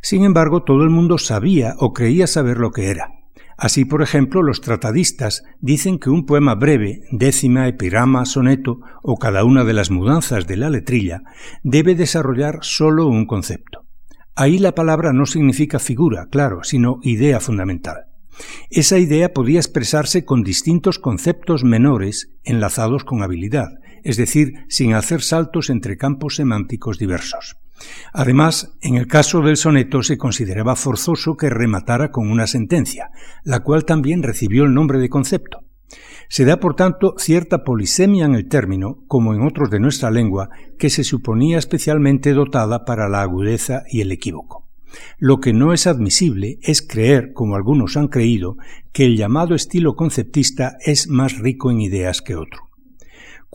Sin 0.00 0.24
embargo, 0.24 0.62
todo 0.62 0.84
el 0.84 0.90
mundo 0.90 1.18
sabía 1.18 1.74
o 1.78 1.92
creía 1.92 2.26
saber 2.26 2.58
lo 2.58 2.70
que 2.70 2.90
era. 2.90 3.15
Así, 3.56 3.86
por 3.86 4.02
ejemplo, 4.02 4.42
los 4.42 4.60
tratadistas 4.60 5.42
dicen 5.60 5.98
que 5.98 6.10
un 6.10 6.26
poema 6.26 6.54
breve, 6.54 7.00
décima, 7.10 7.68
epirama, 7.68 8.26
soneto 8.26 8.80
o 9.02 9.16
cada 9.16 9.44
una 9.44 9.64
de 9.64 9.72
las 9.72 9.90
mudanzas 9.90 10.46
de 10.46 10.56
la 10.56 10.68
letrilla, 10.68 11.22
debe 11.62 11.94
desarrollar 11.94 12.58
sólo 12.60 13.06
un 13.06 13.26
concepto. 13.26 13.86
Ahí 14.34 14.58
la 14.58 14.74
palabra 14.74 15.14
no 15.14 15.24
significa 15.24 15.78
figura, 15.78 16.26
claro, 16.30 16.62
sino 16.62 16.98
idea 17.02 17.40
fundamental. 17.40 18.04
Esa 18.68 18.98
idea 18.98 19.32
podía 19.32 19.58
expresarse 19.58 20.26
con 20.26 20.42
distintos 20.42 20.98
conceptos 20.98 21.64
menores 21.64 22.34
enlazados 22.44 23.04
con 23.04 23.22
habilidad, 23.22 23.68
es 24.04 24.18
decir, 24.18 24.52
sin 24.68 24.92
hacer 24.92 25.22
saltos 25.22 25.70
entre 25.70 25.96
campos 25.96 26.36
semánticos 26.36 26.98
diversos. 26.98 27.56
Además, 28.12 28.76
en 28.80 28.96
el 28.96 29.06
caso 29.06 29.40
del 29.40 29.56
soneto 29.56 30.02
se 30.02 30.18
consideraba 30.18 30.76
forzoso 30.76 31.36
que 31.36 31.50
rematara 31.50 32.10
con 32.10 32.30
una 32.30 32.46
sentencia, 32.46 33.10
la 33.44 33.60
cual 33.60 33.84
también 33.84 34.22
recibió 34.22 34.64
el 34.64 34.74
nombre 34.74 34.98
de 34.98 35.08
concepto. 35.08 35.64
Se 36.28 36.44
da, 36.44 36.58
por 36.58 36.74
tanto, 36.74 37.14
cierta 37.18 37.62
polisemia 37.62 38.24
en 38.24 38.34
el 38.34 38.48
término, 38.48 39.04
como 39.06 39.34
en 39.34 39.42
otros 39.42 39.70
de 39.70 39.78
nuestra 39.78 40.10
lengua, 40.10 40.50
que 40.78 40.90
se 40.90 41.04
suponía 41.04 41.58
especialmente 41.58 42.32
dotada 42.32 42.84
para 42.84 43.08
la 43.08 43.22
agudeza 43.22 43.84
y 43.88 44.00
el 44.00 44.10
equívoco. 44.10 44.66
Lo 45.18 45.40
que 45.40 45.52
no 45.52 45.72
es 45.72 45.86
admisible 45.86 46.58
es 46.62 46.82
creer, 46.82 47.32
como 47.32 47.54
algunos 47.54 47.96
han 47.96 48.08
creído, 48.08 48.56
que 48.92 49.04
el 49.04 49.16
llamado 49.16 49.54
estilo 49.54 49.94
conceptista 49.94 50.76
es 50.84 51.08
más 51.08 51.38
rico 51.38 51.70
en 51.70 51.80
ideas 51.80 52.22
que 52.22 52.34
otro. 52.34 52.65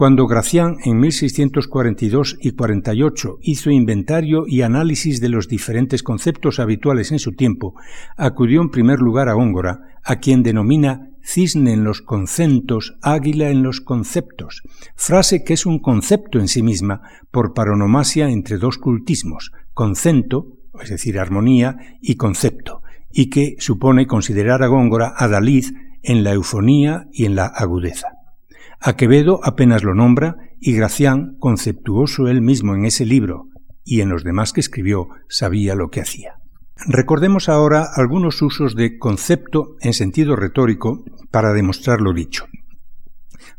Cuando 0.02 0.26
Gracián 0.26 0.78
en 0.84 0.98
1642 1.00 2.38
y 2.42 2.54
48 2.54 3.38
hizo 3.44 3.70
inventario 3.70 4.46
y 4.48 4.64
análisis 4.64 5.22
de 5.22 5.30
los 5.30 5.48
diferentes 5.48 6.02
conceptos 6.02 6.60
habituales 6.60 7.12
en 7.12 7.20
su 7.20 7.34
tiempo, 7.34 7.76
acudió 8.18 8.64
en 8.64 8.72
primer 8.72 8.98
lugar 8.98 9.30
a 9.30 9.34
Góngora, 9.34 10.00
a 10.04 10.16
quien 10.16 10.42
denomina 10.42 11.12
cisne 11.24 11.74
en 11.74 11.84
los 11.84 12.02
concentos, 12.02 12.98
águila 13.04 13.52
en 13.52 13.62
los 13.62 13.80
conceptos, 13.80 14.64
frase 14.96 15.44
que 15.44 15.54
es 15.54 15.68
un 15.68 15.78
concepto 15.78 16.40
en 16.40 16.48
sí 16.48 16.64
misma 16.64 17.04
por 17.30 17.54
paronomasia 17.54 18.28
entre 18.32 18.58
dos 18.58 18.80
cultismos, 18.80 19.52
concento, 19.76 20.48
es 20.82 20.90
decir, 20.90 21.20
armonía, 21.20 21.78
y 22.02 22.16
concepto, 22.16 22.82
y 23.12 23.30
que 23.30 23.56
supone 23.60 24.08
considerar 24.08 24.64
a 24.64 24.68
Góngora 24.68 25.14
a 25.16 25.28
Dalid 25.28 25.66
en 26.02 26.24
la 26.24 26.34
eufonía 26.34 27.06
y 27.14 27.26
en 27.26 27.36
la 27.36 27.46
agudeza. 27.46 28.21
A 28.84 28.96
Quevedo 28.96 29.40
apenas 29.44 29.84
lo 29.84 29.94
nombra 29.94 30.38
y 30.60 30.74
Gracián, 30.74 31.36
conceptuoso 31.38 32.28
él 32.28 32.42
mismo 32.42 32.74
en 32.74 32.86
ese 32.86 33.06
libro 33.06 33.48
y 33.84 34.02
en 34.02 34.10
los 34.10 34.24
demás 34.24 34.54
que 34.54 34.60
escribió, 34.60 35.08
sabía 35.30 35.76
lo 35.76 35.90
que 35.90 36.02
hacía. 36.02 36.38
Recordemos 36.88 37.48
ahora 37.48 37.86
algunos 37.96 38.42
usos 38.42 38.76
de 38.76 38.98
concepto 38.98 39.76
en 39.82 39.94
sentido 39.94 40.36
retórico 40.36 41.04
para 41.30 41.54
demostrar 41.54 42.02
lo 42.02 42.12
dicho. 42.12 42.46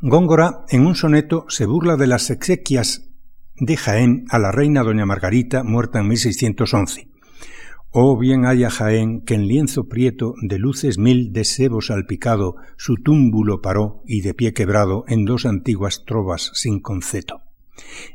Góngora, 0.00 0.64
en 0.70 0.86
un 0.86 0.96
soneto, 0.96 1.44
se 1.48 1.66
burla 1.66 1.96
de 1.96 2.08
las 2.08 2.28
exequias 2.30 3.08
de 3.54 3.76
Jaén 3.76 4.24
a 4.28 4.40
la 4.40 4.50
reina 4.50 4.82
doña 4.82 5.06
Margarita, 5.06 5.62
muerta 5.62 6.00
en 6.00 6.08
1611. 6.08 7.11
Oh 7.94 8.16
bien 8.16 8.46
haya 8.46 8.70
Jaén 8.70 9.20
que 9.20 9.34
en 9.34 9.46
lienzo 9.46 9.86
prieto 9.86 10.34
de 10.40 10.58
luces 10.58 10.96
mil 10.96 11.30
de 11.34 11.44
sebo 11.44 11.82
salpicado 11.82 12.56
su 12.78 12.94
túmbulo 12.94 13.60
paró 13.60 14.02
y 14.06 14.22
de 14.22 14.32
pie 14.32 14.54
quebrado 14.54 15.04
en 15.08 15.26
dos 15.26 15.44
antiguas 15.44 16.04
trovas 16.06 16.52
sin 16.54 16.80
concepto. 16.80 17.42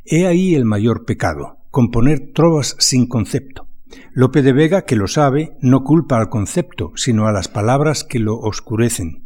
He 0.03 0.25
ahí 0.25 0.55
el 0.55 0.65
mayor 0.65 1.05
pecado, 1.05 1.59
componer 1.69 2.31
trovas 2.33 2.75
sin 2.79 3.05
concepto. 3.05 3.67
Lope 4.13 4.41
de 4.41 4.51
Vega, 4.51 4.81
que 4.81 4.95
lo 4.95 5.07
sabe, 5.07 5.55
no 5.61 5.83
culpa 5.83 6.17
al 6.17 6.29
concepto, 6.29 6.91
sino 6.95 7.27
a 7.27 7.31
las 7.31 7.47
palabras 7.47 8.03
que 8.03 8.17
lo 8.17 8.35
oscurecen. 8.39 9.25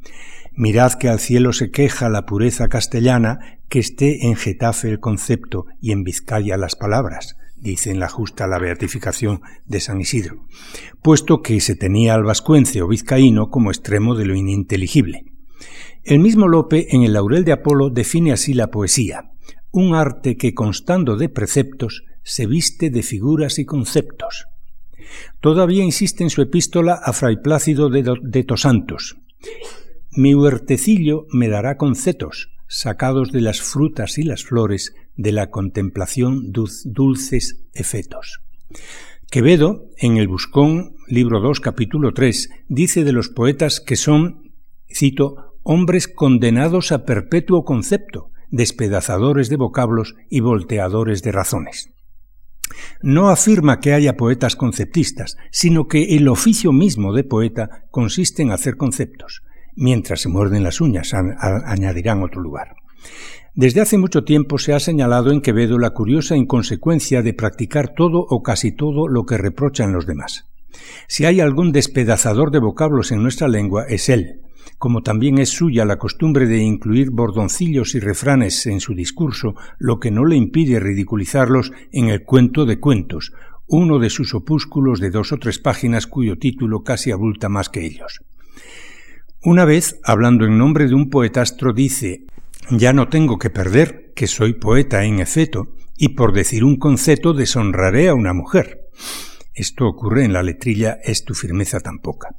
Mirad 0.53 0.95
que 0.95 1.07
al 1.07 1.21
cielo 1.21 1.53
se 1.53 1.71
queja 1.71 2.09
la 2.09 2.25
pureza 2.25 2.67
castellana, 2.67 3.59
que 3.69 3.79
esté 3.79 4.27
en 4.27 4.35
Getafe 4.35 4.89
el 4.89 4.99
concepto 4.99 5.67
y 5.79 5.93
en 5.93 6.03
Vizcaya 6.03 6.57
las 6.57 6.75
palabras 6.75 7.37
dice 7.61 7.91
en 7.91 7.99
la 7.99 8.09
justa 8.09 8.47
la 8.47 8.59
beatificación 8.59 9.41
de 9.65 9.79
San 9.79 10.01
Isidro, 10.01 10.47
puesto 11.01 11.41
que 11.41 11.61
se 11.61 11.75
tenía 11.75 12.15
al 12.15 12.23
vascuence 12.23 12.81
o 12.81 12.87
vizcaíno 12.87 13.49
como 13.49 13.69
extremo 13.69 14.15
de 14.15 14.25
lo 14.25 14.35
ininteligible. 14.35 15.25
El 16.03 16.19
mismo 16.19 16.47
Lope 16.47 16.95
en 16.95 17.03
el 17.03 17.13
Laurel 17.13 17.45
de 17.45 17.51
Apolo 17.51 17.89
define 17.91 18.31
así 18.31 18.53
la 18.53 18.71
poesía, 18.71 19.31
un 19.71 19.95
arte 19.95 20.35
que 20.35 20.53
constando 20.53 21.15
de 21.15 21.29
preceptos 21.29 22.03
se 22.23 22.47
viste 22.47 22.89
de 22.89 23.03
figuras 23.03 23.59
y 23.59 23.65
conceptos. 23.65 24.47
Todavía 25.39 25.83
insiste 25.83 26.23
en 26.23 26.29
su 26.29 26.41
epístola 26.41 26.93
a 26.93 27.13
Fray 27.13 27.37
Plácido 27.41 27.89
de, 27.89 28.03
de 28.21 28.43
Tosantos. 28.43 29.17
Mi 30.11 30.33
huertecillo 30.33 31.27
me 31.31 31.47
dará 31.47 31.77
concetos, 31.77 32.49
sacados 32.71 33.33
de 33.33 33.41
las 33.41 33.61
frutas 33.61 34.17
y 34.17 34.23
las 34.23 34.45
flores 34.45 34.95
de 35.17 35.33
la 35.33 35.49
contemplación 35.49 36.53
dulces 36.53 37.65
efetos. 37.73 38.39
Quevedo, 39.29 39.89
en 39.97 40.15
el 40.15 40.29
Buscón, 40.29 40.95
libro 41.07 41.41
2, 41.41 41.59
capítulo 41.59 42.13
3, 42.13 42.49
dice 42.69 43.03
de 43.03 43.11
los 43.11 43.27
poetas 43.27 43.81
que 43.81 43.97
son, 43.97 44.53
cito, 44.89 45.57
hombres 45.63 46.07
condenados 46.07 46.93
a 46.93 47.03
perpetuo 47.05 47.65
concepto, 47.65 48.31
despedazadores 48.51 49.49
de 49.49 49.57
vocablos 49.57 50.15
y 50.29 50.39
volteadores 50.39 51.23
de 51.23 51.33
razones. 51.33 51.89
No 53.01 53.29
afirma 53.29 53.81
que 53.81 53.91
haya 53.91 54.15
poetas 54.15 54.55
conceptistas, 54.55 55.35
sino 55.51 55.89
que 55.89 56.15
el 56.15 56.29
oficio 56.29 56.71
mismo 56.71 57.13
de 57.13 57.25
poeta 57.25 57.83
consiste 57.91 58.43
en 58.43 58.51
hacer 58.51 58.77
conceptos. 58.77 59.41
Mientras 59.75 60.21
se 60.21 60.29
muerden 60.29 60.63
las 60.63 60.81
uñas, 60.81 61.13
añadirán 61.13 62.23
otro 62.23 62.41
lugar. 62.41 62.75
Desde 63.53 63.81
hace 63.81 63.97
mucho 63.97 64.23
tiempo 64.23 64.57
se 64.57 64.73
ha 64.73 64.79
señalado 64.79 65.31
en 65.31 65.41
Quevedo 65.41 65.77
la 65.77 65.89
curiosa 65.89 66.37
inconsecuencia 66.37 67.21
de 67.21 67.33
practicar 67.33 67.93
todo 67.93 68.19
o 68.19 68.41
casi 68.41 68.71
todo 68.71 69.07
lo 69.07 69.25
que 69.25 69.37
reprochan 69.37 69.91
los 69.91 70.05
demás. 70.05 70.45
Si 71.07 71.25
hay 71.25 71.41
algún 71.41 71.71
despedazador 71.73 72.51
de 72.51 72.59
vocablos 72.59 73.11
en 73.11 73.21
nuestra 73.21 73.49
lengua, 73.49 73.85
es 73.89 74.07
él, 74.07 74.41
como 74.77 75.03
también 75.03 75.37
es 75.37 75.49
suya 75.49 75.83
la 75.85 75.97
costumbre 75.97 76.47
de 76.47 76.59
incluir 76.59 77.11
bordoncillos 77.11 77.93
y 77.93 77.99
refranes 77.99 78.65
en 78.67 78.79
su 78.79 78.95
discurso, 78.95 79.53
lo 79.77 79.99
que 79.99 80.11
no 80.11 80.25
le 80.25 80.37
impide 80.37 80.79
ridiculizarlos 80.79 81.73
en 81.91 82.07
el 82.07 82.23
cuento 82.23 82.65
de 82.65 82.79
cuentos, 82.79 83.33
uno 83.67 83.99
de 83.99 84.09
sus 84.09 84.33
opúsculos 84.33 84.99
de 84.99 85.11
dos 85.11 85.31
o 85.33 85.37
tres 85.37 85.59
páginas 85.59 86.07
cuyo 86.07 86.37
título 86.37 86.83
casi 86.83 87.11
abulta 87.11 87.47
más 87.49 87.69
que 87.69 87.85
ellos. 87.85 88.21
Una 89.43 89.65
vez, 89.65 89.99
hablando 90.03 90.45
en 90.45 90.59
nombre 90.59 90.87
de 90.87 90.93
un 90.93 91.09
poetastro, 91.09 91.73
dice 91.73 92.25
ya 92.69 92.93
no 92.93 93.09
tengo 93.09 93.39
que 93.39 93.49
perder, 93.49 94.13
que 94.15 94.27
soy 94.27 94.53
poeta 94.53 95.03
en 95.03 95.19
efecto, 95.19 95.75
y 95.97 96.09
por 96.09 96.31
decir 96.31 96.63
un 96.63 96.77
concepto 96.77 97.33
deshonraré 97.33 98.07
a 98.07 98.13
una 98.13 98.33
mujer. 98.33 98.81
Esto 99.55 99.87
ocurre 99.87 100.25
en 100.25 100.33
la 100.33 100.43
letrilla 100.43 100.99
Es 101.03 101.25
tu 101.25 101.33
firmeza 101.33 101.79
tan 101.79 101.97
poca. 101.97 102.35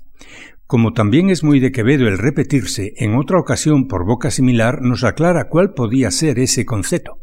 Como 0.69 0.93
también 0.93 1.29
es 1.29 1.43
muy 1.43 1.59
de 1.59 1.73
Quevedo 1.73 2.07
el 2.07 2.19
repetirse, 2.19 2.95
en 2.97 3.17
otra 3.17 3.41
ocasión 3.41 3.89
por 3.89 4.07
boca 4.07 4.31
similar 4.31 4.81
nos 4.81 5.03
aclara 5.03 5.49
cuál 5.49 5.75
podía 5.75 6.13
ser 6.13 6.39
ese 6.39 6.65
concepto. 6.65 7.19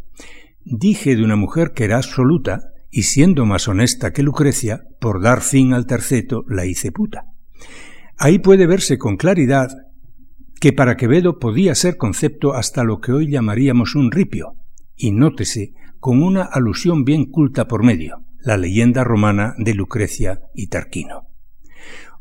Dije 0.66 1.16
de 1.16 1.24
una 1.24 1.38
mujer 1.38 1.72
que 1.74 1.86
era 1.86 1.96
absoluta, 1.96 2.74
y 2.92 3.04
siendo 3.04 3.46
más 3.46 3.70
honesta 3.70 4.12
que 4.12 4.24
Lucrecia, 4.24 4.84
por 5.00 5.22
dar 5.22 5.42
fin 5.42 5.74
al 5.74 5.86
terceto 5.86 6.44
la 6.50 6.66
hice 6.66 6.92
puta. 6.92 7.28
Ahí 8.22 8.40
puede 8.40 8.68
verse 8.68 8.98
con 8.98 9.16
claridad 9.16 9.70
que 10.60 10.74
para 10.74 10.98
Quevedo 10.98 11.40
podía 11.40 11.74
ser 11.74 11.96
concepto 11.96 12.54
hasta 12.54 12.84
lo 12.84 13.00
que 13.00 13.14
hoy 13.14 13.32
llamaríamos 13.32 13.96
un 13.96 14.12
ripio, 14.12 14.56
y 14.94 15.12
nótese 15.12 15.72
con 16.02 16.22
una 16.22 16.44
alusión 16.44 17.06
bien 17.06 17.32
culta 17.32 17.70
por 17.70 17.82
medio, 17.82 18.26
la 18.42 18.58
leyenda 18.58 19.06
romana 19.06 19.56
de 19.58 19.74
Lucrecia 19.74 20.42
y 20.54 20.68
Tarquino. 20.68 21.30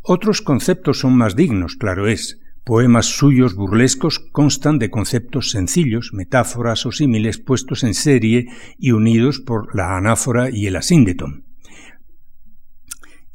Otros 0.02 0.40
conceptos 0.40 1.00
son 1.00 1.16
más 1.16 1.34
dignos, 1.34 1.74
claro 1.74 2.06
es. 2.06 2.40
Poemas 2.62 3.06
suyos 3.06 3.56
burlescos 3.56 4.20
constan 4.20 4.78
de 4.78 4.90
conceptos 4.90 5.50
sencillos, 5.50 6.10
metáforas 6.12 6.86
o 6.86 6.92
símiles 6.92 7.38
puestos 7.38 7.82
en 7.82 7.94
serie 7.94 8.46
y 8.78 8.92
unidos 8.92 9.40
por 9.40 9.74
la 9.74 9.96
anáfora 9.96 10.48
y 10.48 10.68
el 10.68 10.76
asíndeton. 10.76 11.47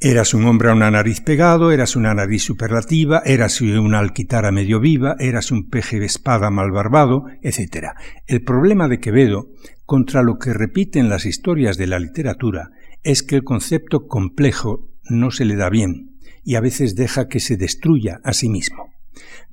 Eras 0.06 0.34
un 0.34 0.44
hombre 0.44 0.70
a 0.70 0.74
una 0.74 0.92
nariz 0.92 1.22
pegado, 1.22 1.72
eras 1.72 1.96
una 1.96 2.14
nariz 2.14 2.44
superlativa, 2.44 3.22
eras 3.24 3.62
una 3.62 4.00
alquitara 4.00 4.52
medio 4.52 4.82
viva, 4.82 5.16
eras 5.18 5.50
un 5.50 5.70
peje 5.70 5.98
de 5.98 6.08
espada 6.08 6.50
mal 6.50 6.72
barbado, 6.72 7.28
etc. 7.42 7.92
El 8.28 8.44
problema 8.44 8.90
de 8.90 9.00
Quevedo, 9.00 9.48
contra 9.86 10.22
lo 10.22 10.40
que 10.40 10.54
repiten 10.54 11.08
las 11.08 11.26
historias 11.26 11.78
de 11.78 11.88
la 11.88 12.00
literatura, 12.00 12.72
es 13.02 13.24
que 13.24 13.38
el 13.38 13.46
concepto 13.46 14.06
complejo 14.08 14.90
no 15.06 15.32
se 15.32 15.46
le 15.46 15.56
da 15.56 15.70
bien 15.70 16.18
y 16.44 16.56
a 16.56 16.60
veces 16.60 16.96
deja 16.96 17.30
que 17.30 17.40
se 17.40 17.56
destruya 17.56 18.20
a 18.26 18.34
sí 18.34 18.50
mismo. 18.50 18.92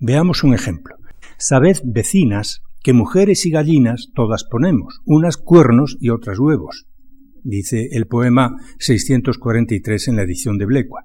Veamos 0.00 0.42
un 0.42 0.52
ejemplo. 0.52 0.96
Sabed, 1.38 1.78
vecinas, 1.84 2.62
que 2.82 2.92
mujeres 2.92 3.46
y 3.46 3.50
gallinas 3.52 4.08
todas 4.16 4.42
ponemos, 4.42 5.00
unas 5.04 5.36
cuernos 5.36 5.96
y 6.00 6.08
otras 6.08 6.40
huevos 6.40 6.89
dice 7.44 7.88
el 7.92 8.06
poema 8.06 8.56
643 8.78 10.08
en 10.08 10.16
la 10.16 10.22
edición 10.22 10.58
de 10.58 10.66
Blecua. 10.66 11.02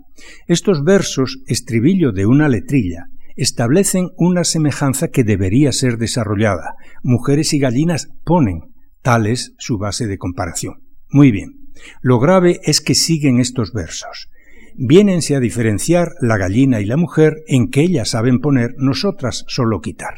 Estos 0.48 0.84
versos, 0.84 1.42
estribillo 1.48 2.12
de 2.12 2.26
una 2.26 2.50
letrilla, 2.50 3.08
establecen 3.36 4.10
una 4.18 4.44
semejanza 4.44 5.10
que 5.10 5.24
debería 5.24 5.72
ser 5.72 5.98
desarrollada. 5.98 6.76
Mujeres 7.04 7.54
y 7.54 7.60
gallinas 7.60 8.10
ponen, 8.24 8.74
tal 9.02 9.28
es 9.28 9.54
su 9.58 9.78
base 9.78 10.08
de 10.08 10.18
comparación. 10.18 10.84
Muy 11.10 11.32
bien. 11.32 11.72
Lo 12.02 12.20
grave 12.20 12.60
es 12.64 12.82
que 12.82 12.96
siguen 12.96 13.40
estos 13.40 13.74
versos. 13.74 14.30
Viénense 14.78 15.36
a 15.36 15.40
diferenciar 15.40 16.12
la 16.22 16.38
gallina 16.38 16.82
y 16.82 16.86
la 16.86 16.98
mujer 16.98 17.36
en 17.48 17.70
que 17.70 17.82
ellas 17.82 18.10
saben 18.10 18.40
poner, 18.40 18.72
nosotras 18.78 19.46
solo 19.48 19.80
quitar. 19.82 20.16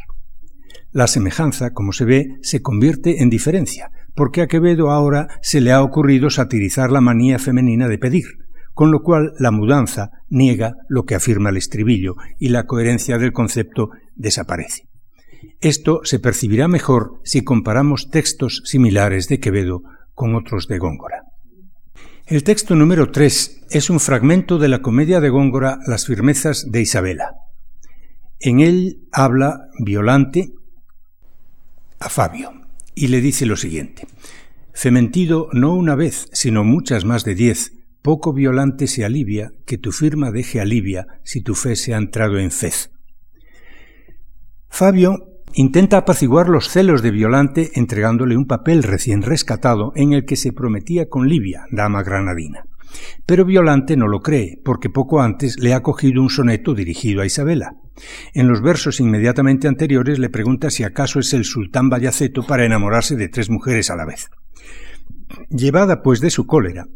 La 0.92 1.08
semejanza, 1.08 1.74
como 1.74 1.92
se 1.92 2.06
ve, 2.06 2.28
se 2.42 2.62
convierte 2.62 3.22
en 3.22 3.30
diferencia, 3.30 3.92
porque 4.18 4.42
a 4.42 4.48
Quevedo 4.48 4.90
ahora 4.90 5.28
se 5.44 5.62
le 5.62 5.72
ha 5.72 5.84
ocurrido 5.84 6.32
satirizar 6.32 6.92
la 6.92 7.02
manía 7.02 7.38
femenina 7.38 7.88
de 7.88 8.00
pedir, 8.00 8.26
con 8.74 8.92
lo 8.92 9.04
cual 9.04 9.34
la 9.38 9.52
mudanza 9.52 10.10
niega 10.28 10.74
lo 10.90 11.04
que 11.04 11.14
afirma 11.14 11.52
el 11.52 11.58
estribillo 11.58 12.16
y 12.40 12.50
la 12.50 12.66
coherencia 12.66 13.20
del 13.20 13.32
concepto 13.32 13.92
desaparece. 14.16 14.90
Esto 15.62 16.02
se 16.04 16.18
percibirá 16.18 16.68
mejor 16.68 17.22
si 17.24 17.44
comparamos 17.44 18.10
textos 18.10 18.64
similares 18.66 19.28
de 19.28 19.40
Quevedo 19.40 19.82
con 20.16 20.34
otros 20.34 20.68
de 20.68 20.80
Góngora. 20.80 21.22
El 22.26 22.44
texto 22.44 22.76
número 22.76 23.12
3 23.12 23.68
es 23.70 23.90
un 23.92 24.00
fragmento 24.00 24.58
de 24.58 24.68
la 24.68 24.82
comedia 24.82 25.22
de 25.22 25.30
Góngora 25.30 25.78
Las 25.86 26.08
firmezas 26.08 26.66
de 26.72 26.82
Isabela. 26.82 27.36
En 28.40 28.62
él 28.62 29.08
habla 29.12 29.60
Violante 29.80 30.50
a 32.00 32.10
Fabio 32.10 32.67
y 32.98 33.08
le 33.10 33.22
dice 33.22 33.46
lo 33.46 33.56
siguiente. 33.56 34.08
Fementido 34.74 35.50
no 35.54 35.74
una 35.76 35.96
vez, 35.96 36.28
sino 36.34 36.64
muchas 36.64 37.06
más 37.06 37.24
de 37.24 37.36
diez, 37.36 37.74
poco 38.02 38.34
violante 38.34 38.88
se 38.88 39.06
alivia, 39.06 39.54
que 39.66 39.78
tu 39.78 39.92
firma 39.92 40.32
deje 40.32 40.60
alivia 40.60 41.08
si 41.24 41.42
tu 41.42 41.54
fe 41.54 41.76
se 41.76 41.94
ha 41.94 41.98
entrado 41.98 42.40
en 42.40 42.52
fez. 42.52 42.92
Fabio 44.70 45.42
intenta 45.54 45.98
apaciguar 45.98 46.50
los 46.50 46.70
celos 46.70 47.02
de 47.02 47.12
Violante 47.12 47.72
entregándole 47.76 48.36
un 48.36 48.46
papel 48.46 48.84
recién 48.84 49.22
rescatado 49.22 49.92
en 49.96 50.14
el 50.14 50.26
que 50.26 50.36
se 50.36 50.52
prometía 50.52 51.08
con 51.08 51.28
Livia, 51.28 51.66
dama 51.72 52.04
granadina. 52.04 52.66
Pero 53.26 53.46
Violante 53.46 53.98
no 53.98 54.08
lo 54.08 54.22
cree, 54.22 54.60
porque 54.64 54.90
poco 54.90 55.22
antes 55.22 55.60
le 55.60 55.74
ha 55.74 55.82
cogido 55.82 56.22
un 56.22 56.30
soneto 56.30 56.74
dirigido 56.74 57.22
a 57.22 57.26
Isabela. 57.26 57.76
En 58.34 58.48
los 58.48 58.62
versos 58.62 59.00
inmediatamente 59.00 59.68
anteriores 59.68 60.20
le 60.20 60.30
pregunta 60.30 60.70
si 60.70 60.84
acaso 60.84 61.20
es 61.20 61.34
el 61.34 61.46
sultán 61.46 61.90
Bayaceto 61.90 62.46
para 62.46 62.66
enamorarse 62.66 63.16
de 63.16 63.30
tres 63.30 63.50
mujeres 63.50 63.90
a 63.90 63.96
la 63.96 64.06
vez. 64.06 64.30
Llevada 65.50 66.02
pues 66.02 66.22
de 66.22 66.30
su 66.30 66.46
cólera, 66.46 66.88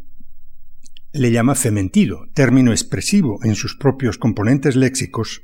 le 1.12 1.30
llama 1.30 1.54
fementido, 1.54 2.26
término 2.32 2.70
expresivo 2.70 3.38
en 3.42 3.54
sus 3.54 3.76
propios 3.76 4.16
componentes 4.16 4.76
léxicos, 4.76 5.42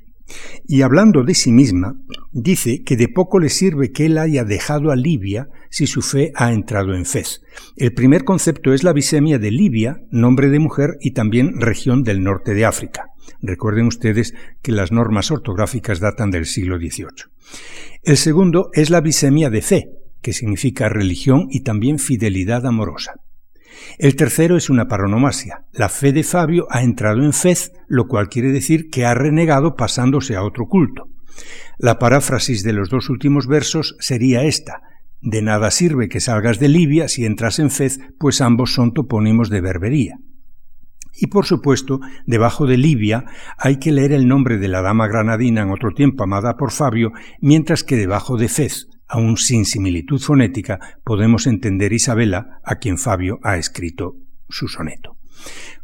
y 0.66 0.82
hablando 0.82 1.22
de 1.24 1.34
sí 1.34 1.52
misma, 1.52 1.96
dice 2.32 2.82
que 2.84 2.96
de 2.96 3.08
poco 3.08 3.38
le 3.38 3.48
sirve 3.48 3.92
que 3.92 4.06
él 4.06 4.18
haya 4.18 4.44
dejado 4.44 4.90
a 4.90 4.96
Libia 4.96 5.48
si 5.70 5.86
su 5.86 6.02
fe 6.02 6.32
ha 6.34 6.52
entrado 6.52 6.94
en 6.94 7.06
Fez. 7.06 7.42
El 7.76 7.92
primer 7.92 8.24
concepto 8.24 8.72
es 8.72 8.84
la 8.84 8.92
bisemia 8.92 9.38
de 9.38 9.50
Libia, 9.50 10.00
nombre 10.10 10.48
de 10.48 10.58
mujer 10.58 10.96
y 11.00 11.12
también 11.12 11.60
región 11.60 12.02
del 12.02 12.22
norte 12.22 12.54
de 12.54 12.64
África. 12.64 13.06
Recuerden 13.40 13.86
ustedes 13.86 14.34
que 14.62 14.72
las 14.72 14.92
normas 14.92 15.30
ortográficas 15.30 16.00
datan 16.00 16.30
del 16.30 16.46
siglo 16.46 16.78
XVIII. 16.78 17.30
El 18.02 18.16
segundo 18.16 18.70
es 18.72 18.90
la 18.90 19.00
bisemia 19.00 19.50
de 19.50 19.62
fe, 19.62 19.90
que 20.22 20.32
significa 20.32 20.88
religión 20.88 21.46
y 21.50 21.60
también 21.60 21.98
fidelidad 21.98 22.66
amorosa. 22.66 23.14
El 23.98 24.16
tercero 24.16 24.56
es 24.56 24.70
una 24.70 24.86
paronomasia. 24.86 25.64
La 25.72 25.88
fe 25.88 26.12
de 26.12 26.22
Fabio 26.22 26.66
ha 26.70 26.82
entrado 26.82 27.22
en 27.22 27.32
fez, 27.32 27.72
lo 27.88 28.06
cual 28.06 28.28
quiere 28.28 28.52
decir 28.52 28.90
que 28.90 29.06
ha 29.06 29.14
renegado 29.14 29.76
pasándose 29.76 30.36
a 30.36 30.42
otro 30.42 30.66
culto. 30.66 31.08
La 31.78 31.98
paráfrasis 31.98 32.62
de 32.62 32.72
los 32.72 32.88
dos 32.88 33.08
últimos 33.10 33.46
versos 33.46 33.96
sería 34.00 34.44
esta. 34.44 34.82
De 35.20 35.42
nada 35.42 35.70
sirve 35.70 36.08
que 36.08 36.20
salgas 36.20 36.58
de 36.58 36.68
Libia 36.68 37.08
si 37.08 37.24
entras 37.24 37.58
en 37.58 37.70
fez, 37.70 37.98
pues 38.18 38.40
ambos 38.40 38.72
son 38.72 38.92
topónimos 38.92 39.50
de 39.50 39.60
berbería. 39.60 40.18
Y 41.20 41.26
por 41.26 41.46
supuesto, 41.46 42.00
debajo 42.26 42.66
de 42.66 42.76
Libia 42.76 43.24
hay 43.56 43.78
que 43.78 43.90
leer 43.90 44.12
el 44.12 44.28
nombre 44.28 44.58
de 44.58 44.68
la 44.68 44.82
dama 44.82 45.08
granadina 45.08 45.62
en 45.62 45.70
otro 45.70 45.90
tiempo 45.92 46.22
amada 46.22 46.56
por 46.56 46.70
Fabio, 46.70 47.12
mientras 47.40 47.82
que 47.82 47.96
debajo 47.96 48.36
de 48.36 48.48
Fez, 48.48 48.86
aún 49.09 49.36
sin 49.36 49.64
similitud 49.64 50.20
fonética, 50.20 50.78
podemos 51.04 51.46
entender 51.46 51.92
Isabela, 51.92 52.61
a 52.62 52.76
quien 52.76 52.98
Fabio 52.98 53.38
ha 53.42 53.56
escrito 53.56 54.16
su 54.48 54.68
soneto. 54.68 55.16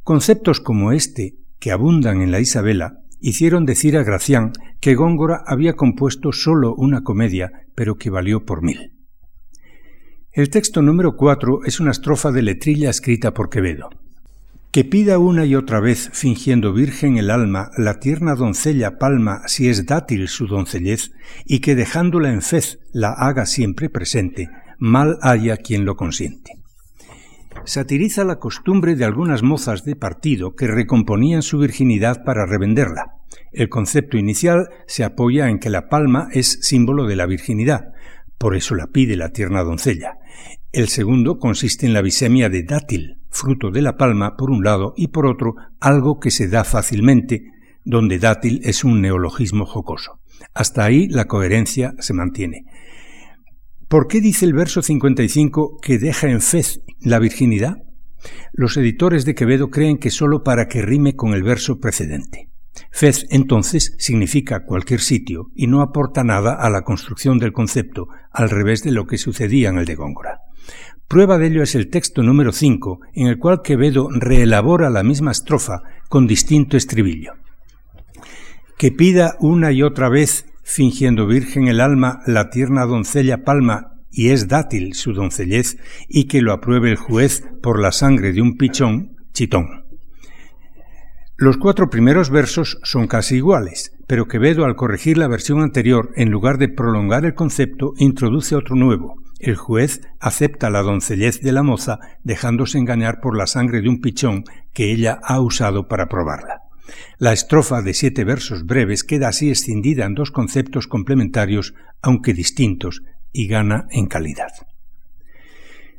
Conceptos 0.03 0.61
como 0.61 0.93
este, 0.93 1.37
que 1.59 1.73
abundan 1.73 2.21
en 2.21 2.31
la 2.31 2.41
Isabela, 2.41 3.01
hicieron 3.21 3.65
decir 3.65 3.97
a 3.97 4.03
Gracián 4.03 4.53
que 4.81 4.95
Góngora 4.95 5.43
había 5.47 5.75
compuesto 5.75 6.33
solo 6.33 6.75
una 6.75 7.03
comedia, 7.03 7.51
pero 7.75 7.97
que 7.97 8.11
valió 8.11 8.45
por 8.45 8.63
mil. 8.63 8.93
El 10.31 10.51
texto 10.51 10.83
número 10.83 11.17
cuatro 11.17 11.61
es 11.65 11.81
una 11.81 11.93
estrofa 11.93 12.33
de 12.33 12.43
letrilla 12.43 12.91
escrita 12.91 13.33
por 13.33 13.49
Quevedo 13.49 13.91
que 14.75 14.85
pida 14.85 15.19
una 15.19 15.45
y 15.45 15.55
otra 15.55 15.79
vez, 15.79 16.11
fingiendo 16.13 16.73
virgen 16.73 17.17
el 17.17 17.31
alma, 17.31 17.71
la 17.79 18.01
tierna 18.01 18.35
doncella 18.35 18.99
palma 18.99 19.43
si 19.47 19.69
es 19.69 19.87
dátil 19.87 20.27
su 20.27 20.49
doncellez, 20.49 21.13
y 21.45 21.61
que 21.61 21.77
dejándola 21.77 22.33
en 22.33 22.43
fez 22.43 22.81
la 22.93 23.13
haga 23.13 23.47
siempre 23.47 23.89
presente, 23.89 24.51
mal 24.81 25.17
haya 25.23 25.59
quien 25.59 25.85
lo 25.85 25.95
consiente. 25.95 26.55
Satiriza 27.65 28.25
la 28.25 28.41
costumbre 28.41 28.97
de 28.97 29.05
algunas 29.05 29.45
mozas 29.45 29.85
de 29.85 29.95
partido 29.95 30.57
que 30.57 30.67
recomponían 30.67 31.43
su 31.43 31.61
virginidad 31.61 32.25
para 32.25 32.45
revenderla. 32.45 33.13
El 33.53 33.69
concepto 33.69 34.19
inicial 34.19 34.71
se 34.89 35.05
apoya 35.05 35.51
en 35.51 35.61
que 35.61 35.71
la 35.71 35.89
palma 35.89 36.27
es 36.33 36.59
símbolo 36.63 37.07
de 37.07 37.15
la 37.15 37.27
virginidad, 37.27 37.93
por 38.39 38.57
eso 38.57 38.75
la 38.75 38.89
pide 38.89 39.17
la 39.17 39.29
tierna 39.29 39.63
doncella. 39.63 40.19
El 40.73 40.89
segundo 40.89 41.39
consiste 41.39 41.87
en 41.87 41.93
la 41.93 42.03
bisemia 42.03 42.49
de 42.49 42.65
dátil, 42.65 43.21
fruto 43.35 43.71
de 43.71 43.83
la 43.83 43.97
palma 43.97 44.37
por 44.37 44.51
un 44.51 44.65
lado 44.65 44.95
y 44.97 45.09
por 45.09 45.27
otro 45.27 45.57
algo 45.81 46.19
que 46.21 46.31
se 46.31 46.49
da 46.49 46.65
fácilmente, 46.65 47.45
donde 47.85 48.19
dátil 48.19 48.61
es 48.65 48.85
un 48.85 49.03
neologismo 49.03 49.67
jocoso. 49.67 50.21
Hasta 50.55 50.85
ahí 50.85 51.09
la 51.09 51.27
coherencia 51.27 51.95
se 51.99 52.15
mantiene. 52.15 52.65
¿Por 53.89 54.07
qué 54.07 54.21
dice 54.21 54.47
el 54.47 54.55
verso 54.55 54.83
55 54.83 55.79
que 55.83 55.99
deja 55.99 56.29
en 56.29 56.41
fez 56.41 56.81
la 57.01 57.19
virginidad? 57.19 57.77
Los 58.53 58.77
editores 58.77 59.25
de 59.25 59.35
Quevedo 59.35 59.71
creen 59.71 59.99
que 59.99 60.11
sólo 60.11 60.43
para 60.43 60.69
que 60.69 60.83
rime 60.83 61.15
con 61.15 61.35
el 61.35 61.43
verso 61.43 61.79
precedente. 61.79 62.51
Fez 62.91 63.27
entonces 63.31 63.95
significa 63.99 64.65
cualquier 64.65 65.01
sitio 65.01 65.51
y 65.55 65.67
no 65.67 65.83
aporta 65.83 66.25
nada 66.25 66.55
a 66.55 66.71
la 66.71 66.83
construcción 66.83 67.39
del 67.39 67.53
concepto, 67.53 68.09
al 68.33 68.51
revés 68.51 68.83
de 68.83 68.93
lo 68.93 69.07
que 69.07 69.19
sucedía 69.19 69.69
en 69.69 69.79
el 69.79 69.85
de 69.85 69.95
Góngora. 69.95 70.34
Prueba 71.09 71.39
de 71.39 71.47
ello 71.47 71.63
es 71.63 71.75
el 71.75 71.91
texto 71.91 72.23
número 72.23 72.53
5, 72.53 73.01
en 73.15 73.27
el 73.27 73.39
cual 73.39 73.63
Quevedo 73.63 74.09
reelabora 74.11 74.91
la 74.91 75.03
misma 75.03 75.33
estrofa 75.33 75.83
con 76.09 76.27
distinto 76.27 76.77
estribillo. 76.77 77.35
Que 78.79 78.91
pida 78.91 79.37
una 79.41 79.71
y 79.71 79.83
otra 79.83 80.09
vez, 80.09 80.47
fingiendo 80.63 81.27
virgen 81.27 81.69
el 81.69 81.81
alma, 81.81 82.21
la 82.27 82.51
tierna 82.51 82.87
doncella 82.87 83.45
palma, 83.45 83.93
y 84.11 84.31
es 84.31 84.49
dátil 84.49 84.95
su 84.95 85.13
doncellez, 85.13 85.77
y 86.09 86.25
que 86.25 86.41
lo 86.41 86.53
apruebe 86.53 86.91
el 86.91 86.97
juez 86.97 87.45
por 87.63 87.81
la 87.81 87.93
sangre 87.93 88.33
de 88.33 88.41
un 88.41 88.57
pichón, 88.57 89.17
chitón. 89.33 89.85
Los 91.37 91.59
cuatro 91.59 91.91
primeros 91.91 92.31
versos 92.31 92.79
son 92.85 93.09
casi 93.09 93.37
iguales, 93.37 93.93
pero 94.07 94.27
Quevedo 94.27 94.65
al 94.65 94.77
corregir 94.77 95.19
la 95.19 95.29
versión 95.29 95.61
anterior, 95.61 96.11
en 96.17 96.31
lugar 96.31 96.59
de 96.59 96.69
prolongar 96.69 97.25
el 97.25 97.35
concepto, 97.35 97.93
introduce 97.99 98.55
otro 98.55 98.77
nuevo, 98.77 99.17
el 99.39 99.57
juez 99.57 100.01
acepta 100.21 100.71
la 100.71 100.83
doncellez 100.83 101.41
de 101.41 101.53
la 101.53 101.63
moza 101.63 101.99
dejándose 102.23 102.79
engañar 102.79 103.21
por 103.21 103.37
la 103.37 103.47
sangre 103.47 103.81
de 103.81 103.89
un 103.89 104.01
pichón 104.01 104.45
que 104.73 104.93
ella 104.93 105.19
ha 105.23 105.41
usado 105.41 105.89
para 105.89 106.09
probarla. 106.09 106.63
La 107.19 107.33
estrofa 107.33 107.83
de 107.83 107.95
siete 107.95 108.25
versos 108.25 108.65
breves 108.67 109.05
queda 109.05 109.29
así 109.29 109.51
escindida 109.51 110.05
en 110.05 110.15
dos 110.15 110.31
conceptos 110.31 110.87
complementarios, 110.87 111.75
aunque 112.03 112.35
distintos, 112.35 113.03
y 113.33 113.49
gana 113.49 113.87
en 113.91 114.07
calidad. 114.07 114.53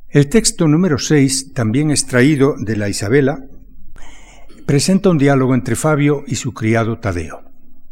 El 0.08 0.30
texto 0.30 0.68
número 0.68 0.98
6, 0.98 1.54
también 1.54 1.92
extraído 1.92 2.56
de 2.58 2.78
la 2.78 2.88
Isabela, 2.88 3.40
presenta 4.66 5.10
un 5.10 5.18
diálogo 5.18 5.54
entre 5.54 5.76
Fabio 5.76 6.24
y 6.26 6.36
su 6.36 6.54
criado 6.54 7.00
Tadeo. 7.00 7.44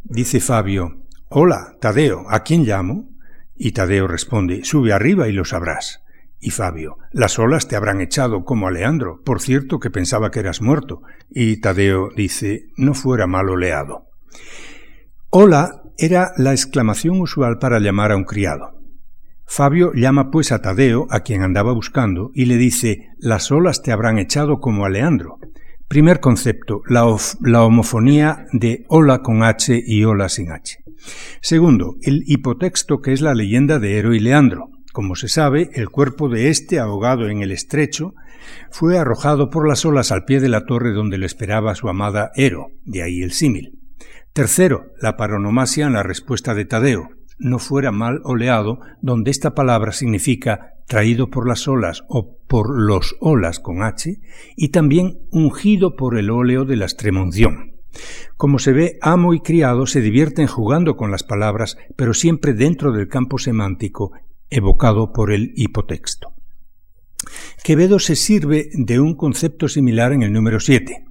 Dice 0.03 0.39
Fabio, 0.39 1.03
Hola, 1.29 1.75
Tadeo, 1.81 2.25
¿a 2.29 2.43
quién 2.43 2.63
llamo? 2.63 3.12
Y 3.55 3.71
Tadeo 3.71 4.07
responde, 4.07 4.63
Sube 4.63 4.93
arriba 4.93 5.27
y 5.27 5.31
lo 5.31 5.45
sabrás. 5.45 6.03
Y 6.39 6.49
Fabio, 6.49 6.97
las 7.11 7.39
olas 7.39 7.69
te 7.69 7.77
habrán 7.77 8.01
echado 8.01 8.43
como 8.43 8.67
a 8.67 8.71
Leandro, 8.71 9.21
por 9.23 9.39
cierto 9.39 9.79
que 9.79 9.89
pensaba 9.89 10.29
que 10.29 10.39
eras 10.39 10.61
muerto. 10.61 11.01
Y 11.29 11.61
Tadeo 11.61 12.09
dice, 12.15 12.65
no 12.75 12.93
fuera 12.93 13.27
mal 13.27 13.47
oleado. 13.49 14.07
Hola 15.29 15.83
era 15.97 16.33
la 16.37 16.51
exclamación 16.51 17.21
usual 17.21 17.59
para 17.59 17.79
llamar 17.79 18.11
a 18.11 18.17
un 18.17 18.25
criado. 18.25 18.79
Fabio 19.45 19.93
llama 19.93 20.31
pues 20.31 20.51
a 20.51 20.61
Tadeo, 20.61 21.07
a 21.11 21.21
quien 21.21 21.43
andaba 21.43 21.73
buscando, 21.73 22.31
y 22.33 22.45
le 22.45 22.57
dice, 22.57 23.09
las 23.19 23.51
olas 23.51 23.81
te 23.81 23.91
habrán 23.91 24.17
echado 24.17 24.59
como 24.59 24.85
a 24.85 24.89
Leandro. 24.89 25.39
Primer 25.87 26.19
concepto, 26.19 26.81
la, 26.87 27.05
la 27.41 27.63
homofonía 27.63 28.47
de 28.51 28.85
hola 28.89 29.21
con 29.21 29.43
H 29.43 29.81
y 29.85 30.03
hola 30.03 30.27
sin 30.27 30.51
H. 30.51 30.82
Segundo, 31.41 31.95
el 32.01 32.23
hipotexto 32.25 33.01
que 33.01 33.13
es 33.13 33.21
la 33.21 33.33
leyenda 33.33 33.79
de 33.79 33.97
Hero 33.97 34.13
y 34.13 34.19
Leandro. 34.19 34.69
Como 34.91 35.15
se 35.15 35.27
sabe, 35.27 35.71
el 35.73 35.89
cuerpo 35.89 36.29
de 36.29 36.49
éste, 36.49 36.79
ahogado 36.79 37.27
en 37.27 37.41
el 37.41 37.51
estrecho, 37.51 38.13
fue 38.69 38.97
arrojado 38.97 39.49
por 39.49 39.67
las 39.67 39.85
olas 39.85 40.11
al 40.11 40.25
pie 40.25 40.39
de 40.39 40.49
la 40.49 40.65
torre 40.65 40.93
donde 40.93 41.17
lo 41.17 41.25
esperaba 41.25 41.75
su 41.75 41.89
amada 41.89 42.31
Ero, 42.35 42.67
de 42.85 43.01
ahí 43.01 43.21
el 43.21 43.31
símil. 43.31 43.79
Tercero, 44.33 44.85
la 45.01 45.17
paronomasia 45.17 45.87
en 45.87 45.93
la 45.93 46.03
respuesta 46.03 46.53
de 46.53 46.65
Tadeo, 46.65 47.09
no 47.39 47.59
fuera 47.59 47.91
mal 47.91 48.21
oleado, 48.23 48.79
donde 49.01 49.31
esta 49.31 49.53
palabra 49.53 49.91
significa 49.91 50.73
traído 50.87 51.29
por 51.29 51.47
las 51.47 51.67
olas 51.67 52.03
o 52.07 52.37
por 52.47 52.69
los 52.69 53.15
olas 53.19 53.59
con 53.59 53.83
H, 53.83 54.19
y 54.55 54.69
también 54.69 55.19
ungido 55.31 55.95
por 55.95 56.17
el 56.17 56.29
óleo 56.29 56.65
de 56.65 56.75
la 56.77 56.85
extremunción. 56.85 57.72
Como 58.37 58.59
se 58.59 58.73
ve, 58.73 58.97
amo 59.01 59.33
y 59.33 59.41
criado 59.41 59.85
se 59.85 60.01
divierten 60.01 60.47
jugando 60.47 60.95
con 60.95 61.11
las 61.11 61.23
palabras, 61.23 61.77
pero 61.95 62.13
siempre 62.13 62.53
dentro 62.53 62.91
del 62.91 63.07
campo 63.07 63.37
semántico 63.37 64.11
evocado 64.49 65.11
por 65.11 65.31
el 65.31 65.51
hipotexto. 65.55 66.33
Quevedo 67.63 67.99
se 67.99 68.15
sirve 68.15 68.69
de 68.73 68.99
un 68.99 69.15
concepto 69.15 69.67
similar 69.67 70.13
en 70.13 70.23
el 70.23 70.33
número 70.33 70.59
7. 70.59 71.05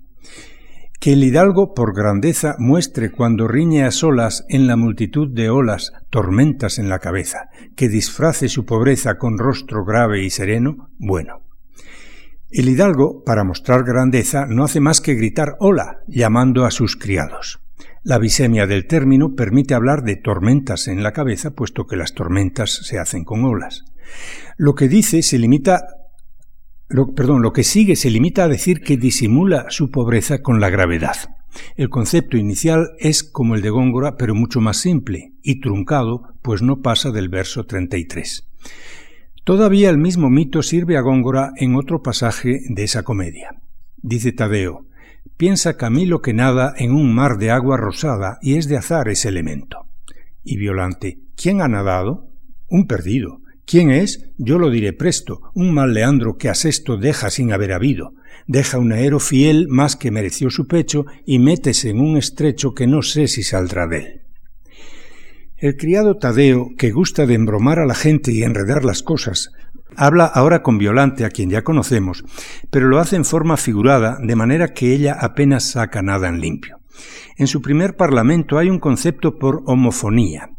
Que 1.00 1.14
el 1.14 1.24
hidalgo 1.24 1.74
por 1.74 1.96
grandeza 1.96 2.54
muestre 2.58 3.10
cuando 3.10 3.48
riñe 3.48 3.82
a 3.84 3.90
solas 3.90 4.44
en 4.48 4.68
la 4.68 4.76
multitud 4.76 5.28
de 5.28 5.50
olas 5.50 5.92
tormentas 6.10 6.78
en 6.78 6.88
la 6.88 7.00
cabeza, 7.00 7.48
que 7.74 7.88
disfrace 7.88 8.48
su 8.48 8.64
pobreza 8.64 9.18
con 9.18 9.38
rostro 9.38 9.84
grave 9.84 10.22
y 10.22 10.30
sereno, 10.30 10.90
bueno. 10.98 11.41
El 12.52 12.68
hidalgo, 12.68 13.24
para 13.24 13.44
mostrar 13.44 13.82
grandeza, 13.82 14.44
no 14.46 14.64
hace 14.64 14.78
más 14.78 15.00
que 15.00 15.14
gritar 15.14 15.56
hola, 15.58 16.00
llamando 16.06 16.66
a 16.66 16.70
sus 16.70 16.96
criados. 16.96 17.60
La 18.02 18.18
bisemia 18.18 18.66
del 18.66 18.86
término 18.86 19.34
permite 19.34 19.72
hablar 19.72 20.02
de 20.02 20.16
tormentas 20.16 20.86
en 20.86 21.02
la 21.02 21.12
cabeza, 21.12 21.52
puesto 21.52 21.86
que 21.86 21.96
las 21.96 22.12
tormentas 22.12 22.80
se 22.84 22.98
hacen 22.98 23.24
con 23.24 23.44
olas. 23.44 23.84
Lo 24.58 24.74
que 24.74 24.88
dice 24.88 25.22
se 25.22 25.38
limita 25.38 25.86
perdón, 27.14 27.40
lo 27.40 27.52
que 27.52 27.64
sigue 27.64 27.96
se 27.96 28.10
limita 28.10 28.44
a 28.44 28.48
decir 28.48 28.80
que 28.80 28.98
disimula 28.98 29.66
su 29.70 29.90
pobreza 29.90 30.42
con 30.42 30.60
la 30.60 30.68
gravedad. 30.68 31.16
El 31.76 31.88
concepto 31.88 32.36
inicial 32.36 32.90
es 32.98 33.22
como 33.22 33.54
el 33.54 33.62
de 33.62 33.70
Góngora, 33.70 34.16
pero 34.16 34.34
mucho 34.34 34.60
más 34.60 34.76
simple 34.76 35.32
y 35.42 35.60
truncado, 35.60 36.34
pues 36.42 36.62
no 36.62 36.80
pasa 36.80 37.10
del 37.10 37.28
verso 37.28 37.64
33. 37.64 38.46
Todavía 39.44 39.90
el 39.90 39.98
mismo 39.98 40.30
mito 40.30 40.62
sirve 40.62 40.96
a 40.96 41.00
Góngora 41.00 41.50
en 41.56 41.74
otro 41.74 42.00
pasaje 42.00 42.60
de 42.68 42.84
esa 42.84 43.02
comedia. 43.02 43.50
Dice 43.96 44.30
Tadeo, 44.30 44.86
piensa 45.36 45.76
Camilo 45.76 46.22
que 46.22 46.32
nada 46.32 46.72
en 46.78 46.92
un 46.92 47.12
mar 47.12 47.38
de 47.38 47.50
agua 47.50 47.76
rosada 47.76 48.38
y 48.40 48.54
es 48.54 48.68
de 48.68 48.76
azar 48.76 49.08
ese 49.08 49.28
elemento. 49.28 49.88
Y 50.44 50.58
Violante, 50.58 51.18
¿quién 51.34 51.60
ha 51.60 51.66
nadado? 51.66 52.28
Un 52.68 52.86
perdido. 52.86 53.40
¿Quién 53.66 53.90
es? 53.90 54.30
Yo 54.38 54.58
lo 54.58 54.70
diré 54.70 54.92
presto, 54.92 55.40
un 55.54 55.74
mal 55.74 55.92
Leandro 55.92 56.36
que 56.36 56.48
a 56.48 56.54
Sesto 56.54 56.96
deja 56.96 57.30
sin 57.30 57.52
haber 57.52 57.72
habido. 57.72 58.14
Deja 58.46 58.78
un 58.78 58.92
aero 58.92 59.18
fiel 59.18 59.66
más 59.68 59.96
que 59.96 60.12
mereció 60.12 60.50
su 60.50 60.68
pecho 60.68 61.04
y 61.26 61.40
métese 61.40 61.90
en 61.90 62.00
un 62.00 62.16
estrecho 62.16 62.74
que 62.74 62.86
no 62.86 63.02
sé 63.02 63.26
si 63.26 63.42
saldrá 63.42 63.88
de 63.88 63.98
él. 63.98 64.21
El 65.62 65.76
criado 65.76 66.16
Tadeo, 66.16 66.70
que 66.76 66.90
gusta 66.90 67.24
de 67.24 67.34
embromar 67.34 67.78
a 67.78 67.86
la 67.86 67.94
gente 67.94 68.32
y 68.32 68.42
enredar 68.42 68.84
las 68.84 69.04
cosas, 69.04 69.52
habla 69.94 70.24
ahora 70.24 70.60
con 70.60 70.76
Violante, 70.76 71.24
a 71.24 71.30
quien 71.30 71.50
ya 71.50 71.62
conocemos, 71.62 72.24
pero 72.72 72.88
lo 72.88 72.98
hace 72.98 73.14
en 73.14 73.24
forma 73.24 73.56
figurada, 73.56 74.18
de 74.20 74.34
manera 74.34 74.72
que 74.74 74.92
ella 74.92 75.16
apenas 75.20 75.70
saca 75.70 76.02
nada 76.02 76.26
en 76.26 76.40
limpio. 76.40 76.80
En 77.36 77.46
su 77.46 77.62
primer 77.62 77.94
parlamento 77.94 78.58
hay 78.58 78.70
un 78.70 78.80
concepto 78.80 79.38
por 79.38 79.62
homofonía. 79.66 80.50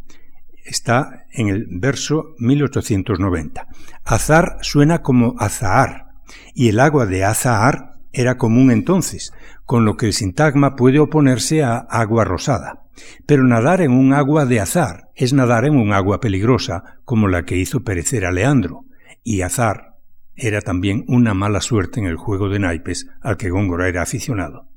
Está 0.64 1.26
en 1.34 1.50
el 1.50 1.68
verso 1.70 2.36
1890. 2.40 3.68
Azar 4.06 4.56
suena 4.62 5.02
como 5.02 5.36
azahar, 5.38 6.14
y 6.56 6.70
el 6.70 6.80
agua 6.80 7.08
de 7.08 7.26
azahar 7.26 7.93
era 8.14 8.38
común 8.38 8.72
entonces, 8.72 9.34
con 9.66 9.84
lo 9.84 9.98
que 9.98 10.06
el 10.06 10.14
sintagma 10.14 10.76
puede 10.76 11.00
oponerse 11.00 11.64
a 11.64 11.78
agua 11.78 12.24
rosada. 12.24 12.86
Pero 13.26 13.44
nadar 13.44 13.82
en 13.82 13.92
un 13.92 14.14
agua 14.14 14.46
de 14.46 14.60
azar 14.60 15.10
es 15.16 15.34
nadar 15.34 15.66
en 15.66 15.76
un 15.76 15.92
agua 15.92 16.20
peligrosa, 16.20 17.00
como 17.06 17.28
la 17.28 17.44
que 17.44 17.58
hizo 17.58 17.84
perecer 17.84 18.26
a 18.26 18.32
Leandro, 18.32 18.86
y 19.24 19.42
azar 19.42 19.94
era 20.36 20.62
también 20.62 21.06
una 21.08 21.34
mala 21.34 21.62
suerte 21.62 22.00
en 22.00 22.06
el 22.06 22.16
juego 22.16 22.50
de 22.50 22.60
naipes 22.60 23.08
al 23.22 23.38
que 23.38 23.50
Góngora 23.50 23.88
era 23.88 24.02
aficionado. 24.02 24.68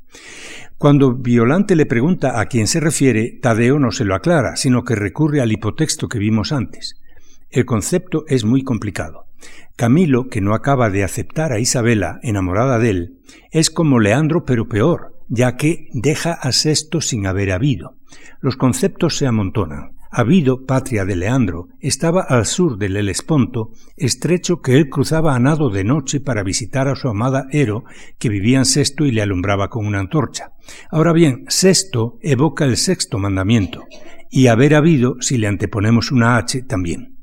Cuando 0.79 1.15
Violante 1.15 1.75
le 1.77 1.87
pregunta 1.87 2.41
a 2.41 2.47
quién 2.47 2.67
se 2.67 2.81
refiere, 2.81 3.39
Tadeo 3.41 3.79
no 3.79 3.93
se 3.93 4.05
lo 4.05 4.15
aclara, 4.15 4.57
sino 4.57 4.85
que 4.85 4.95
recurre 4.95 5.41
al 5.41 5.53
hipotexto 5.53 6.09
que 6.09 6.19
vimos 6.19 6.53
antes. 6.53 7.01
El 7.51 7.65
concepto 7.65 8.25
es 8.29 8.45
muy 8.45 8.63
complicado. 8.63 9.26
Camilo, 9.77 10.29
que 10.29 10.41
no 10.41 10.55
acaba 10.55 10.91
de 10.91 11.05
aceptar 11.05 11.53
a 11.53 11.59
Isabela, 11.59 12.19
enamorada 12.23 12.79
de 12.79 12.91
él, 12.91 13.19
es 13.51 13.71
como 13.71 14.01
Leandro 14.01 14.45
pero 14.45 14.69
peor, 14.69 15.15
ya 15.29 15.57
que 15.57 15.89
deja 15.93 16.33
a 16.33 16.53
Sexto 16.53 17.01
sin 17.01 17.27
haber 17.27 17.53
habido. 17.53 17.97
Los 18.41 18.57
conceptos 18.57 19.17
se 19.17 19.27
amontonan. 19.27 19.97
Habido, 20.11 20.65
patria 20.65 21.05
de 21.05 21.17
Leandro, 21.17 21.69
estaba 21.81 22.23
al 22.23 22.47
sur 22.47 22.79
del 22.79 22.97
Helesponto, 22.97 23.73
estrecho 23.97 24.63
que 24.63 24.79
él 24.79 24.89
cruzaba 24.89 25.35
a 25.35 25.39
nado 25.39 25.69
de 25.69 25.85
noche 25.85 26.21
para 26.21 26.43
visitar 26.43 26.89
a 26.89 26.97
su 26.97 27.09
amada 27.09 27.47
Ero, 27.51 27.85
que 28.19 28.29
vivía 28.29 28.59
en 28.59 28.65
Sexto 28.65 29.05
y 29.05 29.11
le 29.11 29.21
alumbraba 29.21 29.69
con 29.69 29.85
una 29.85 30.01
antorcha. 30.01 30.53
Ahora 30.91 31.13
bien, 31.13 31.45
Sexto 31.49 32.19
evoca 32.23 32.65
el 32.65 32.77
sexto 32.77 33.19
mandamiento, 33.19 33.85
y 34.31 34.47
haber 34.47 34.75
habido, 34.75 35.17
si 35.21 35.39
le 35.39 35.49
anteponemos 35.49 36.13
una 36.13 36.37
H, 36.39 36.63
también. 36.63 37.16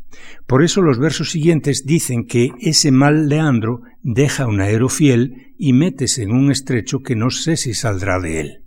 Por 0.48 0.64
eso 0.64 0.82
los 0.82 1.00
versos 1.00 1.32
siguientes 1.32 1.86
dicen 1.86 2.26
que 2.26 2.52
ese 2.60 2.92
mal 2.92 3.30
Leandro 3.30 3.82
deja 4.02 4.46
un 4.46 4.62
aero 4.62 4.90
fiel 4.90 5.54
y 5.58 5.74
métese 5.74 6.24
en 6.24 6.32
un 6.32 6.52
estrecho 6.52 7.00
que 7.00 7.16
no 7.16 7.30
sé 7.30 7.58
si 7.58 7.74
saldrá 7.74 8.20
de 8.20 8.42
él. 8.42 8.60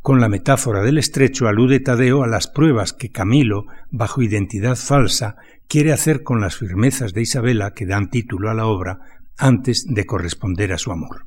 Con 0.00 0.20
la 0.20 0.28
metáfora 0.28 0.82
del 0.82 0.98
estrecho 0.98 1.46
alude 1.46 1.78
Tadeo 1.78 2.24
a 2.24 2.26
las 2.26 2.48
pruebas 2.48 2.92
que 2.92 3.10
Camilo, 3.10 3.66
bajo 3.90 4.20
identidad 4.20 4.74
falsa, 4.74 5.36
quiere 5.68 5.92
hacer 5.92 6.24
con 6.24 6.40
las 6.40 6.56
firmezas 6.56 7.14
de 7.14 7.22
Isabela 7.22 7.72
que 7.72 7.86
dan 7.86 8.10
título 8.10 8.50
a 8.50 8.54
la 8.54 8.66
obra 8.66 8.98
antes 9.38 9.86
de 9.86 10.04
corresponder 10.04 10.72
a 10.72 10.78
su 10.78 10.90
amor. 10.90 11.26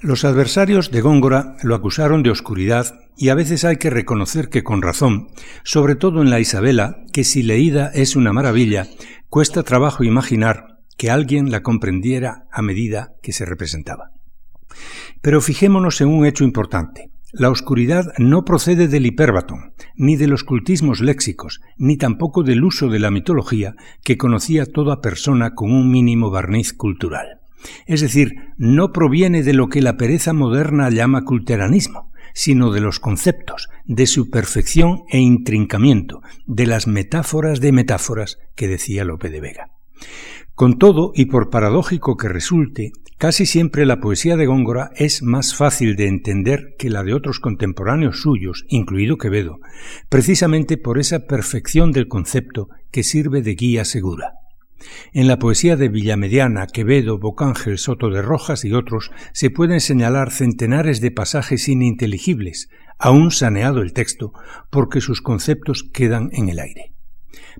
Los 0.00 0.24
adversarios 0.24 0.90
de 0.90 1.00
Góngora 1.00 1.56
lo 1.62 1.74
acusaron 1.74 2.22
de 2.22 2.30
oscuridad 2.30 2.92
y 3.16 3.28
a 3.28 3.34
veces 3.34 3.64
hay 3.64 3.76
que 3.76 3.90
reconocer 3.90 4.48
que 4.48 4.64
con 4.64 4.82
razón, 4.82 5.28
sobre 5.62 5.94
todo 5.94 6.22
en 6.22 6.30
la 6.30 6.40
Isabela, 6.40 6.96
que 7.12 7.22
si 7.22 7.42
leída 7.42 7.90
es 7.94 8.16
una 8.16 8.32
maravilla, 8.32 8.88
cuesta 9.32 9.62
trabajo 9.62 10.04
imaginar 10.04 10.80
que 10.98 11.10
alguien 11.10 11.50
la 11.50 11.62
comprendiera 11.62 12.44
a 12.52 12.60
medida 12.60 13.14
que 13.22 13.32
se 13.32 13.46
representaba. 13.46 14.10
Pero 15.22 15.40
fijémonos 15.40 16.02
en 16.02 16.08
un 16.08 16.26
hecho 16.26 16.44
importante. 16.44 17.10
La 17.32 17.48
oscuridad 17.48 18.12
no 18.18 18.44
procede 18.44 18.88
del 18.88 19.06
hiperbatón, 19.06 19.72
ni 19.96 20.16
de 20.16 20.26
los 20.26 20.44
cultismos 20.44 21.00
léxicos, 21.00 21.62
ni 21.78 21.96
tampoco 21.96 22.42
del 22.42 22.62
uso 22.62 22.90
de 22.90 22.98
la 22.98 23.10
mitología 23.10 23.74
que 24.04 24.18
conocía 24.18 24.66
toda 24.66 25.00
persona 25.00 25.54
con 25.54 25.72
un 25.72 25.90
mínimo 25.90 26.30
barniz 26.30 26.74
cultural. 26.74 27.40
Es 27.86 28.02
decir, 28.02 28.34
no 28.58 28.92
proviene 28.92 29.42
de 29.42 29.54
lo 29.54 29.70
que 29.70 29.80
la 29.80 29.96
pereza 29.96 30.34
moderna 30.34 30.90
llama 30.90 31.24
culteranismo, 31.24 32.11
sino 32.34 32.70
de 32.72 32.80
los 32.80 33.00
conceptos, 33.00 33.68
de 33.84 34.06
su 34.06 34.30
perfección 34.30 35.04
e 35.10 35.18
intrincamiento, 35.18 36.22
de 36.46 36.66
las 36.66 36.86
metáforas 36.86 37.60
de 37.60 37.72
metáforas 37.72 38.38
que 38.54 38.68
decía 38.68 39.04
Lope 39.04 39.30
de 39.30 39.40
Vega. 39.40 39.70
Con 40.54 40.78
todo, 40.78 41.12
y 41.14 41.26
por 41.26 41.50
paradójico 41.50 42.16
que 42.16 42.28
resulte, 42.28 42.92
casi 43.16 43.46
siempre 43.46 43.86
la 43.86 44.00
poesía 44.00 44.36
de 44.36 44.46
Góngora 44.46 44.90
es 44.96 45.22
más 45.22 45.54
fácil 45.54 45.96
de 45.96 46.08
entender 46.08 46.74
que 46.78 46.90
la 46.90 47.02
de 47.02 47.14
otros 47.14 47.40
contemporáneos 47.40 48.20
suyos, 48.20 48.64
incluido 48.68 49.16
Quevedo, 49.16 49.60
precisamente 50.08 50.76
por 50.76 50.98
esa 50.98 51.20
perfección 51.26 51.90
del 51.92 52.06
concepto 52.06 52.68
que 52.90 53.02
sirve 53.02 53.40
de 53.40 53.54
guía 53.54 53.84
segura. 53.84 54.41
En 55.12 55.28
la 55.28 55.38
poesía 55.38 55.76
de 55.76 55.88
Villamediana, 55.88 56.66
Quevedo, 56.66 57.18
Bocángel, 57.18 57.78
Soto 57.78 58.10
de 58.10 58.22
Rojas 58.22 58.64
y 58.64 58.72
otros 58.72 59.10
se 59.32 59.50
pueden 59.50 59.80
señalar 59.80 60.30
centenares 60.30 61.00
de 61.00 61.10
pasajes 61.10 61.68
ininteligibles, 61.68 62.68
aún 62.98 63.30
saneado 63.30 63.82
el 63.82 63.92
texto, 63.92 64.32
porque 64.70 65.00
sus 65.00 65.20
conceptos 65.20 65.88
quedan 65.92 66.30
en 66.32 66.48
el 66.48 66.58
aire. 66.58 66.94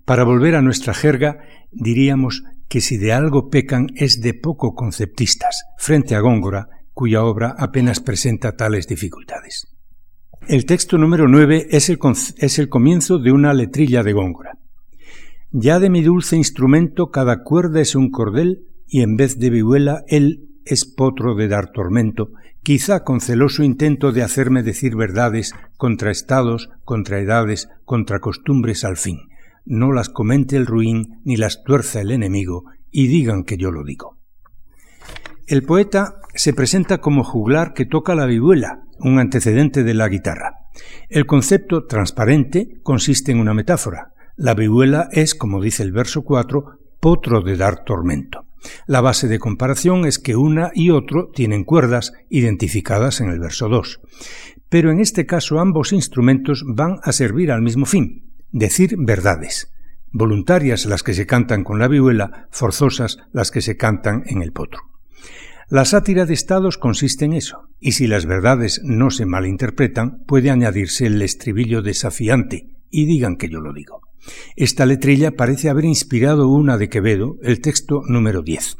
Para 0.04 0.24
volver 0.24 0.54
a 0.54 0.62
nuestra 0.62 0.94
jerga, 0.94 1.38
diríamos 1.70 2.44
que 2.68 2.80
si 2.80 2.96
de 2.96 3.12
algo 3.12 3.50
pecan 3.50 3.88
es 3.96 4.20
de 4.20 4.34
poco 4.34 4.74
conceptistas, 4.74 5.64
frente 5.78 6.14
a 6.14 6.20
Góngora, 6.20 6.68
cuya 6.92 7.24
obra 7.24 7.54
apenas 7.58 8.00
presenta 8.00 8.56
tales 8.56 8.86
dificultades. 8.86 9.68
El 10.48 10.66
texto 10.66 10.98
número 10.98 11.28
9 11.28 11.68
es 11.70 11.88
el, 11.88 11.98
es 12.38 12.58
el 12.58 12.68
comienzo 12.68 13.18
de 13.18 13.30
una 13.30 13.54
letrilla 13.54 14.02
de 14.02 14.12
Góngora. 14.12 14.58
Ya 15.55 15.78
de 15.78 15.90
mi 15.90 16.03
dulce 16.03 16.36
instrumento 16.36 17.11
cada 17.11 17.42
cuerda 17.42 17.82
es 17.82 17.94
un 17.94 18.11
cordel, 18.11 18.64
y 18.86 19.03
en 19.03 19.16
vez 19.16 19.38
de 19.38 19.50
vihuela 19.50 20.03
él 20.09 20.48
es 20.64 20.86
potro 20.86 21.34
de 21.34 21.46
dar 21.46 21.72
tormento, 21.72 22.30
quizá 22.62 23.05
con 23.05 23.20
celoso 23.20 23.62
intento 23.62 24.12
de 24.12 24.22
hacerme 24.22 24.62
decir 24.62 24.96
verdades 24.96 25.53
contra 25.76 26.11
estados, 26.11 26.70
contra 26.84 27.18
edades, 27.18 27.68
contra 27.84 28.20
costumbres 28.20 28.82
al 28.84 28.96
fin. 28.96 29.18
no 29.64 29.92
las 29.92 30.09
comente 30.09 30.57
el 30.57 30.66
ruin 30.66 31.20
ni 31.24 31.36
las 31.36 31.62
tuerza 31.62 32.00
el 32.00 32.11
enemigo, 32.11 32.64
y 32.90 33.07
digan 33.09 33.44
que 33.44 33.59
yo 33.59 33.70
lo 33.70 33.84
digo. 33.84 34.18
El 35.46 35.62
poeta 35.64 36.16
se 36.34 36.55
presenta 36.55 36.98
como 36.98 37.24
juglar 37.24 37.74
que 37.74 37.84
toca 37.84 38.14
la 38.14 38.26
vihuela, 38.26 38.84
un 39.00 39.18
antecedente 39.18 39.84
de 39.84 39.94
la 39.94 40.09
guitarra. 40.09 40.55
El 41.11 41.26
concepto 41.26 41.84
transparente 41.84 42.80
consiste 42.82 43.32
en 43.32 43.38
una 43.38 43.55
metáfora. 43.55 44.11
La 44.37 44.55
vihuela 44.55 45.09
es, 45.12 45.35
como 45.35 45.61
dice 45.61 45.83
el 45.83 45.93
verso 45.93 46.22
4, 46.22 46.78
potro 47.01 47.43
de 47.43 47.57
dar 47.57 47.85
tormento. 47.85 48.47
La 48.87 49.01
base 49.01 49.28
de 49.28 49.39
comparación 49.39 50.07
es 50.07 50.18
que 50.18 50.37
una 50.37 50.70
y 50.74 50.91
otro 50.91 51.30
tienen 51.35 51.64
cuerdas 51.64 52.12
identificadas 52.30 53.20
en 53.20 53.28
el 53.28 53.41
verso 53.41 53.68
2. 53.68 54.01
Pero 54.68 54.91
en 54.91 55.01
este 55.01 55.26
caso 55.26 55.59
ambos 55.59 55.93
instrumentos 55.93 56.64
van 56.66 56.99
a 57.03 57.12
servir 57.12 57.51
al 57.53 57.61
mismo 57.61 57.87
fin, 57.87 58.33
decir 58.53 58.95
verdades. 58.99 59.70
Voluntarias 60.12 60.87
las 60.87 61.03
que 61.03 61.14
se 61.14 61.26
cantan 61.26 61.64
con 61.64 61.78
la 61.78 61.89
vihuela, 61.89 62.49
forzosas 62.51 63.18
las 63.33 63.51
que 63.51 63.62
se 63.62 63.76
cantan 63.76 64.22
en 64.26 64.43
el 64.43 64.53
potro. 64.53 64.80
La 65.68 65.85
sátira 65.85 66.26
de 66.26 66.35
estados 66.35 66.76
consiste 66.78 67.24
en 67.24 67.33
eso, 67.33 67.68
y 67.80 67.93
si 67.93 68.07
las 68.07 68.26
verdades 68.26 68.80
no 68.85 69.11
se 69.11 69.24
malinterpretan, 69.24 70.22
puede 70.26 70.51
añadirse 70.51 71.07
el 71.07 71.20
estribillo 71.22 71.80
desafiante, 71.80 72.76
y 72.91 73.07
digan 73.07 73.37
que 73.37 73.49
yo 73.49 73.61
lo 73.61 73.72
digo. 73.72 74.03
Esta 74.56 74.86
letrilla 74.86 75.32
parece 75.32 75.68
haber 75.68 75.84
inspirado 75.84 76.48
una 76.48 76.78
de 76.78 76.88
Quevedo, 76.88 77.36
el 77.42 77.60
texto 77.60 78.02
número 78.06 78.42
10. 78.42 78.76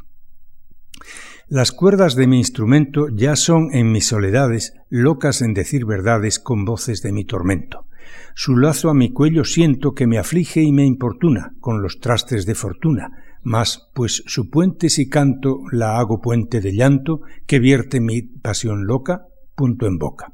Las 1.49 1.73
cuerdas 1.73 2.15
de 2.15 2.27
mi 2.27 2.39
instrumento 2.39 3.09
ya 3.09 3.37
son 3.37 3.75
en 3.75 3.93
mis 3.93 4.07
soledades 4.07 4.75
locas 4.89 5.43
en 5.43 5.53
decir 5.53 5.85
verdades 5.85 6.39
con 6.39 6.65
voces 6.65 7.03
de 7.03 7.13
mi 7.13 7.25
tormento. 7.25 7.87
Su 8.35 8.57
lazo 8.57 8.89
a 8.89 8.95
mi 8.95 9.13
cuello 9.13 9.45
siento 9.45 9.93
que 9.93 10.07
me 10.07 10.19
aflige 10.19 10.63
y 10.63 10.73
me 10.73 10.87
importuna 10.87 11.55
con 11.61 11.83
los 11.83 12.01
trastes 12.01 12.47
de 12.47 12.55
fortuna, 12.55 13.11
mas 13.43 13.91
pues 13.93 14.23
su 14.27 14.49
puente 14.49 14.89
si 14.89 15.09
canto 15.09 15.61
la 15.71 15.99
hago 15.99 16.21
puente 16.21 16.61
de 16.61 16.73
llanto 16.73 17.21
que 17.47 17.59
vierte 17.59 18.01
mi 18.01 18.23
pasión 18.23 18.87
loca, 18.87 19.27
punto 19.55 19.87
en 19.87 19.99
boca. 19.99 20.33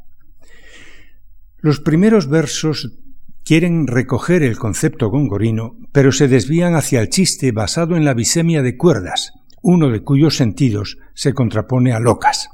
Los 1.59 1.81
primeros 1.81 2.29
versos 2.29 2.97
quieren 3.49 3.87
recoger 3.87 4.43
el 4.45 4.59
concepto 4.59 5.09
gongorino, 5.09 5.75
pero 5.91 6.13
se 6.13 6.29
desvían 6.29 6.75
hacia 6.77 7.01
el 7.01 7.09
chiste 7.09 7.51
basado 7.51 7.97
en 7.97 8.05
la 8.05 8.15
bisemia 8.15 8.63
de 8.63 8.77
cuerdas, 8.77 9.33
uno 9.63 9.89
de 9.89 10.03
cuyos 10.05 10.37
sentidos 10.37 10.99
se 11.15 11.33
contrapone 11.33 11.93
a 11.93 11.99
locas 11.99 12.51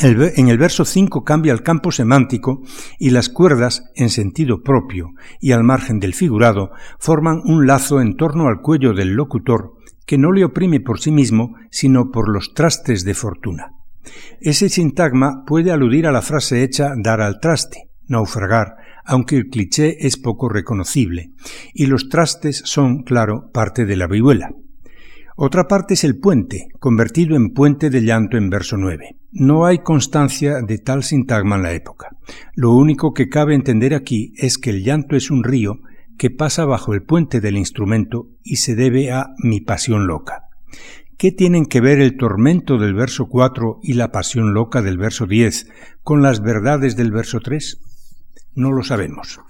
en 0.00 0.48
el 0.48 0.58
verso 0.58 0.84
5 0.84 1.24
cambia 1.24 1.52
el 1.52 1.62
campo 1.62 1.92
semántico 1.92 2.62
y 2.98 3.10
las 3.10 3.28
cuerdas, 3.28 3.84
en 3.94 4.10
sentido 4.10 4.62
propio 4.62 5.10
y 5.40 5.52
al 5.52 5.62
margen 5.62 6.00
del 6.00 6.14
figurado, 6.14 6.72
forman 6.98 7.40
un 7.44 7.66
lazo 7.66 8.00
en 8.00 8.16
torno 8.16 8.48
al 8.48 8.60
cuello 8.60 8.92
del 8.92 9.14
locutor 9.14 9.74
que 10.06 10.18
no 10.18 10.32
le 10.32 10.44
oprime 10.44 10.80
por 10.80 11.00
sí 11.00 11.10
mismo, 11.10 11.54
sino 11.70 12.10
por 12.10 12.28
los 12.28 12.54
trastes 12.54 13.04
de 13.04 13.14
fortuna. 13.14 13.72
Ese 14.40 14.68
sintagma 14.68 15.44
puede 15.46 15.70
aludir 15.70 16.06
a 16.06 16.12
la 16.12 16.20
frase 16.20 16.62
hecha 16.62 16.92
dar 16.96 17.20
al 17.22 17.40
traste, 17.40 17.88
naufragar, 18.06 18.76
aunque 19.04 19.36
el 19.36 19.48
cliché 19.48 20.06
es 20.06 20.16
poco 20.16 20.48
reconocible, 20.48 21.30
y 21.72 21.86
los 21.86 22.08
trastes 22.08 22.62
son, 22.64 23.02
claro, 23.02 23.50
parte 23.52 23.84
de 23.84 23.96
la 23.96 24.06
vihuela. 24.06 24.52
Otra 25.36 25.66
parte 25.66 25.94
es 25.94 26.04
el 26.04 26.16
puente, 26.18 26.68
convertido 26.78 27.34
en 27.34 27.50
puente 27.50 27.90
de 27.90 28.02
llanto 28.02 28.36
en 28.36 28.50
verso 28.50 28.76
9. 28.76 29.16
No 29.32 29.66
hay 29.66 29.78
constancia 29.78 30.62
de 30.62 30.78
tal 30.78 31.02
sintagma 31.02 31.56
en 31.56 31.62
la 31.64 31.72
época. 31.72 32.16
Lo 32.54 32.72
único 32.72 33.12
que 33.12 33.28
cabe 33.28 33.56
entender 33.56 33.94
aquí 33.94 34.32
es 34.36 34.58
que 34.58 34.70
el 34.70 34.84
llanto 34.84 35.16
es 35.16 35.32
un 35.32 35.42
río 35.42 35.80
que 36.18 36.30
pasa 36.30 36.64
bajo 36.64 36.94
el 36.94 37.02
puente 37.02 37.40
del 37.40 37.56
instrumento 37.56 38.28
y 38.44 38.56
se 38.56 38.76
debe 38.76 39.10
a 39.10 39.30
mi 39.38 39.60
pasión 39.60 40.06
loca. 40.06 40.44
¿Qué 41.18 41.32
tienen 41.32 41.66
que 41.66 41.80
ver 41.80 42.00
el 42.00 42.16
tormento 42.16 42.78
del 42.78 42.94
verso 42.94 43.26
4 43.26 43.80
y 43.82 43.94
la 43.94 44.12
pasión 44.12 44.54
loca 44.54 44.82
del 44.82 44.98
verso 44.98 45.26
10 45.26 45.68
con 46.02 46.22
las 46.22 46.42
verdades 46.42 46.96
del 46.96 47.10
verso 47.10 47.40
3? 47.40 47.80
No 48.54 48.72
lo 48.72 48.82
sabemos. 48.82 49.40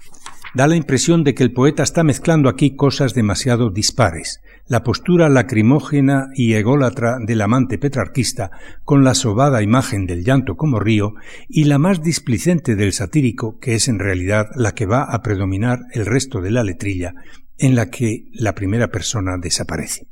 Da 0.53 0.67
la 0.67 0.75
impresión 0.75 1.23
de 1.23 1.35
que 1.35 1.43
el 1.43 1.53
poeta 1.53 1.83
está 1.83 2.03
mezclando 2.03 2.49
aquí 2.49 2.75
cosas 2.75 3.13
demasiado 3.13 3.69
dispares 3.69 4.41
la 4.67 4.81
postura 4.83 5.29
lacrimógena 5.29 6.29
y 6.33 6.53
ególatra 6.53 7.17
del 7.19 7.41
amante 7.41 7.77
petrarquista 7.77 8.49
con 8.83 9.03
la 9.03 9.13
sobada 9.13 9.61
imagen 9.61 10.07
del 10.07 10.23
llanto 10.23 10.55
como 10.57 10.79
río 10.79 11.13
y 11.47 11.65
la 11.65 11.77
más 11.77 12.01
displicente 12.01 12.75
del 12.75 12.91
satírico, 12.91 13.59
que 13.59 13.75
es 13.75 13.87
en 13.87 13.99
realidad 13.99 14.47
la 14.55 14.73
que 14.73 14.87
va 14.87 15.03
a 15.03 15.21
predominar 15.21 15.81
el 15.93 16.05
resto 16.05 16.41
de 16.41 16.49
la 16.49 16.63
letrilla, 16.63 17.13
en 17.57 17.75
la 17.75 17.91
que 17.91 18.25
la 18.33 18.55
primera 18.55 18.87
persona 18.89 19.37
desaparece. 19.37 20.07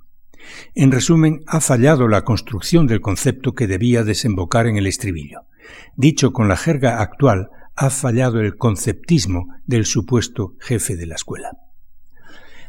En 0.76 0.92
resumen, 0.92 1.42
ha 1.48 1.60
fallado 1.60 2.08
la 2.08 2.24
construcción 2.24 2.86
del 2.86 3.02
concepto 3.02 3.54
que 3.54 3.66
debía 3.66 4.04
desembocar 4.04 4.68
en 4.68 4.78
el 4.78 4.86
estribillo. 4.86 5.42
Dicho 5.96 6.32
con 6.32 6.48
la 6.48 6.58
jerga 6.58 7.02
actual, 7.02 7.50
ha 7.76 7.90
fallado 7.90 8.40
el 8.40 8.56
conceptismo 8.56 9.48
del 9.66 9.86
supuesto 9.86 10.56
jefe 10.60 10.96
de 10.96 11.08
la 11.08 11.16
escuela. 11.16 11.52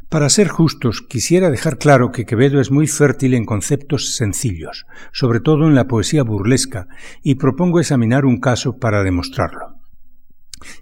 Para 0.09 0.29
ser 0.29 0.49
justos, 0.49 1.03
quisiera 1.03 1.51
dejar 1.51 1.79
claro 1.79 2.13
que 2.13 2.25
Quevedo 2.25 2.61
es 2.61 2.71
muy 2.71 2.87
fértil 2.87 3.35
en 3.35 3.45
conceptos 3.45 4.17
sencillos, 4.17 4.87
sobre 5.13 5.41
todo 5.41 5.67
en 5.67 5.75
la 5.75 5.89
poesía 5.89 6.23
burlesca, 6.23 6.87
y 7.23 7.35
propongo 7.35 7.81
examinar 7.81 8.25
un 8.25 8.39
caso 8.39 8.77
para 8.79 9.03
demostrarlo. 9.03 9.81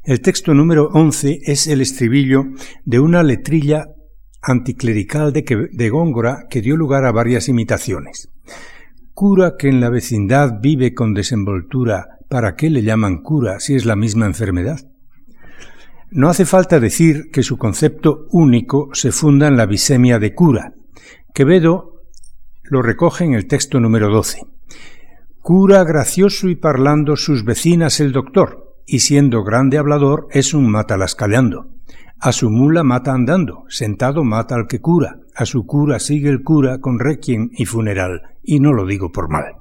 El 0.04 0.20
texto 0.20 0.54
número 0.54 0.88
11 0.92 1.40
es 1.44 1.66
el 1.66 1.80
estribillo 1.80 2.44
de 2.84 3.00
una 3.00 3.22
letrilla 3.22 3.86
anticlerical 4.42 5.32
de, 5.32 5.70
de 5.72 5.90
Góngora 5.90 6.46
que 6.50 6.60
dio 6.60 6.76
lugar 6.76 7.04
a 7.04 7.12
varias 7.12 7.48
imitaciones. 7.48 8.28
Cura 9.14 9.54
que 9.58 9.68
en 9.68 9.80
la 9.80 9.90
vecindad 9.90 10.60
vive 10.60 10.94
con 10.94 11.14
desenvoltura, 11.14 12.18
¿para 12.32 12.56
qué 12.56 12.70
le 12.70 12.82
llaman 12.82 13.18
cura 13.18 13.60
si 13.60 13.74
es 13.74 13.84
la 13.84 13.94
misma 13.94 14.24
enfermedad? 14.24 14.80
No 16.10 16.30
hace 16.30 16.46
falta 16.46 16.80
decir 16.80 17.28
que 17.30 17.42
su 17.42 17.58
concepto 17.58 18.26
único 18.30 18.88
se 18.94 19.12
funda 19.12 19.48
en 19.48 19.58
la 19.58 19.66
bisemia 19.66 20.18
de 20.18 20.34
cura. 20.34 20.72
Quevedo 21.34 22.04
lo 22.62 22.80
recoge 22.80 23.24
en 23.24 23.34
el 23.34 23.46
texto 23.46 23.80
número 23.80 24.08
12. 24.08 24.46
Cura 25.42 25.84
gracioso 25.84 26.48
y 26.48 26.56
parlando 26.56 27.16
sus 27.16 27.44
vecinas 27.44 28.00
el 28.00 28.12
doctor, 28.12 28.78
y 28.86 29.00
siendo 29.00 29.44
grande 29.44 29.76
hablador 29.76 30.26
es 30.30 30.54
un 30.54 30.70
matalascaleando. 30.70 31.66
A 32.18 32.32
su 32.32 32.48
mula 32.48 32.82
mata 32.82 33.12
andando, 33.12 33.64
sentado 33.68 34.24
mata 34.24 34.54
al 34.54 34.68
que 34.68 34.80
cura, 34.80 35.18
a 35.34 35.44
su 35.44 35.66
cura 35.66 35.98
sigue 35.98 36.30
el 36.30 36.42
cura 36.42 36.78
con 36.78 36.98
requiem 36.98 37.50
y 37.52 37.66
funeral, 37.66 38.22
y 38.42 38.60
no 38.60 38.72
lo 38.72 38.86
digo 38.86 39.12
por 39.12 39.28
mal. 39.28 39.56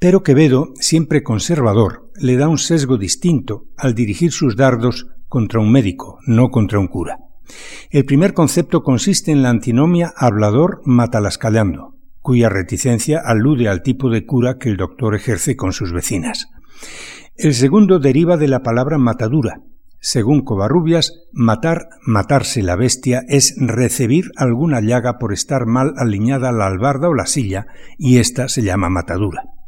Pero 0.00 0.22
Quevedo, 0.22 0.72
siempre 0.76 1.22
conservador, 1.22 2.10
le 2.16 2.38
da 2.38 2.48
un 2.48 2.56
sesgo 2.56 2.96
distinto 2.96 3.66
al 3.76 3.94
dirigir 3.94 4.32
sus 4.32 4.56
dardos 4.56 5.08
contra 5.28 5.60
un 5.60 5.70
médico, 5.70 6.18
no 6.26 6.48
contra 6.48 6.78
un 6.78 6.88
cura. 6.88 7.18
El 7.90 8.06
primer 8.06 8.32
concepto 8.32 8.82
consiste 8.82 9.30
en 9.30 9.42
la 9.42 9.50
antinomia 9.50 10.14
hablador-matalascallando, 10.16 11.96
cuya 12.20 12.48
reticencia 12.48 13.20
alude 13.22 13.68
al 13.68 13.82
tipo 13.82 14.08
de 14.08 14.24
cura 14.24 14.56
que 14.56 14.70
el 14.70 14.78
doctor 14.78 15.14
ejerce 15.14 15.54
con 15.54 15.74
sus 15.74 15.92
vecinas. 15.92 16.48
El 17.36 17.52
segundo 17.52 17.98
deriva 17.98 18.38
de 18.38 18.48
la 18.48 18.62
palabra 18.62 18.96
matadura. 18.96 19.60
Según 19.98 20.40
Covarrubias, 20.40 21.12
matar, 21.30 21.88
matarse 22.06 22.62
la 22.62 22.74
bestia 22.74 23.22
es 23.28 23.54
recibir 23.58 24.30
alguna 24.36 24.80
llaga 24.80 25.18
por 25.18 25.34
estar 25.34 25.66
mal 25.66 25.92
alineada 25.98 26.52
la 26.52 26.66
albarda 26.66 27.10
o 27.10 27.14
la 27.14 27.26
silla, 27.26 27.66
y 27.98 28.16
ésta 28.16 28.48
se 28.48 28.62
llama 28.62 28.88
matadura. 28.88 29.59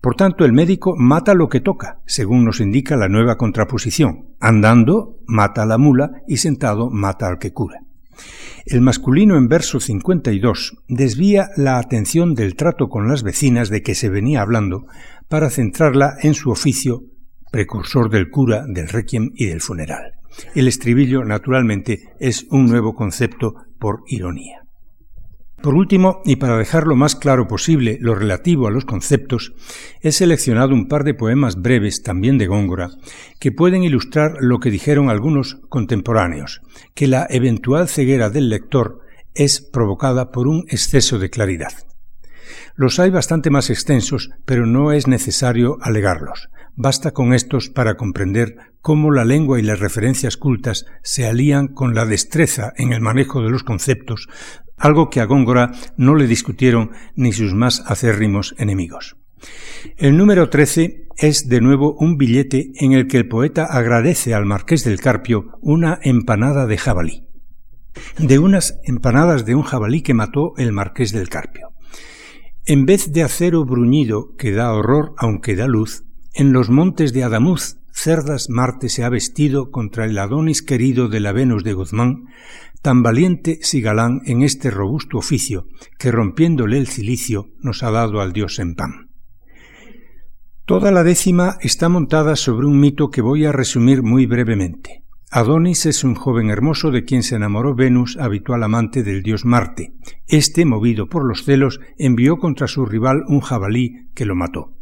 Por 0.00 0.14
tanto, 0.14 0.44
el 0.44 0.52
médico 0.52 0.94
mata 0.96 1.34
lo 1.34 1.48
que 1.48 1.60
toca, 1.60 2.00
según 2.06 2.44
nos 2.44 2.60
indica 2.60 2.96
la 2.96 3.08
nueva 3.08 3.36
contraposición. 3.36 4.34
Andando, 4.40 5.18
mata 5.26 5.62
a 5.62 5.66
la 5.66 5.78
mula 5.78 6.22
y 6.26 6.38
sentado, 6.38 6.90
mata 6.90 7.28
al 7.28 7.38
que 7.38 7.52
cura. 7.52 7.80
El 8.66 8.80
masculino 8.80 9.36
en 9.36 9.48
verso 9.48 9.80
52 9.80 10.84
desvía 10.88 11.50
la 11.56 11.78
atención 11.78 12.34
del 12.34 12.54
trato 12.54 12.88
con 12.88 13.08
las 13.08 13.22
vecinas 13.22 13.70
de 13.70 13.82
que 13.82 13.94
se 13.94 14.08
venía 14.08 14.42
hablando 14.42 14.86
para 15.28 15.50
centrarla 15.50 16.16
en 16.22 16.34
su 16.34 16.50
oficio, 16.50 17.02
precursor 17.50 18.10
del 18.10 18.30
cura, 18.30 18.64
del 18.68 18.88
requiem 18.88 19.30
y 19.34 19.46
del 19.46 19.60
funeral. 19.60 20.12
El 20.54 20.68
estribillo, 20.68 21.24
naturalmente, 21.24 22.14
es 22.18 22.46
un 22.50 22.66
nuevo 22.66 22.94
concepto 22.94 23.54
por 23.78 24.02
ironía. 24.06 24.61
Por 25.62 25.76
último, 25.76 26.22
y 26.24 26.36
para 26.36 26.58
dejar 26.58 26.88
lo 26.88 26.96
más 26.96 27.14
claro 27.14 27.46
posible 27.46 27.96
lo 28.00 28.16
relativo 28.16 28.66
a 28.66 28.72
los 28.72 28.84
conceptos, 28.84 29.52
he 30.00 30.10
seleccionado 30.10 30.74
un 30.74 30.88
par 30.88 31.04
de 31.04 31.14
poemas 31.14 31.54
breves, 31.54 32.02
también 32.02 32.36
de 32.36 32.48
Góngora, 32.48 32.90
que 33.38 33.52
pueden 33.52 33.84
ilustrar 33.84 34.34
lo 34.40 34.58
que 34.58 34.72
dijeron 34.72 35.08
algunos 35.08 35.60
contemporáneos, 35.68 36.62
que 36.94 37.06
la 37.06 37.28
eventual 37.30 37.88
ceguera 37.88 38.28
del 38.28 38.48
lector 38.48 39.02
es 39.34 39.60
provocada 39.60 40.32
por 40.32 40.48
un 40.48 40.64
exceso 40.68 41.20
de 41.20 41.30
claridad. 41.30 41.72
Los 42.74 42.98
hay 42.98 43.10
bastante 43.10 43.50
más 43.50 43.70
extensos, 43.70 44.30
pero 44.44 44.66
no 44.66 44.90
es 44.90 45.06
necesario 45.06 45.78
alegarlos. 45.80 46.48
Basta 46.74 47.12
con 47.12 47.34
estos 47.34 47.68
para 47.68 47.96
comprender 47.96 48.56
cómo 48.80 49.10
la 49.10 49.24
lengua 49.24 49.60
y 49.60 49.62
las 49.62 49.78
referencias 49.78 50.36
cultas 50.36 50.86
se 51.02 51.26
alían 51.26 51.68
con 51.68 51.94
la 51.94 52.06
destreza 52.06 52.72
en 52.76 52.92
el 52.92 53.00
manejo 53.00 53.42
de 53.42 53.50
los 53.50 53.62
conceptos, 53.62 54.26
algo 54.82 55.08
que 55.10 55.20
a 55.20 55.26
Góngora 55.26 55.70
no 55.96 56.16
le 56.16 56.26
discutieron 56.26 56.90
ni 57.14 57.32
sus 57.32 57.54
más 57.54 57.84
acérrimos 57.86 58.54
enemigos. 58.58 59.16
El 59.96 60.16
número 60.16 60.50
13 60.50 61.06
es 61.16 61.48
de 61.48 61.60
nuevo 61.60 61.94
un 61.98 62.16
billete 62.16 62.72
en 62.74 62.92
el 62.92 63.06
que 63.06 63.16
el 63.16 63.28
poeta 63.28 63.64
agradece 63.64 64.34
al 64.34 64.44
marqués 64.44 64.82
del 64.84 65.00
Carpio 65.00 65.58
una 65.60 66.00
empanada 66.02 66.66
de 66.66 66.78
jabalí. 66.78 67.28
De 68.18 68.40
unas 68.40 68.80
empanadas 68.82 69.44
de 69.44 69.54
un 69.54 69.62
jabalí 69.62 70.02
que 70.02 70.14
mató 70.14 70.54
el 70.56 70.72
marqués 70.72 71.12
del 71.12 71.28
Carpio. 71.28 71.68
En 72.66 72.84
vez 72.84 73.12
de 73.12 73.22
acero 73.22 73.64
bruñido 73.64 74.34
que 74.36 74.50
da 74.50 74.72
horror 74.72 75.14
aunque 75.16 75.54
da 75.54 75.68
luz, 75.68 76.04
en 76.34 76.52
los 76.52 76.70
montes 76.70 77.12
de 77.12 77.22
Adamuz, 77.22 77.76
cerdas 77.92 78.48
Marte 78.48 78.88
se 78.88 79.04
ha 79.04 79.08
vestido 79.08 79.70
contra 79.70 80.06
el 80.06 80.18
Adonis 80.18 80.62
querido 80.62 81.08
de 81.08 81.20
la 81.20 81.32
Venus 81.32 81.62
de 81.62 81.74
Guzmán, 81.74 82.24
tan 82.82 83.02
valiente 83.02 83.58
si 83.62 83.80
galán 83.80 84.20
en 84.24 84.42
este 84.42 84.70
robusto 84.70 85.16
oficio, 85.16 85.66
que 85.98 86.10
rompiéndole 86.10 86.78
el 86.78 86.88
cilicio 86.88 87.46
nos 87.60 87.82
ha 87.82 87.90
dado 87.90 88.20
al 88.20 88.32
dios 88.32 88.58
en 88.58 88.74
pan. 88.74 89.10
Toda 90.66 90.90
la 90.90 91.04
décima 91.04 91.56
está 91.60 91.88
montada 91.88 92.36
sobre 92.36 92.66
un 92.66 92.78
mito 92.78 93.10
que 93.10 93.22
voy 93.22 93.44
a 93.44 93.52
resumir 93.52 94.02
muy 94.02 94.26
brevemente. 94.26 95.04
Adonis 95.30 95.86
es 95.86 96.04
un 96.04 96.14
joven 96.14 96.50
hermoso 96.50 96.90
de 96.90 97.04
quien 97.04 97.22
se 97.22 97.36
enamoró 97.36 97.74
Venus, 97.74 98.18
habitual 98.18 98.62
amante 98.62 99.02
del 99.02 99.22
dios 99.22 99.44
Marte. 99.46 99.94
Este, 100.26 100.64
movido 100.66 101.08
por 101.08 101.24
los 101.24 101.44
celos, 101.44 101.80
envió 101.96 102.36
contra 102.36 102.66
su 102.66 102.84
rival 102.84 103.22
un 103.28 103.40
jabalí 103.40 104.10
que 104.14 104.26
lo 104.26 104.34
mató. 104.34 104.76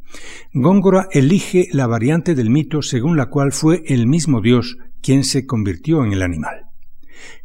Góngora 0.53 1.07
elige 1.13 1.69
la 1.73 1.87
variante 1.87 2.35
del 2.35 2.51
mito 2.51 2.83
según 2.83 3.17
la 3.17 3.27
cual 3.27 3.53
fue 3.53 3.83
el 3.87 4.07
mismo 4.07 4.41
Dios 4.41 4.77
quien 5.03 5.23
se 5.23 5.47
convirtió 5.47 6.05
en 6.05 6.13
el 6.13 6.23
animal. 6.23 6.70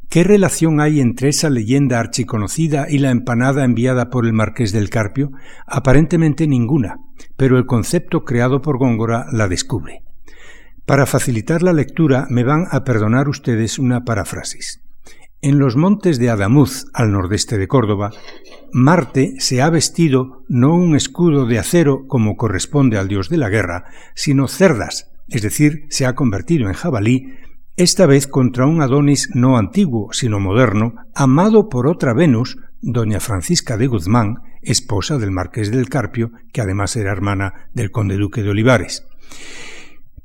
¿Qué 0.10 0.24
relación 0.24 0.80
hay 0.80 1.02
entre 1.02 1.30
esa 1.30 1.50
leyenda 1.50 2.00
archiconocida 2.00 2.88
y 2.90 3.00
la 3.00 3.12
empanada 3.12 3.66
enviada 3.66 4.10
por 4.10 4.26
el 4.26 4.34
marqués 4.34 4.72
del 4.72 4.90
Carpio? 4.90 5.32
Aparentemente 5.68 6.48
ninguna, 6.48 7.00
pero 7.36 7.58
el 7.58 7.66
concepto 7.66 8.24
creado 8.24 8.62
por 8.62 8.78
Góngora 8.78 9.26
la 9.32 9.48
descubre. 9.48 10.04
Para 10.86 11.06
facilitar 11.06 11.64
la 11.64 11.74
lectura 11.74 12.28
me 12.30 12.44
van 12.44 12.68
a 12.70 12.84
perdonar 12.84 13.28
ustedes 13.28 13.80
una 13.80 14.06
paráfrasis. 14.06 14.82
En 15.42 15.60
los 15.60 15.76
montes 15.76 16.18
de 16.18 16.30
Adamuz, 16.30 16.86
al 16.94 17.12
nordeste 17.12 17.58
de 17.58 17.68
Córdoba, 17.68 18.12
Marte 18.72 19.36
se 19.40 19.62
ha 19.62 19.70
vestido 19.70 20.44
no 20.48 20.76
un 20.76 20.96
escudo 20.96 21.46
de 21.46 21.60
acero 21.60 22.08
como 22.08 22.38
corresponde 22.38 22.98
al 22.98 23.08
dios 23.08 23.30
de 23.30 23.38
la 23.38 23.50
guerra, 23.50 23.86
sino 24.16 24.48
cerdas, 24.48 25.12
es 25.28 25.42
decir, 25.42 25.86
se 25.90 26.06
ha 26.06 26.14
convertido 26.14 26.68
en 26.68 26.74
jabalí, 26.74 27.34
esta 27.78 28.06
vez 28.06 28.28
contra 28.28 28.66
un 28.66 28.82
Adonis 28.82 29.30
no 29.34 29.58
antiguo, 29.58 30.14
sino 30.14 30.40
moderno, 30.40 30.96
amado 31.14 31.68
por 31.68 31.88
otra 31.88 32.14
Venus, 32.14 32.58
doña 32.82 33.20
Francisca 33.20 33.76
de 33.76 33.88
Guzmán, 33.88 34.36
esposa 34.62 35.18
del 35.18 35.32
marqués 35.32 35.72
del 35.72 35.90
Carpio, 35.90 36.32
que 36.54 36.62
además 36.62 36.96
era 36.96 37.12
hermana 37.12 37.70
del 37.74 37.92
conde 37.92 38.16
duque 38.16 38.44
de 38.44 38.50
Olivares. 38.50 39.06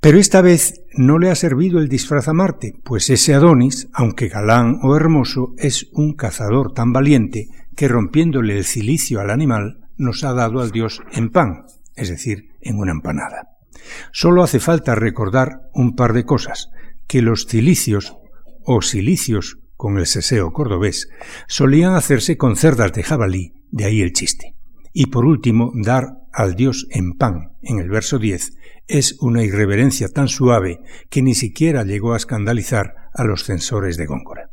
Pero 0.00 0.18
esta 0.18 0.40
vez 0.40 0.82
no 0.94 1.18
le 1.18 1.30
ha 1.30 1.34
servido 1.34 1.78
el 1.78 1.88
disfraz 1.88 2.28
a 2.28 2.32
Marte, 2.32 2.74
pues 2.84 3.10
ese 3.10 3.34
Adonis, 3.34 3.88
aunque 3.92 4.28
galán 4.28 4.78
o 4.82 4.96
hermoso, 4.96 5.52
es 5.58 5.88
un 5.92 6.14
cazador 6.14 6.72
tan 6.72 6.92
valiente 6.92 7.48
que 7.76 7.88
rompiéndole 7.88 8.56
el 8.56 8.64
cilicio 8.64 9.20
al 9.20 9.30
animal 9.30 9.88
nos 9.98 10.24
ha 10.24 10.32
dado 10.32 10.60
al 10.60 10.70
dios 10.70 11.02
en 11.12 11.30
pan, 11.30 11.64
es 11.96 12.08
decir, 12.08 12.48
en 12.60 12.78
una 12.78 12.92
empanada. 12.92 13.48
Solo 14.12 14.42
hace 14.42 14.60
falta 14.60 14.94
recordar 14.94 15.68
un 15.74 15.94
par 15.94 16.12
de 16.12 16.24
cosas, 16.24 16.70
que 17.10 17.22
los 17.22 17.46
cilicios 17.46 18.16
o 18.62 18.82
silicios 18.82 19.58
con 19.76 19.98
el 19.98 20.06
seseo 20.06 20.52
cordobés 20.52 21.08
solían 21.48 21.94
hacerse 21.94 22.36
con 22.36 22.54
cerdas 22.54 22.92
de 22.92 23.02
jabalí, 23.02 23.52
de 23.72 23.84
ahí 23.84 24.00
el 24.00 24.12
chiste. 24.12 24.54
Y 24.92 25.06
por 25.06 25.24
último, 25.24 25.72
dar 25.74 26.18
al 26.32 26.54
dios 26.54 26.86
en 26.90 27.14
pan, 27.14 27.56
en 27.62 27.80
el 27.80 27.88
verso 27.88 28.20
10, 28.20 28.52
es 28.86 29.16
una 29.20 29.42
irreverencia 29.42 30.06
tan 30.08 30.28
suave 30.28 30.78
que 31.08 31.20
ni 31.20 31.34
siquiera 31.34 31.82
llegó 31.82 32.14
a 32.14 32.16
escandalizar 32.16 32.94
a 33.12 33.24
los 33.24 33.42
censores 33.42 33.96
de 33.96 34.06
Góngora. 34.06 34.50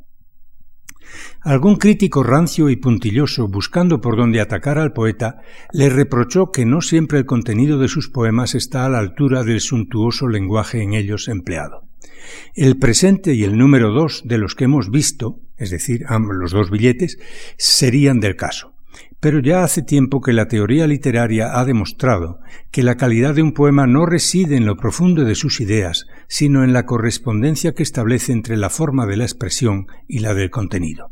Algún 1.42 1.76
crítico 1.76 2.24
rancio 2.24 2.72
y 2.72 2.76
puntilloso, 2.78 3.48
buscando 3.48 4.02
por 4.02 4.18
dónde 4.18 4.42
atacar 4.42 4.80
al 4.80 4.94
poeta, 4.94 5.42
le 5.74 5.90
reprochó 5.90 6.50
que 6.52 6.66
no 6.66 6.82
siempre 6.82 7.20
el 7.20 7.28
contenido 7.28 7.78
de 7.78 7.88
sus 7.88 8.10
poemas 8.10 8.56
está 8.56 8.84
a 8.84 8.90
la 8.90 8.98
altura 8.98 9.44
del 9.44 9.62
suntuoso 9.62 10.28
lenguaje 10.28 10.82
en 10.82 10.96
ellos 10.96 11.28
empleado. 11.28 11.88
El 12.54 12.78
presente 12.78 13.34
y 13.34 13.44
el 13.44 13.58
número 13.58 13.92
dos 13.92 14.24
de 14.26 14.38
los 14.38 14.56
que 14.56 14.66
hemos 14.66 14.90
visto, 14.90 15.40
es 15.58 15.70
decir, 15.70 16.06
los 16.10 16.52
dos 16.52 16.72
billetes, 16.72 17.18
serían 17.58 18.20
del 18.20 18.36
caso. 18.36 18.74
Pero 19.20 19.40
ya 19.40 19.64
hace 19.64 19.82
tiempo 19.82 20.22
que 20.22 20.34
la 20.34 20.48
teoría 20.48 20.86
literaria 20.86 21.60
ha 21.60 21.66
demostrado 21.66 22.40
que 22.72 22.84
la 22.84 22.96
calidad 22.96 23.34
de 23.34 23.42
un 23.42 23.54
poema 23.54 23.88
no 23.88 24.06
reside 24.06 24.56
en 24.56 24.66
lo 24.66 24.78
profundo 24.78 25.24
de 25.24 25.36
sus 25.36 25.60
ideas, 25.60 26.06
sino 26.28 26.64
en 26.64 26.74
la 26.74 26.86
correspondencia 26.86 27.74
que 27.74 27.84
establece 27.84 28.32
entre 28.32 28.58
la 28.58 28.70
forma 28.70 29.08
de 29.08 29.18
la 29.18 29.24
expresión 29.24 29.88
y 30.08 30.20
la 30.20 30.34
del 30.34 30.52
contenido. 30.52 31.12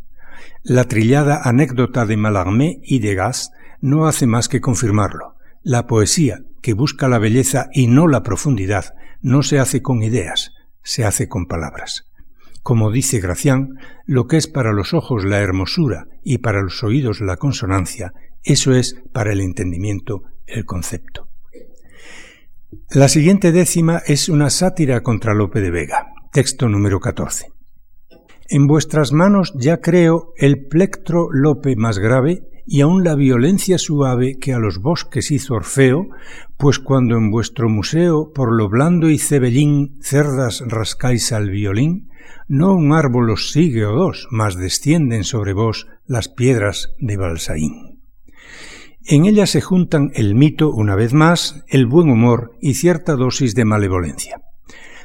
La 0.63 0.85
trillada 0.85 1.41
anécdota 1.43 2.05
de 2.05 2.17
Mallarmé 2.17 2.79
y 2.83 2.99
de 2.99 3.15
Gas 3.15 3.51
no 3.81 4.07
hace 4.07 4.27
más 4.27 4.49
que 4.49 4.61
confirmarlo. 4.61 5.35
La 5.63 5.87
poesía, 5.87 6.41
que 6.61 6.73
busca 6.73 7.07
la 7.07 7.19
belleza 7.19 7.69
y 7.73 7.87
no 7.87 8.07
la 8.07 8.23
profundidad, 8.23 8.93
no 9.21 9.41
se 9.41 9.59
hace 9.59 9.81
con 9.81 10.03
ideas, 10.03 10.51
se 10.85 11.03
hace 11.03 11.27
con 11.27 11.47
palabras. 11.47 12.05
Como 12.63 12.91
dice 12.91 13.19
Gracián, 13.19 13.79
lo 14.05 14.27
que 14.27 14.37
es 14.37 14.47
para 14.47 14.71
los 14.71 14.93
ojos 14.93 15.25
la 15.25 15.39
hermosura 15.39 16.07
y 16.23 16.37
para 16.37 16.61
los 16.61 16.81
oídos 16.83 17.19
la 17.19 17.35
consonancia, 17.35 18.13
eso 18.43 18.73
es 18.73 19.01
para 19.11 19.33
el 19.33 19.41
entendimiento 19.41 20.23
el 20.47 20.65
concepto. 20.65 21.27
La 22.91 23.09
siguiente 23.09 23.51
décima 23.51 24.01
es 24.05 24.29
una 24.29 24.49
sátira 24.49 25.01
contra 25.01 25.33
Lope 25.33 25.59
de 25.59 25.71
Vega, 25.71 26.13
texto 26.31 26.69
número 26.69 26.99
14. 26.99 27.47
En 28.47 28.67
vuestras 28.67 29.11
manos 29.11 29.53
ya 29.55 29.81
creo 29.81 30.33
el 30.37 30.67
plectro 30.67 31.29
Lope 31.31 31.75
más 31.75 31.97
grave 31.97 32.43
y 32.65 32.81
aun 32.81 33.03
la 33.03 33.15
violencia 33.15 33.77
suave 33.77 34.37
que 34.39 34.53
a 34.53 34.59
los 34.59 34.79
bosques 34.79 35.31
hizo 35.31 35.53
Orfeo, 35.53 36.07
pues 36.57 36.79
cuando 36.79 37.15
en 37.17 37.31
vuestro 37.31 37.69
museo 37.69 38.31
por 38.33 38.55
lo 38.55 38.69
blando 38.69 39.09
y 39.09 39.19
cebellín 39.19 39.97
cerdas 40.01 40.63
rascáis 40.67 41.31
al 41.31 41.49
violín, 41.49 42.09
no 42.47 42.73
un 42.73 42.93
árbol 42.93 43.29
os 43.29 43.51
sigue 43.51 43.85
o 43.85 43.93
dos, 43.93 44.27
mas 44.31 44.55
descienden 44.55 45.23
sobre 45.23 45.53
vos 45.53 45.87
las 46.05 46.27
piedras 46.29 46.93
de 46.99 47.17
Balsaín. 47.17 48.01
En 49.07 49.25
ella 49.25 49.45
se 49.45 49.61
juntan 49.61 50.11
el 50.15 50.33
mito, 50.33 50.71
una 50.71 50.95
vez 50.95 51.13
más, 51.13 51.63
el 51.67 51.85
buen 51.85 52.09
humor 52.09 52.53
y 52.59 52.73
cierta 52.73 53.15
dosis 53.15 53.53
de 53.53 53.65
malevolencia. 53.65 54.41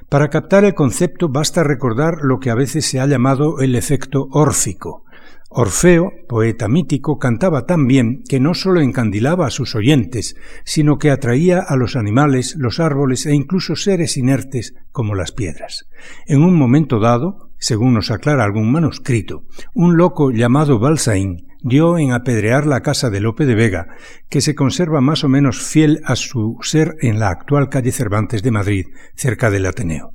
Para 0.08 0.28
captar 0.28 0.64
el 0.64 0.74
concepto 0.74 1.28
basta 1.28 1.62
recordar 1.62 2.18
lo 2.22 2.40
que 2.40 2.50
a 2.50 2.54
veces 2.54 2.86
se 2.86 2.98
ha 2.98 3.06
llamado 3.06 3.60
el 3.60 3.76
efecto 3.76 4.26
órfico, 4.32 5.04
Orfeo, 5.52 6.12
poeta 6.28 6.68
mítico, 6.68 7.18
cantaba 7.18 7.66
tan 7.66 7.88
bien 7.88 8.22
que 8.28 8.38
no 8.38 8.54
sólo 8.54 8.80
encandilaba 8.80 9.48
a 9.48 9.50
sus 9.50 9.74
oyentes, 9.74 10.36
sino 10.64 10.96
que 10.96 11.10
atraía 11.10 11.58
a 11.58 11.74
los 11.74 11.96
animales, 11.96 12.54
los 12.56 12.78
árboles 12.78 13.26
e 13.26 13.34
incluso 13.34 13.74
seres 13.74 14.16
inertes 14.16 14.74
como 14.92 15.16
las 15.16 15.32
piedras. 15.32 15.88
En 16.28 16.44
un 16.44 16.54
momento 16.54 17.00
dado, 17.00 17.50
según 17.58 17.94
nos 17.94 18.12
aclara 18.12 18.44
algún 18.44 18.70
manuscrito, 18.70 19.42
un 19.74 19.96
loco 19.96 20.30
llamado 20.30 20.78
Balsaín 20.78 21.48
dio 21.62 21.98
en 21.98 22.12
apedrear 22.12 22.64
la 22.64 22.82
casa 22.82 23.10
de 23.10 23.18
Lope 23.18 23.44
de 23.44 23.56
Vega, 23.56 23.88
que 24.28 24.40
se 24.40 24.54
conserva 24.54 25.00
más 25.00 25.24
o 25.24 25.28
menos 25.28 25.60
fiel 25.60 26.00
a 26.04 26.14
su 26.14 26.58
ser 26.62 26.94
en 27.00 27.18
la 27.18 27.30
actual 27.30 27.68
calle 27.68 27.90
Cervantes 27.90 28.44
de 28.44 28.52
Madrid, 28.52 28.86
cerca 29.16 29.50
del 29.50 29.66
Ateneo. 29.66 30.12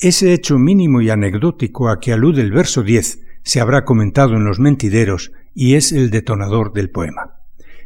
Ese 0.00 0.32
hecho 0.32 0.58
mínimo 0.58 1.02
y 1.02 1.08
anecdótico 1.08 1.88
a 1.88 2.00
que 2.00 2.12
alude 2.12 2.42
el 2.42 2.50
verso 2.50 2.82
10 2.82 3.29
se 3.50 3.60
habrá 3.60 3.84
comentado 3.84 4.36
en 4.36 4.44
los 4.44 4.60
mentideros 4.60 5.32
y 5.56 5.74
es 5.74 5.90
el 5.90 6.10
detonador 6.10 6.72
del 6.72 6.88
poema. 6.88 7.40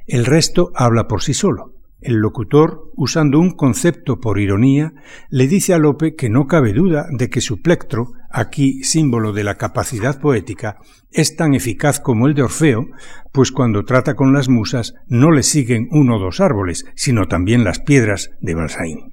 El 0.06 0.26
resto 0.26 0.70
habla 0.74 1.08
por 1.08 1.22
sí 1.22 1.32
solo. 1.32 1.72
El 2.02 2.16
locutor, 2.16 2.90
usando 2.96 3.38
un 3.38 3.56
concepto 3.56 4.20
por 4.20 4.38
ironía, 4.38 4.92
le 5.30 5.48
dice 5.48 5.72
a 5.72 5.78
Lope 5.78 6.16
que 6.16 6.28
no 6.28 6.48
cabe 6.48 6.74
duda 6.74 7.06
de 7.10 7.30
que 7.30 7.40
su 7.40 7.62
plectro, 7.62 8.08
aquí 8.30 8.84
símbolo 8.84 9.32
de 9.32 9.42
la 9.42 9.54
capacidad 9.54 10.20
poética, 10.20 10.76
es 11.10 11.34
tan 11.34 11.54
eficaz 11.54 11.98
como 11.98 12.26
el 12.26 12.34
de 12.34 12.42
Orfeo, 12.42 12.88
pues 13.32 13.50
cuando 13.50 13.86
trata 13.86 14.16
con 14.16 14.34
las 14.34 14.50
musas 14.50 14.92
no 15.06 15.30
le 15.30 15.42
siguen 15.42 15.88
uno 15.92 16.16
o 16.16 16.20
dos 16.20 16.40
árboles, 16.40 16.84
sino 16.94 17.26
también 17.26 17.64
las 17.64 17.78
piedras 17.78 18.32
de 18.42 18.54
Balsaín. 18.54 19.12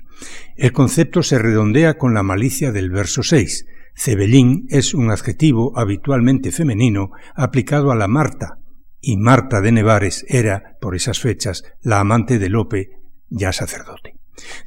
El 0.57 0.73
concepto 0.73 1.23
se 1.23 1.39
redondea 1.39 1.93
con 1.93 2.13
la 2.13 2.23
malicia 2.23 2.73
del 2.73 2.91
verso 2.91 3.23
6, 3.23 3.67
Cebellín 3.95 4.65
es 4.69 4.93
un 4.93 5.11
adjetivo 5.11 5.77
habitualmente 5.77 6.51
femenino 6.51 7.11
aplicado 7.35 7.91
a 7.91 7.95
la 7.95 8.07
Marta, 8.07 8.57
y 8.99 9.17
Marta 9.17 9.61
de 9.61 9.71
Nevares 9.71 10.25
era, 10.27 10.77
por 10.79 10.95
esas 10.95 11.19
fechas, 11.19 11.63
la 11.81 11.99
amante 11.99 12.39
de 12.39 12.49
Lope, 12.49 12.89
ya 13.29 13.51
sacerdote. 13.51 14.15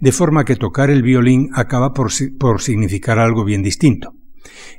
De 0.00 0.12
forma 0.12 0.44
que 0.44 0.56
tocar 0.56 0.90
el 0.90 1.02
violín 1.02 1.50
acaba 1.54 1.92
por, 1.92 2.10
por 2.38 2.60
significar 2.60 3.18
algo 3.18 3.44
bien 3.44 3.62
distinto. 3.62 4.14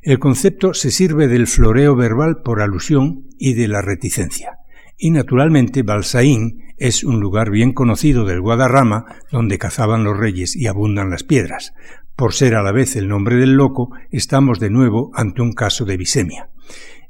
El 0.01 0.19
concepto 0.19 0.73
se 0.73 0.91
sirve 0.91 1.27
del 1.27 1.47
floreo 1.47 1.95
verbal 1.95 2.41
por 2.43 2.61
alusión 2.61 3.27
y 3.37 3.53
de 3.53 3.67
la 3.67 3.81
reticencia. 3.81 4.59
Y 4.97 5.11
naturalmente 5.11 5.83
Balsaín 5.83 6.73
es 6.77 7.03
un 7.03 7.19
lugar 7.19 7.49
bien 7.49 7.73
conocido 7.73 8.25
del 8.25 8.41
Guadarrama 8.41 9.05
donde 9.31 9.57
cazaban 9.57 10.03
los 10.03 10.17
reyes 10.17 10.55
y 10.55 10.67
abundan 10.67 11.09
las 11.09 11.23
piedras. 11.23 11.73
Por 12.15 12.33
ser 12.33 12.55
a 12.55 12.63
la 12.63 12.71
vez 12.71 12.95
el 12.95 13.09
nombre 13.09 13.35
del 13.35 13.55
loco, 13.55 13.91
estamos 14.09 14.59
de 14.59 14.69
nuevo 14.69 15.11
ante 15.15 15.41
un 15.41 15.51
caso 15.51 15.83
de 15.83 15.97
bisemia. 15.97 16.49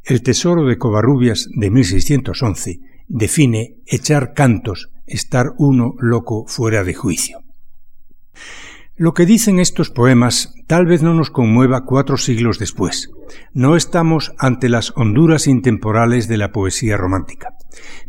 El 0.03 0.23
tesoro 0.23 0.65
de 0.65 0.79
Covarrubias 0.79 1.47
de 1.53 1.69
1611 1.69 2.79
define 3.07 3.77
echar 3.85 4.33
cantos, 4.33 4.89
estar 5.05 5.53
uno 5.59 5.93
loco 5.99 6.45
fuera 6.47 6.83
de 6.83 6.95
juicio. 6.95 7.43
Lo 8.95 9.13
que 9.13 9.27
dicen 9.27 9.59
estos 9.59 9.91
poemas 9.91 10.55
tal 10.65 10.87
vez 10.87 11.03
no 11.03 11.13
nos 11.13 11.29
conmueva 11.29 11.85
cuatro 11.85 12.17
siglos 12.17 12.57
después. 12.57 13.11
No 13.53 13.75
estamos 13.75 14.33
ante 14.39 14.69
las 14.69 14.91
honduras 14.95 15.45
intemporales 15.45 16.27
de 16.27 16.37
la 16.37 16.51
poesía 16.51 16.97
romántica, 16.97 17.49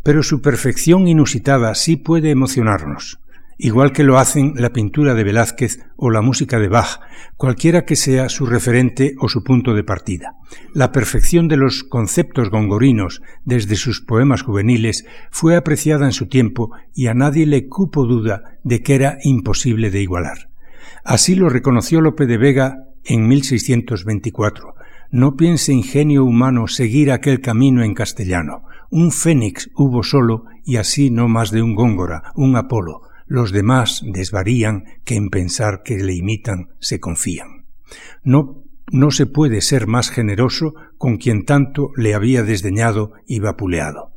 pero 0.03 0.23
su 0.23 0.41
perfección 0.41 1.09
inusitada 1.09 1.75
sí 1.75 1.97
puede 1.97 2.31
emocionarnos 2.31 3.21
igual 3.59 3.93
que 3.93 4.05
lo 4.05 4.19
hacen 4.19 4.55
la 4.57 4.73
pintura 4.73 5.15
de 5.15 5.25
Velázquez 5.25 5.81
o 5.97 6.11
la 6.11 6.21
música 6.21 6.59
de 6.59 6.69
Bach, 6.69 7.01
cualquiera 7.37 7.85
que 7.85 7.97
sea 7.97 8.29
su 8.29 8.47
referente 8.47 9.15
o 9.19 9.29
su 9.29 9.43
punto 9.43 9.75
de 9.75 9.85
partida. 9.85 10.35
La 10.75 10.93
perfección 10.93 11.49
de 11.49 11.57
los 11.57 11.83
conceptos 11.83 12.51
gongorinos 12.51 13.23
desde 13.45 13.77
sus 13.77 14.01
poemas 14.03 14.43
juveniles 14.43 15.07
fue 15.31 15.57
apreciada 15.57 16.07
en 16.07 16.13
su 16.13 16.29
tiempo 16.29 16.71
y 16.95 17.07
a 17.07 17.15
nadie 17.15 17.47
le 17.47 17.69
cupo 17.69 18.07
duda 18.07 18.59
de 18.63 18.83
que 18.83 18.95
era 18.95 19.19
imposible 19.23 19.91
de 19.91 20.03
igualar. 20.03 20.51
Así 21.05 21.35
lo 21.35 21.49
reconoció 21.49 22.01
Lope 22.01 22.27
de 22.27 22.37
Vega 22.37 22.85
en 23.05 23.27
1624. 23.27 24.75
No 25.13 25.37
piense 25.37 25.73
ingenio 25.73 26.25
humano 26.25 26.67
seguir 26.67 27.13
aquel 27.13 27.41
camino 27.41 27.85
en 27.85 27.95
castellano. 27.95 28.65
Un 28.91 29.13
fénix 29.13 29.71
hubo 29.77 30.03
solo 30.03 30.45
y 30.65 30.77
así 30.77 31.11
no 31.11 31.29
más 31.29 31.53
de 31.53 31.63
un 31.63 31.75
góngora, 31.75 32.33
un 32.35 32.57
Apolo 32.57 33.03
los 33.27 33.53
demás 33.53 34.03
desvarían 34.05 34.85
que 35.05 35.17
en 35.17 35.31
pensar 35.31 35.83
que 35.85 35.97
le 35.97 36.15
imitan 36.15 36.69
se 36.81 37.01
confían. 37.01 37.67
No, 38.23 38.65
no 38.91 39.11
se 39.11 39.27
puede 39.27 39.61
ser 39.61 39.87
más 39.87 40.11
generoso 40.11 40.75
con 40.97 41.17
quien 41.17 41.45
tanto 41.45 41.91
le 41.97 42.15
había 42.15 42.43
desdeñado 42.43 43.13
y 43.27 43.41
vapuleado. 43.41 44.13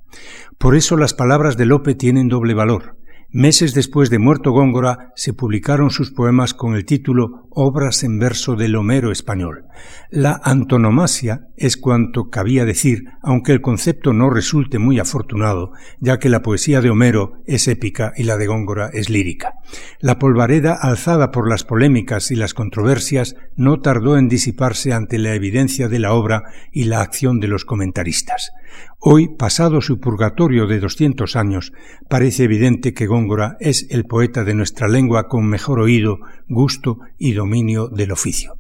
Por 0.57 0.75
eso 0.75 0.97
las 0.97 1.13
palabras 1.13 1.57
de 1.57 1.65
Lope 1.65 1.95
tienen 1.95 2.27
doble 2.27 2.53
valor. 2.53 2.97
Meses 3.31 3.75
después 3.75 4.09
de 4.09 4.17
muerto 4.17 4.51
Góngora, 4.51 5.13
se 5.15 5.33
publicaron 5.33 5.91
sus 5.91 6.09
poemas 6.09 6.55
con 6.55 6.73
el 6.73 6.83
título 6.83 7.47
Obras 7.51 8.03
en 8.03 8.17
verso 8.17 8.55
del 8.55 8.75
Homero 8.75 9.11
español. 9.11 9.65
La 10.09 10.41
antonomasia 10.43 11.41
es 11.55 11.77
cuanto 11.77 12.31
cabía 12.31 12.65
decir, 12.65 13.03
aunque 13.21 13.51
el 13.51 13.61
concepto 13.61 14.13
no 14.13 14.31
resulte 14.31 14.79
muy 14.79 14.97
afortunado, 14.97 15.73
ya 15.99 16.17
que 16.17 16.29
la 16.29 16.41
poesía 16.41 16.81
de 16.81 16.89
Homero 16.89 17.43
es 17.45 17.67
épica 17.67 18.13
y 18.17 18.23
la 18.23 18.35
de 18.35 18.47
Góngora 18.47 18.89
es 18.93 19.11
lírica. 19.11 19.53
La 19.99 20.17
polvareda 20.17 20.73
alzada 20.73 21.29
por 21.29 21.47
las 21.47 21.63
polémicas 21.63 22.31
y 22.31 22.35
las 22.35 22.55
controversias 22.55 23.35
no 23.55 23.79
tardó 23.79 24.17
en 24.17 24.27
disiparse 24.27 24.91
ante 24.91 25.19
la 25.19 25.35
evidencia 25.35 25.87
de 25.87 25.99
la 25.99 26.13
obra 26.13 26.45
y 26.71 26.85
la 26.85 27.01
acción 27.01 27.39
de 27.39 27.47
los 27.47 27.63
comentaristas. 27.63 28.51
Hoy, 28.99 29.29
pasado 29.37 29.81
su 29.81 29.99
purgatorio 29.99 30.67
de 30.67 30.79
doscientos 30.79 31.35
años, 31.35 31.71
parece 32.09 32.43
evidente 32.43 32.93
que 32.93 33.07
Góngora 33.07 33.18
es 33.59 33.87
el 33.89 34.05
poeta 34.05 34.43
de 34.43 34.53
nuestra 34.53 34.87
lengua 34.87 35.27
con 35.27 35.47
mejor 35.47 35.79
oído, 35.79 36.19
gusto 36.47 36.99
y 37.17 37.33
dominio 37.33 37.87
del 37.87 38.11
oficio. 38.11 38.59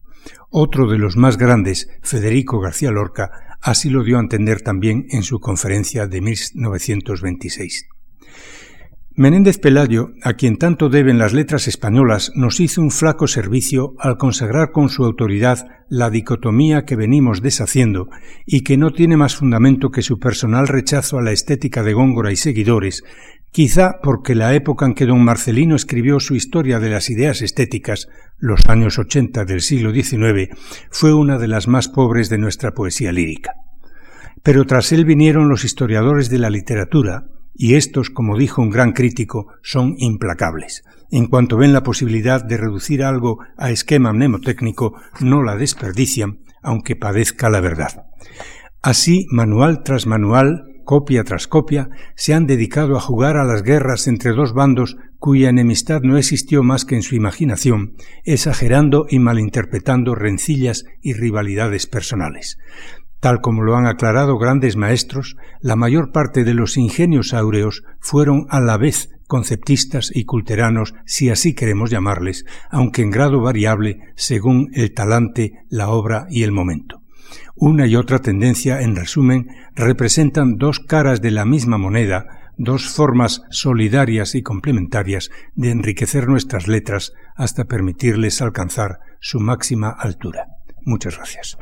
Otro 0.49 0.89
de 0.89 0.97
los 0.97 1.15
más 1.15 1.37
grandes, 1.37 1.89
Federico 2.01 2.59
García 2.59 2.91
Lorca, 2.91 3.57
así 3.61 3.89
lo 3.89 4.03
dio 4.03 4.17
a 4.17 4.21
entender 4.21 4.61
también 4.61 5.07
en 5.11 5.23
su 5.23 5.39
conferencia 5.39 6.07
de 6.07 6.21
1926. 6.21 7.85
Menéndez 9.19 9.57
Pelayo, 9.57 10.13
a 10.23 10.35
quien 10.35 10.55
tanto 10.55 10.87
deben 10.87 11.17
las 11.17 11.33
letras 11.33 11.67
españolas, 11.67 12.31
nos 12.35 12.61
hizo 12.61 12.81
un 12.81 12.89
flaco 12.89 13.27
servicio 13.27 13.93
al 13.99 14.15
consagrar 14.15 14.71
con 14.71 14.87
su 14.87 15.03
autoridad 15.03 15.67
la 15.89 16.09
dicotomía 16.09 16.85
que 16.85 16.95
venimos 16.95 17.41
deshaciendo 17.41 18.07
y 18.45 18.61
que 18.61 18.77
no 18.77 18.91
tiene 18.91 19.17
más 19.17 19.35
fundamento 19.35 19.91
que 19.91 20.03
su 20.03 20.19
personal 20.19 20.69
rechazo 20.69 21.17
a 21.17 21.21
la 21.21 21.33
estética 21.33 21.83
de 21.83 21.91
Góngora 21.91 22.31
y 22.31 22.37
seguidores, 22.37 23.03
quizá 23.51 23.99
porque 24.01 24.35
la 24.35 24.55
época 24.55 24.85
en 24.85 24.93
que 24.93 25.05
don 25.05 25.21
Marcelino 25.21 25.75
escribió 25.75 26.21
su 26.21 26.35
historia 26.35 26.79
de 26.79 26.89
las 26.89 27.09
ideas 27.09 27.41
estéticas, 27.41 28.07
los 28.37 28.61
años 28.69 28.99
ochenta 28.99 29.43
del 29.43 29.59
siglo 29.59 29.91
XIX, 29.91 30.47
fue 30.91 31.13
una 31.13 31.37
de 31.37 31.49
las 31.49 31.67
más 31.67 31.89
pobres 31.89 32.29
de 32.29 32.37
nuestra 32.37 32.71
poesía 32.71 33.11
lírica. 33.11 33.51
Pero 34.43 34.63
tras 34.63 34.93
él 34.93 35.03
vinieron 35.03 35.49
los 35.49 35.65
historiadores 35.65 36.29
de 36.29 36.39
la 36.39 36.49
literatura, 36.49 37.25
y 37.61 37.75
estos, 37.75 38.09
como 38.09 38.37
dijo 38.37 38.61
un 38.61 38.69
gran 38.69 38.93
crítico, 38.93 39.47
son 39.61 39.95
implacables. 39.97 40.85
En 41.11 41.27
cuanto 41.27 41.57
ven 41.57 41.73
la 41.73 41.83
posibilidad 41.83 42.41
de 42.41 42.55
reducir 42.55 43.03
algo 43.03 43.39
a 43.57 43.69
esquema 43.69 44.13
mnemotécnico, 44.13 44.93
no 45.19 45.43
la 45.43 45.57
desperdician, 45.57 46.39
aunque 46.63 46.95
padezca 46.95 47.49
la 47.49 47.59
verdad. 47.59 48.05
Así, 48.81 49.27
manual 49.29 49.83
tras 49.83 50.07
manual, 50.07 50.67
copia 50.85 51.25
tras 51.25 51.47
copia, 51.47 51.89
se 52.15 52.33
han 52.33 52.47
dedicado 52.47 52.95
a 52.95 53.01
jugar 53.01 53.35
a 53.35 53.43
las 53.43 53.61
guerras 53.61 54.07
entre 54.07 54.31
dos 54.31 54.53
bandos 54.53 54.95
cuya 55.17 55.49
enemistad 55.49 55.99
no 56.01 56.17
existió 56.17 56.63
más 56.63 56.85
que 56.85 56.95
en 56.95 57.03
su 57.03 57.15
imaginación, 57.15 57.97
exagerando 58.23 59.05
y 59.09 59.19
malinterpretando 59.19 60.15
rencillas 60.15 60.85
y 61.01 61.11
rivalidades 61.11 61.87
personales. 61.87 62.57
Tal 63.19 63.41
como 63.41 63.63
lo 63.63 63.75
han 63.75 63.85
aclarado 63.85 64.37
grandes 64.37 64.77
maestros, 64.77 65.35
la 65.61 65.75
mayor 65.75 66.11
parte 66.11 66.43
de 66.43 66.53
los 66.53 66.77
ingenios 66.77 67.33
áureos 67.33 67.83
fueron 67.99 68.45
a 68.49 68.61
la 68.61 68.77
vez 68.77 69.09
conceptistas 69.27 70.11
y 70.13 70.25
culteranos, 70.25 70.95
si 71.05 71.29
así 71.29 71.53
queremos 71.53 71.91
llamarles, 71.91 72.45
aunque 72.71 73.03
en 73.03 73.11
grado 73.11 73.41
variable 73.41 73.99
según 74.15 74.71
el 74.73 74.93
talante, 74.93 75.65
la 75.69 75.89
obra 75.89 76.25
y 76.29 76.43
el 76.43 76.51
momento. 76.51 77.03
Una 77.55 77.85
y 77.85 77.95
otra 77.95 78.19
tendencia, 78.19 78.81
en 78.81 78.95
resumen, 78.95 79.47
representan 79.75 80.55
dos 80.57 80.79
caras 80.79 81.21
de 81.21 81.31
la 81.31 81.45
misma 81.45 81.77
moneda, 81.77 82.53
dos 82.57 82.89
formas 82.89 83.43
solidarias 83.51 84.33
y 84.33 84.41
complementarias 84.41 85.29
de 85.55 85.71
enriquecer 85.71 86.27
nuestras 86.27 86.67
letras 86.67 87.13
hasta 87.35 87.65
permitirles 87.65 88.41
alcanzar 88.41 88.99
su 89.19 89.39
máxima 89.39 89.89
altura. 89.89 90.47
Muchas 90.85 91.17
gracias. 91.17 91.57